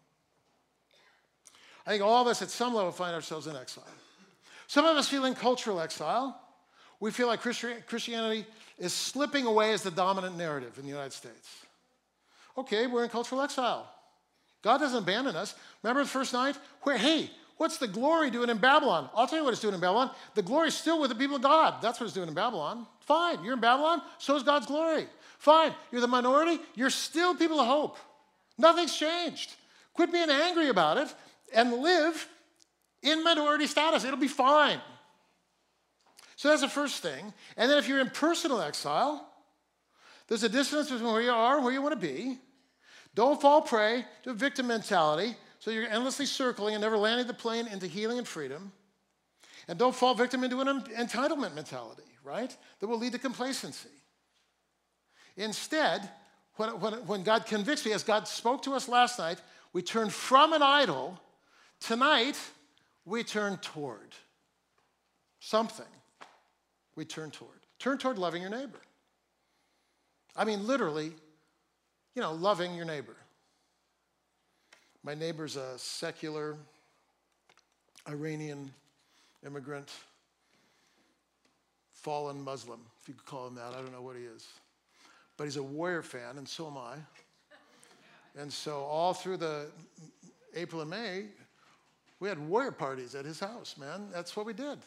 I 1.86 1.90
think 1.90 2.02
all 2.02 2.22
of 2.22 2.28
us 2.28 2.40
at 2.40 2.50
some 2.50 2.74
level 2.74 2.90
find 2.92 3.14
ourselves 3.14 3.46
in 3.46 3.56
exile. 3.56 3.84
Some 4.66 4.86
of 4.86 4.96
us 4.96 5.08
feel 5.08 5.24
in 5.24 5.34
cultural 5.34 5.80
exile. 5.80 6.40
We 6.98 7.10
feel 7.10 7.26
like 7.26 7.40
Christianity 7.40 8.46
is 8.78 8.92
slipping 8.92 9.46
away 9.46 9.72
as 9.72 9.82
the 9.82 9.90
dominant 9.90 10.36
narrative 10.36 10.76
in 10.76 10.84
the 10.84 10.90
United 10.90 11.12
States. 11.12 11.48
Okay, 12.56 12.86
we're 12.86 13.04
in 13.04 13.10
cultural 13.10 13.42
exile. 13.42 13.90
God 14.62 14.78
doesn't 14.78 15.02
abandon 15.02 15.36
us. 15.36 15.54
Remember 15.82 16.02
the 16.02 16.08
first 16.08 16.32
night? 16.32 16.56
Where, 16.82 16.96
hey, 16.96 17.30
What's 17.56 17.78
the 17.78 17.86
glory 17.86 18.30
doing 18.30 18.50
in 18.50 18.58
Babylon? 18.58 19.08
I'll 19.14 19.26
tell 19.26 19.38
you 19.38 19.44
what 19.44 19.52
it's 19.52 19.62
doing 19.62 19.74
in 19.74 19.80
Babylon. 19.80 20.10
The 20.34 20.42
glory 20.42 20.68
is 20.68 20.74
still 20.74 21.00
with 21.00 21.10
the 21.10 21.14
people 21.14 21.36
of 21.36 21.42
God. 21.42 21.80
That's 21.80 22.00
what 22.00 22.06
it's 22.06 22.14
doing 22.14 22.28
in 22.28 22.34
Babylon. 22.34 22.86
Fine, 23.00 23.44
you're 23.44 23.54
in 23.54 23.60
Babylon, 23.60 24.02
so 24.18 24.34
is 24.34 24.42
God's 24.42 24.66
glory. 24.66 25.06
Fine, 25.38 25.72
you're 25.92 26.00
the 26.00 26.08
minority, 26.08 26.58
you're 26.74 26.90
still 26.90 27.34
people 27.34 27.60
of 27.60 27.66
hope. 27.66 27.98
Nothing's 28.58 28.96
changed. 28.96 29.54
Quit 29.92 30.10
being 30.10 30.30
angry 30.30 30.68
about 30.68 30.98
it 30.98 31.14
and 31.54 31.74
live 31.74 32.28
in 33.02 33.22
minority 33.22 33.66
status. 33.66 34.04
It'll 34.04 34.18
be 34.18 34.26
fine. 34.26 34.80
So 36.44 36.50
that's 36.50 36.60
the 36.60 36.68
first 36.68 37.02
thing. 37.02 37.32
And 37.56 37.70
then 37.70 37.78
if 37.78 37.88
you're 37.88 38.00
in 38.00 38.10
personal 38.10 38.60
exile, 38.60 39.26
there's 40.28 40.42
a 40.42 40.48
distance 40.50 40.90
between 40.90 41.10
where 41.10 41.22
you 41.22 41.30
are 41.30 41.54
and 41.54 41.64
where 41.64 41.72
you 41.72 41.80
want 41.80 41.98
to 41.98 42.06
be. 42.06 42.38
Don't 43.14 43.40
fall 43.40 43.62
prey 43.62 44.04
to 44.24 44.30
a 44.32 44.34
victim 44.34 44.66
mentality. 44.66 45.36
So 45.58 45.70
you're 45.70 45.88
endlessly 45.88 46.26
circling 46.26 46.74
and 46.74 46.82
never 46.82 46.98
landing 46.98 47.26
the 47.26 47.32
plane 47.32 47.66
into 47.66 47.86
healing 47.86 48.18
and 48.18 48.28
freedom. 48.28 48.72
And 49.68 49.78
don't 49.78 49.94
fall 49.94 50.14
victim 50.14 50.44
into 50.44 50.60
an 50.60 50.82
entitlement 50.82 51.54
mentality, 51.54 52.02
right? 52.22 52.54
That 52.80 52.88
will 52.88 52.98
lead 52.98 53.12
to 53.12 53.18
complacency. 53.18 53.88
Instead, 55.38 56.10
when, 56.56 56.78
when, 56.78 56.92
when 57.06 57.22
God 57.22 57.46
convicts 57.46 57.86
me, 57.86 57.94
as 57.94 58.02
God 58.02 58.28
spoke 58.28 58.62
to 58.64 58.74
us 58.74 58.86
last 58.86 59.18
night, 59.18 59.40
we 59.72 59.80
turn 59.80 60.10
from 60.10 60.52
an 60.52 60.60
idol. 60.60 61.18
Tonight, 61.80 62.38
we 63.06 63.24
turn 63.24 63.56
toward 63.62 64.12
something. 65.40 65.86
We 66.96 67.04
turn 67.04 67.30
toward. 67.30 67.58
Turn 67.78 67.98
toward 67.98 68.18
loving 68.18 68.42
your 68.42 68.50
neighbor. 68.50 68.80
I 70.36 70.44
mean, 70.44 70.66
literally, 70.66 71.12
you 72.14 72.22
know, 72.22 72.32
loving 72.32 72.74
your 72.74 72.84
neighbor. 72.84 73.16
My 75.02 75.14
neighbor's 75.14 75.56
a 75.56 75.78
secular 75.78 76.56
Iranian 78.08 78.72
immigrant, 79.44 79.90
fallen 81.92 82.42
Muslim, 82.42 82.80
if 83.02 83.08
you 83.08 83.14
could 83.14 83.26
call 83.26 83.46
him 83.46 83.54
that. 83.56 83.74
I 83.74 83.76
don't 83.76 83.92
know 83.92 84.02
what 84.02 84.16
he 84.16 84.22
is. 84.22 84.46
But 85.36 85.44
he's 85.44 85.56
a 85.56 85.62
Warrior 85.62 86.02
fan, 86.02 86.38
and 86.38 86.48
so 86.48 86.66
am 86.68 86.78
I. 86.78 86.96
And 88.36 88.52
so, 88.52 88.78
all 88.78 89.14
through 89.14 89.36
the 89.36 89.66
April 90.54 90.80
and 90.80 90.90
May, 90.90 91.26
we 92.18 92.28
had 92.28 92.38
warrior 92.38 92.72
parties 92.72 93.14
at 93.14 93.24
his 93.24 93.38
house, 93.38 93.76
man. 93.78 94.08
That's 94.12 94.36
what 94.36 94.46
we 94.46 94.52
did. 94.52 94.78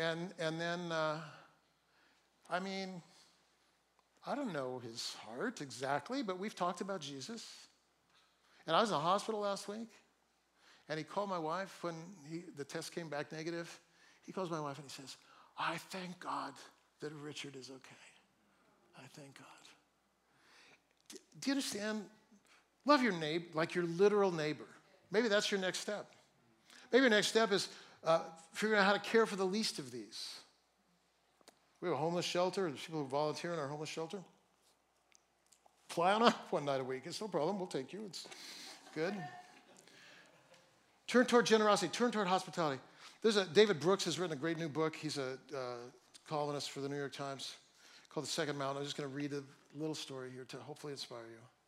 And, 0.00 0.32
and 0.38 0.58
then, 0.58 0.90
uh, 0.90 1.18
I 2.48 2.58
mean, 2.58 3.02
I 4.26 4.34
don't 4.34 4.50
know 4.50 4.80
his 4.82 5.14
heart 5.26 5.60
exactly, 5.60 6.22
but 6.22 6.38
we've 6.38 6.54
talked 6.54 6.80
about 6.80 7.02
Jesus. 7.02 7.46
And 8.66 8.74
I 8.74 8.80
was 8.80 8.88
in 8.88 8.94
the 8.94 9.00
hospital 9.00 9.40
last 9.40 9.68
week, 9.68 9.90
and 10.88 10.96
he 10.96 11.04
called 11.04 11.28
my 11.28 11.38
wife 11.38 11.76
when 11.82 11.94
he, 12.30 12.44
the 12.56 12.64
test 12.64 12.94
came 12.94 13.10
back 13.10 13.30
negative. 13.30 13.78
He 14.24 14.32
calls 14.32 14.50
my 14.50 14.60
wife 14.60 14.78
and 14.78 14.90
he 14.90 15.02
says, 15.02 15.18
I 15.58 15.76
thank 15.90 16.18
God 16.18 16.54
that 17.00 17.12
Richard 17.22 17.54
is 17.54 17.68
okay. 17.68 18.06
I 18.96 19.02
thank 19.12 19.36
God. 19.36 19.46
Do 21.40 21.50
you 21.50 21.52
understand? 21.52 22.06
Love 22.86 23.02
your 23.02 23.12
neighbor 23.12 23.44
like 23.52 23.74
your 23.74 23.84
literal 23.84 24.32
neighbor. 24.32 24.64
Maybe 25.10 25.28
that's 25.28 25.50
your 25.50 25.60
next 25.60 25.80
step. 25.80 26.06
Maybe 26.90 27.02
your 27.02 27.10
next 27.10 27.28
step 27.28 27.52
is 27.52 27.68
uh, 28.04 28.20
figuring 28.52 28.80
out 28.80 28.86
how 28.86 28.92
to 28.92 28.98
care 28.98 29.26
for 29.26 29.36
the 29.36 29.44
least 29.44 29.78
of 29.78 29.90
these. 29.90 30.36
We 31.80 31.88
have 31.88 31.96
a 31.96 32.00
homeless 32.00 32.26
shelter, 32.26 32.68
there's 32.68 32.80
people 32.80 33.00
who 33.00 33.08
volunteer 33.08 33.52
in 33.52 33.58
our 33.58 33.68
homeless 33.68 33.88
shelter. 33.88 34.18
Fly 35.88 36.12
on 36.12 36.22
up 36.22 36.52
one 36.52 36.64
night 36.64 36.80
a 36.80 36.84
week. 36.84 37.02
It's 37.04 37.20
no 37.20 37.26
problem. 37.26 37.58
We'll 37.58 37.66
take 37.66 37.92
you. 37.92 38.02
It's 38.06 38.28
good. 38.94 39.14
Turn 41.08 41.26
toward 41.26 41.46
generosity. 41.46 41.90
Turn 41.90 42.12
toward 42.12 42.28
hospitality. 42.28 42.80
There's 43.22 43.36
a 43.36 43.44
David 43.44 43.80
Brooks 43.80 44.04
has 44.04 44.18
written 44.18 44.36
a 44.36 44.40
great 44.40 44.56
new 44.56 44.68
book. 44.68 44.94
He's 44.94 45.18
a 45.18 45.36
uh, 45.54 45.74
columnist 46.28 46.70
for 46.70 46.80
the 46.80 46.88
New 46.88 46.96
York 46.96 47.12
Times 47.12 47.56
called 48.08 48.24
The 48.24 48.30
Second 48.30 48.56
Mountain. 48.56 48.78
I'm 48.78 48.84
just 48.84 48.96
going 48.96 49.10
to 49.10 49.14
read 49.14 49.32
a 49.32 49.42
little 49.76 49.96
story 49.96 50.30
here 50.32 50.44
to 50.44 50.56
hopefully 50.58 50.92
inspire 50.92 51.26
you. 51.28 51.59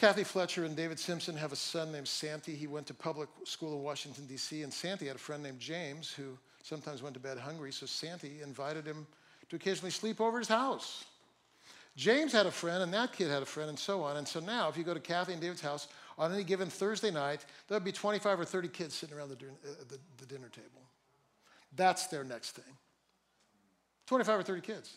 Kathy 0.00 0.24
Fletcher 0.24 0.64
and 0.64 0.74
David 0.74 0.98
Simpson 0.98 1.36
have 1.36 1.52
a 1.52 1.56
son 1.56 1.92
named 1.92 2.08
Santi. 2.08 2.54
He 2.54 2.66
went 2.66 2.86
to 2.86 2.94
public 2.94 3.28
school 3.44 3.76
in 3.76 3.82
Washington, 3.82 4.24
D.C., 4.24 4.62
and 4.62 4.72
Santi 4.72 5.08
had 5.08 5.16
a 5.16 5.18
friend 5.18 5.42
named 5.42 5.60
James 5.60 6.10
who 6.10 6.38
sometimes 6.62 7.02
went 7.02 7.12
to 7.12 7.20
bed 7.20 7.36
hungry, 7.36 7.70
so 7.70 7.84
Santi 7.84 8.40
invited 8.42 8.86
him 8.86 9.06
to 9.50 9.56
occasionally 9.56 9.90
sleep 9.90 10.18
over 10.18 10.38
his 10.38 10.48
house. 10.48 11.04
James 11.98 12.32
had 12.32 12.46
a 12.46 12.50
friend, 12.50 12.82
and 12.82 12.94
that 12.94 13.12
kid 13.12 13.30
had 13.30 13.42
a 13.42 13.46
friend, 13.46 13.68
and 13.68 13.78
so 13.78 14.02
on. 14.02 14.16
And 14.16 14.26
so 14.26 14.40
now, 14.40 14.70
if 14.70 14.78
you 14.78 14.84
go 14.84 14.94
to 14.94 15.00
Kathy 15.00 15.32
and 15.32 15.42
David's 15.42 15.60
house 15.60 15.86
on 16.16 16.32
any 16.32 16.44
given 16.44 16.70
Thursday 16.70 17.10
night, 17.10 17.44
there'll 17.68 17.84
be 17.84 17.92
25 17.92 18.40
or 18.40 18.46
30 18.46 18.68
kids 18.68 18.94
sitting 18.94 19.14
around 19.14 19.28
the, 19.28 19.34
uh, 19.34 19.74
the, 19.86 19.98
the 20.16 20.24
dinner 20.24 20.48
table. 20.48 20.80
That's 21.76 22.06
their 22.06 22.24
next 22.24 22.52
thing. 22.52 22.72
25 24.06 24.40
or 24.40 24.42
30 24.44 24.62
kids. 24.62 24.96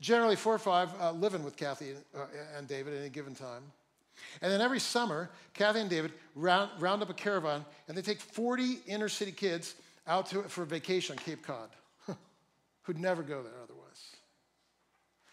Generally, 0.00 0.36
four 0.36 0.54
or 0.54 0.60
five 0.60 0.90
uh, 1.00 1.10
living 1.10 1.42
with 1.42 1.56
Kathy 1.56 1.94
uh, 2.16 2.26
and 2.56 2.68
David 2.68 2.94
at 2.94 3.00
any 3.00 3.08
given 3.08 3.34
time. 3.34 3.64
And 4.42 4.52
then 4.52 4.60
every 4.60 4.80
summer, 4.80 5.30
Kathy 5.54 5.80
and 5.80 5.90
David 5.90 6.12
round, 6.34 6.70
round 6.80 7.02
up 7.02 7.10
a 7.10 7.14
caravan 7.14 7.64
and 7.86 7.96
they 7.96 8.02
take 8.02 8.20
40 8.20 8.80
inner 8.86 9.08
city 9.08 9.32
kids 9.32 9.74
out 10.06 10.26
to, 10.30 10.42
for 10.42 10.64
vacation 10.64 11.18
on 11.18 11.24
Cape 11.24 11.42
Cod 11.42 11.70
who'd 12.82 12.98
never 12.98 13.22
go 13.22 13.42
there 13.42 13.52
otherwise. 13.62 14.16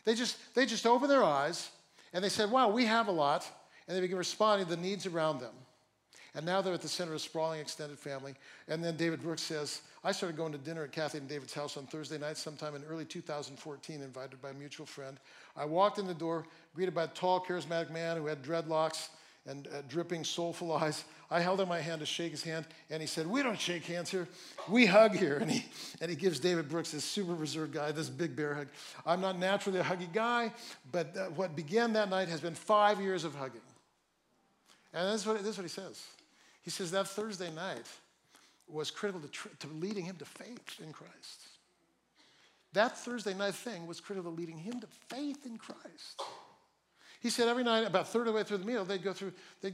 They 0.04 0.16
just, 0.16 0.38
they 0.54 0.66
just 0.66 0.86
opened 0.86 1.12
their 1.12 1.24
eyes 1.24 1.70
and 2.14 2.24
they 2.24 2.30
said, 2.30 2.52
wow, 2.52 2.70
we 2.70 2.86
have 2.86 3.08
a 3.08 3.12
lot. 3.12 3.50
And 3.88 3.96
they 3.96 4.02
began 4.02 4.18
responding 4.18 4.68
to 4.68 4.76
the 4.76 4.82
needs 4.82 5.06
around 5.06 5.40
them. 5.40 5.54
And 6.36 6.46
now 6.46 6.62
they're 6.62 6.74
at 6.74 6.82
the 6.82 6.90
center 6.90 7.12
of 7.12 7.18
a 7.18 7.20
sprawling 7.20 7.62
extended 7.62 7.98
family. 7.98 8.36
And 8.68 8.84
then 8.84 8.98
David 8.98 9.22
Brooks 9.22 9.42
says, 9.42 9.82
I 10.04 10.12
started 10.12 10.36
going 10.36 10.52
to 10.52 10.58
dinner 10.58 10.84
at 10.84 10.92
Kathy 10.92 11.18
and 11.18 11.30
David's 11.30 11.54
house 11.54 11.78
on 11.78 11.86
Thursday 11.86 12.18
night, 12.18 12.36
sometime 12.36 12.76
in 12.76 12.84
early 12.84 13.06
2014, 13.06 14.02
invited 14.02 14.42
by 14.42 14.50
a 14.50 14.54
mutual 14.54 14.86
friend. 14.86 15.18
I 15.56 15.66
walked 15.66 16.00
in 16.00 16.08
the 16.08 16.14
door, 16.14 16.46
greeted 16.74 16.94
by 16.94 17.04
a 17.04 17.08
tall, 17.08 17.40
charismatic 17.40 17.92
man 17.92 18.18
who 18.18 18.26
had 18.26 18.44
dreadlocks 18.44 19.10
and 19.48 19.68
uh, 19.68 19.82
dripping, 19.88 20.24
soulful 20.24 20.74
eyes. 20.74 21.04
I 21.30 21.40
held 21.40 21.62
out 21.62 21.68
my 21.68 21.80
hand 21.80 22.00
to 22.00 22.06
shake 22.06 22.32
his 22.32 22.44
hand, 22.44 22.66
and 22.90 23.02
he 23.02 23.08
said, 23.08 23.28
We 23.28 23.44
don't 23.44 23.60
shake 23.60 23.86
hands 23.86 24.10
here, 24.10 24.28
we 24.68 24.86
hug 24.86 25.16
here. 25.16 25.38
And 25.42 25.52
he, 25.52 25.66
and 26.02 26.10
he 26.10 26.16
gives 26.16 26.40
David 26.40 26.70
Brooks, 26.70 26.92
this 26.92 27.04
super 27.04 27.34
reserved 27.34 27.74
guy, 27.74 27.92
this 27.92 28.10
big 28.10 28.36
bear 28.36 28.56
hug. 28.56 28.68
I'm 29.06 29.22
not 29.22 29.38
naturally 29.38 29.80
a 29.80 29.84
huggy 29.84 30.12
guy, 30.12 30.52
but 30.92 31.16
uh, 31.16 31.26
what 31.36 31.56
began 31.56 31.94
that 31.94 32.10
night 32.10 32.28
has 32.30 32.42
been 32.42 32.56
five 32.56 33.00
years 33.00 33.24
of 33.24 33.36
hugging. 33.36 33.62
And 34.94 35.14
this 35.14 35.22
is 35.22 35.28
what, 35.28 35.44
what 35.44 35.58
he 35.58 35.68
says. 35.68 36.04
He 36.62 36.72
says 36.72 36.92
that 36.92 37.08
Thursday 37.08 37.54
night 37.54 37.86
was 38.68 38.90
critical 38.90 39.22
to, 39.22 39.28
tr- 39.28 39.50
to 39.60 39.68
leading 39.68 40.06
him 40.06 40.16
to 40.18 40.26
faith 40.26 40.80
in 40.84 40.92
Christ. 40.92 41.48
That 42.76 42.98
Thursday 42.98 43.34
night 43.34 43.56
thing 43.56 43.88
was 43.88 44.02
critical 44.02 44.32
to 44.32 44.38
leading 44.38 44.58
him 44.58 44.82
to 44.82 44.88
faith 45.10 45.46
in 45.46 45.58
Christ. 45.58 46.22
He 47.22 47.30
said 47.30 47.48
every 47.48 47.64
night, 47.64 47.88
about 47.88 48.10
third 48.10 48.28
of 48.28 48.28
the 48.28 48.34
way 48.34 48.44
through 48.44 48.58
the 48.60 48.66
meal, 48.66 48.84
they'd 48.84 49.02
go 49.02 49.14
through, 49.14 49.32
they'd, 49.62 49.74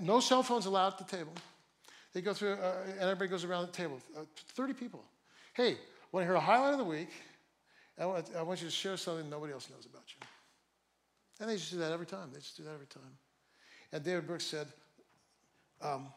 no 0.00 0.18
cell 0.18 0.42
phones 0.42 0.66
allowed 0.66 0.94
at 0.94 0.98
the 0.98 1.16
table. 1.16 1.32
They 2.12 2.20
go 2.20 2.34
through, 2.34 2.54
uh, 2.54 2.82
and 2.90 3.00
everybody 3.00 3.28
goes 3.28 3.44
around 3.44 3.66
the 3.66 3.72
table, 3.72 4.00
uh, 4.16 4.22
30 4.54 4.74
people. 4.74 5.04
Hey, 5.54 5.76
want 6.10 6.24
to 6.24 6.26
hear 6.26 6.34
a 6.34 6.40
highlight 6.40 6.72
of 6.72 6.78
the 6.78 6.84
week? 6.84 7.10
I 7.98 8.06
want, 8.06 8.28
I 8.36 8.42
want 8.42 8.60
you 8.60 8.66
to 8.66 8.72
share 8.74 8.96
something 8.96 9.30
nobody 9.30 9.52
else 9.52 9.70
knows 9.70 9.86
about 9.86 10.04
you. 10.08 10.26
And 11.40 11.48
they 11.48 11.54
just 11.54 11.70
do 11.70 11.78
that 11.78 11.92
every 11.92 12.06
time. 12.06 12.30
They 12.32 12.40
just 12.40 12.56
do 12.56 12.64
that 12.64 12.74
every 12.74 12.86
time. 12.86 13.16
And 13.92 14.02
David 14.02 14.26
Brooks 14.26 14.44
said, 14.44 14.66
um, 15.80 16.08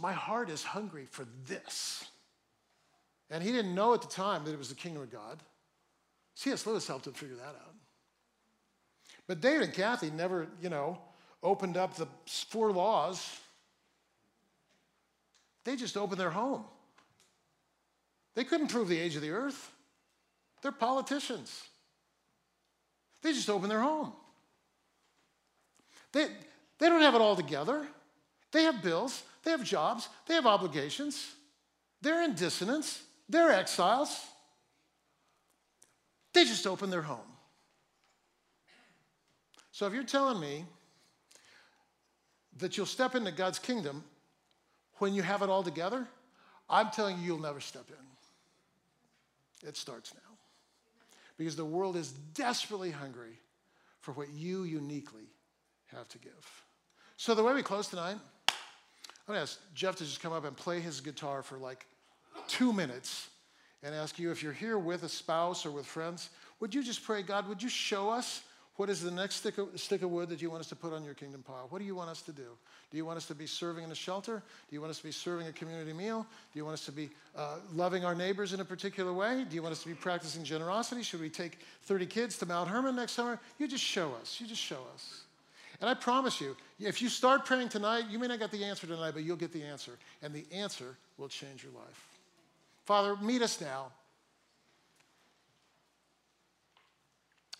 my 0.00 0.12
heart 0.12 0.48
is 0.48 0.62
hungry 0.64 1.06
for 1.08 1.26
this. 1.46 2.06
And 3.32 3.42
he 3.42 3.50
didn't 3.50 3.74
know 3.74 3.94
at 3.94 4.02
the 4.02 4.08
time 4.08 4.44
that 4.44 4.52
it 4.52 4.58
was 4.58 4.68
the 4.68 4.74
kingdom 4.74 5.02
of 5.02 5.10
God. 5.10 5.42
C.S. 6.34 6.66
Lewis 6.66 6.86
helped 6.86 7.06
him 7.06 7.14
figure 7.14 7.36
that 7.36 7.42
out. 7.46 7.74
But 9.26 9.40
David 9.40 9.62
and 9.62 9.74
Kathy 9.74 10.10
never, 10.10 10.48
you 10.60 10.68
know, 10.68 10.98
opened 11.42 11.78
up 11.78 11.96
the 11.96 12.06
four 12.26 12.70
laws. 12.72 13.40
They 15.64 15.76
just 15.76 15.96
opened 15.96 16.20
their 16.20 16.30
home. 16.30 16.64
They 18.34 18.44
couldn't 18.44 18.68
prove 18.68 18.88
the 18.88 18.98
age 18.98 19.16
of 19.16 19.22
the 19.22 19.30
earth. 19.30 19.70
They're 20.60 20.70
politicians. 20.70 21.62
They 23.22 23.32
just 23.32 23.48
opened 23.48 23.70
their 23.70 23.80
home. 23.80 24.12
They, 26.12 26.26
they 26.78 26.88
don't 26.88 27.00
have 27.00 27.14
it 27.14 27.22
all 27.22 27.36
together. 27.36 27.86
They 28.50 28.64
have 28.64 28.82
bills, 28.82 29.22
they 29.44 29.52
have 29.52 29.64
jobs, 29.64 30.10
they 30.26 30.34
have 30.34 30.44
obligations. 30.44 31.32
They're 32.02 32.22
in 32.22 32.34
dissonance, 32.34 33.02
they're 33.28 33.52
exiles. 33.52 34.18
They 36.32 36.44
just 36.44 36.66
opened 36.66 36.92
their 36.92 37.02
home. 37.02 37.20
So 39.70 39.86
if 39.86 39.94
you're 39.94 40.04
telling 40.04 40.40
me 40.40 40.64
that 42.58 42.76
you'll 42.76 42.86
step 42.86 43.14
into 43.14 43.32
God's 43.32 43.58
kingdom 43.58 44.04
when 44.98 45.14
you 45.14 45.22
have 45.22 45.42
it 45.42 45.48
all 45.48 45.62
together, 45.62 46.06
I'm 46.68 46.90
telling 46.90 47.18
you, 47.18 47.24
you'll 47.24 47.40
never 47.40 47.60
step 47.60 47.86
in. 47.88 49.68
It 49.68 49.76
starts 49.76 50.14
now. 50.14 50.20
Because 51.38 51.56
the 51.56 51.64
world 51.64 51.96
is 51.96 52.12
desperately 52.34 52.90
hungry 52.90 53.38
for 54.00 54.12
what 54.12 54.30
you 54.30 54.64
uniquely 54.64 55.28
have 55.86 56.08
to 56.08 56.18
give. 56.18 56.62
So, 57.16 57.34
the 57.34 57.42
way 57.42 57.54
we 57.54 57.62
close 57.62 57.88
tonight, 57.88 58.16
I'm 59.28 59.34
to 59.34 59.40
ask 59.40 59.58
Jeff 59.74 59.96
to 59.96 60.04
just 60.04 60.20
come 60.20 60.32
up 60.32 60.44
and 60.44 60.56
play 60.56 60.80
his 60.80 61.00
guitar 61.00 61.42
for 61.42 61.58
like 61.58 61.86
two 62.52 62.72
minutes 62.72 63.28
and 63.82 63.94
ask 63.94 64.18
you 64.18 64.30
if 64.30 64.42
you're 64.42 64.52
here 64.52 64.78
with 64.78 65.02
a 65.02 65.08
spouse 65.08 65.64
or 65.64 65.70
with 65.70 65.86
friends, 65.86 66.30
would 66.60 66.74
you 66.74 66.82
just 66.82 67.02
pray, 67.02 67.22
God, 67.22 67.48
would 67.48 67.62
you 67.62 67.68
show 67.68 68.10
us 68.10 68.42
what 68.76 68.88
is 68.88 69.02
the 69.02 69.10
next 69.10 69.36
stick 69.36 69.58
of, 69.58 69.68
stick 69.78 70.02
of 70.02 70.10
wood 70.10 70.28
that 70.28 70.40
you 70.40 70.50
want 70.50 70.60
us 70.60 70.68
to 70.68 70.76
put 70.76 70.92
on 70.92 71.04
your 71.04 71.14
kingdom 71.14 71.42
pile? 71.42 71.66
What 71.70 71.78
do 71.78 71.84
you 71.84 71.94
want 71.94 72.10
us 72.10 72.22
to 72.22 72.32
do? 72.32 72.46
Do 72.90 72.96
you 72.96 73.04
want 73.04 73.16
us 73.16 73.26
to 73.26 73.34
be 73.34 73.46
serving 73.46 73.84
in 73.84 73.90
a 73.90 73.94
shelter? 73.94 74.42
Do 74.68 74.74
you 74.74 74.80
want 74.80 74.90
us 74.90 74.98
to 74.98 75.04
be 75.04 75.12
serving 75.12 75.46
a 75.46 75.52
community 75.52 75.92
meal? 75.92 76.26
Do 76.52 76.58
you 76.58 76.64
want 76.64 76.74
us 76.74 76.84
to 76.86 76.92
be 76.92 77.10
uh, 77.36 77.56
loving 77.74 78.04
our 78.04 78.14
neighbors 78.14 78.52
in 78.52 78.60
a 78.60 78.64
particular 78.64 79.12
way? 79.12 79.44
Do 79.48 79.54
you 79.54 79.62
want 79.62 79.72
us 79.72 79.82
to 79.82 79.88
be 79.88 79.94
practicing 79.94 80.44
generosity? 80.44 81.02
Should 81.02 81.20
we 81.20 81.30
take 81.30 81.58
30 81.84 82.06
kids 82.06 82.38
to 82.38 82.46
Mount 82.46 82.68
Hermon 82.68 82.96
next 82.96 83.12
summer? 83.12 83.40
You 83.58 83.66
just 83.66 83.84
show 83.84 84.12
us. 84.20 84.38
You 84.40 84.46
just 84.46 84.62
show 84.62 84.80
us. 84.94 85.22
And 85.80 85.88
I 85.88 85.94
promise 85.94 86.40
you, 86.40 86.56
if 86.78 87.02
you 87.02 87.08
start 87.08 87.44
praying 87.44 87.70
tonight, 87.70 88.04
you 88.10 88.18
may 88.18 88.28
not 88.28 88.38
get 88.38 88.52
the 88.52 88.64
answer 88.64 88.86
tonight, 88.86 89.12
but 89.14 89.24
you'll 89.24 89.36
get 89.36 89.52
the 89.52 89.64
answer. 89.64 89.92
And 90.22 90.32
the 90.32 90.44
answer 90.52 90.96
will 91.18 91.28
change 91.28 91.64
your 91.64 91.72
life. 91.72 92.11
Father, 92.84 93.16
meet 93.16 93.42
us 93.42 93.60
now. 93.60 93.92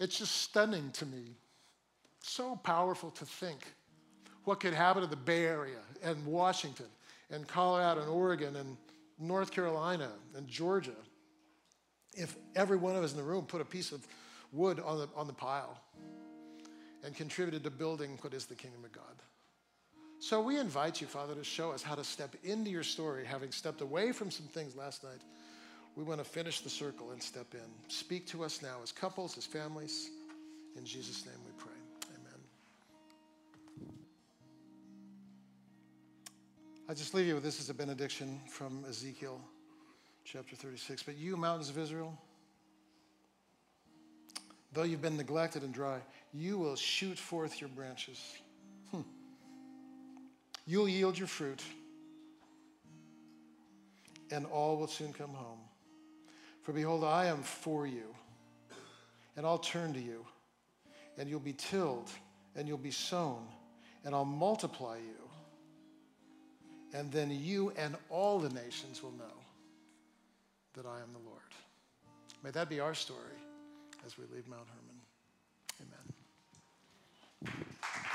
It's 0.01 0.19
just 0.19 0.37
stunning 0.43 0.91
to 0.93 1.07
me. 1.07 1.37
So 2.23 2.57
powerful 2.57 3.11
to 3.13 3.25
think 3.25 3.73
what 4.45 4.61
could 4.61 4.75
happen 4.75 5.03
in 5.03 5.11
the 5.11 5.17
Bay 5.17 5.45
Area 5.45 5.79
and 6.03 6.25
Washington 6.27 6.87
and 7.31 7.47
Colorado 7.47 8.01
and 8.01 8.11
Oregon 8.11 8.57
and 8.57 8.77
North 9.19 9.51
Carolina 9.51 10.11
and 10.37 10.49
Georgia 10.49 10.97
if 12.15 12.37
every 12.57 12.77
one 12.77 12.97
of 12.97 13.05
us 13.05 13.13
in 13.13 13.17
the 13.17 13.23
room 13.23 13.47
put 13.47 13.61
a 13.61 13.65
piece 13.65 13.93
of 13.93 14.07
wood 14.53 14.81
on 14.81 14.99
the, 14.99 15.09
on 15.17 15.27
the 15.27 15.33
pile 15.33 15.79
and 17.05 17.17
contributed 17.17 17.65
to 17.65 17.71
building 17.71 18.19
what 18.21 18.35
is 18.35 18.47
the 18.47 18.55
kingdom 18.55 18.85
of 18.85 18.93
God. 18.93 19.23
So 20.23 20.41
we 20.41 20.57
invite 20.57 21.01
you, 21.01 21.09
Father, 21.09 21.35
to 21.35 21.43
show 21.43 21.73
us 21.73 21.83
how 21.83 21.97
to 21.97 22.05
step 22.05 22.37
into 22.45 22.71
your 22.71 22.85
story, 22.85 23.25
having 23.25 23.51
stepped 23.51 23.81
away 23.81 24.13
from 24.13 24.31
some 24.31 24.47
things 24.47 24.77
last 24.77 25.03
night. 25.03 25.21
We 25.97 26.05
want 26.05 26.21
to 26.21 26.25
finish 26.25 26.61
the 26.61 26.71
circle 26.71 27.11
and 27.11 27.21
step 27.21 27.55
in. 27.55 27.69
Speak 27.89 28.29
to 28.29 28.45
us 28.45 28.63
now 28.63 28.77
as 28.85 28.93
couples, 28.93 29.37
as 29.37 29.45
families. 29.47 30.11
In 30.77 30.85
Jesus' 30.85 31.27
name 31.27 31.35
we 31.45 31.51
pray. 31.59 31.73
Amen. 32.15 32.41
I 36.89 36.95
just 36.95 37.15
leave 37.15 37.27
you 37.27 37.35
with 37.35 37.43
this 37.43 37.59
as 37.59 37.69
a 37.69 37.75
benediction 37.75 38.41
from 38.49 38.85
Ezekiel 38.89 39.41
chapter 40.25 40.55
36. 40.55 41.03
But 41.03 41.17
you, 41.17 41.37
mountains 41.37 41.69
of 41.69 41.79
Israel, 41.79 42.17
though 44.73 44.85
you've 44.85 45.03
been 45.03 45.17
neglected 45.17 45.65
and 45.65 45.75
dry, 45.75 45.99
you 46.33 46.59
will 46.59 46.77
shoot 46.77 47.19
forth 47.19 47.61
your 47.61 47.71
branches. 47.71 48.37
You'll 50.67 50.89
yield 50.89 51.19
your 51.19 51.29
fruit, 51.29 51.63
and 54.31 54.47
all 54.47 54.77
will 54.77 54.87
soon 54.87 55.13
come 55.13 55.35
home. 55.35 55.59
For 56.63 56.73
behold, 56.73 57.03
I 57.05 57.27
am 57.27 57.43
for 57.43 57.87
you, 57.87 58.15
and 59.37 59.45
I'll 59.45 59.59
turn 59.59 59.93
to 59.95 60.01
you, 60.01 60.25
and 61.19 61.29
you'll 61.29 61.41
be 61.41 61.53
tilled, 61.53 62.11
and 62.55 62.69
you'll 62.69 62.79
be 62.79 62.93
sown, 62.93 63.47
and 64.05 64.15
I'll 64.15 64.25
multiply 64.25 64.97
you. 64.97 65.29
And 66.95 67.11
then 67.11 67.31
you 67.31 67.73
and 67.77 67.97
all 68.11 68.39
the 68.39 68.51
nations 68.51 69.03
will 69.03 69.13
know 69.13 69.25
that 70.75 70.87
I 70.87 71.01
am 71.01 71.13
the 71.13 71.29
Lord. 71.29 71.41
May 72.45 72.51
that 72.51 72.69
be 72.69 72.81
our 72.81 72.95
story 72.95 73.19
as 74.07 74.19
we 74.19 74.25
leave 74.35 74.47
Mount 74.49 74.69
Hermon. 74.69 75.01
Amen. 77.53 78.07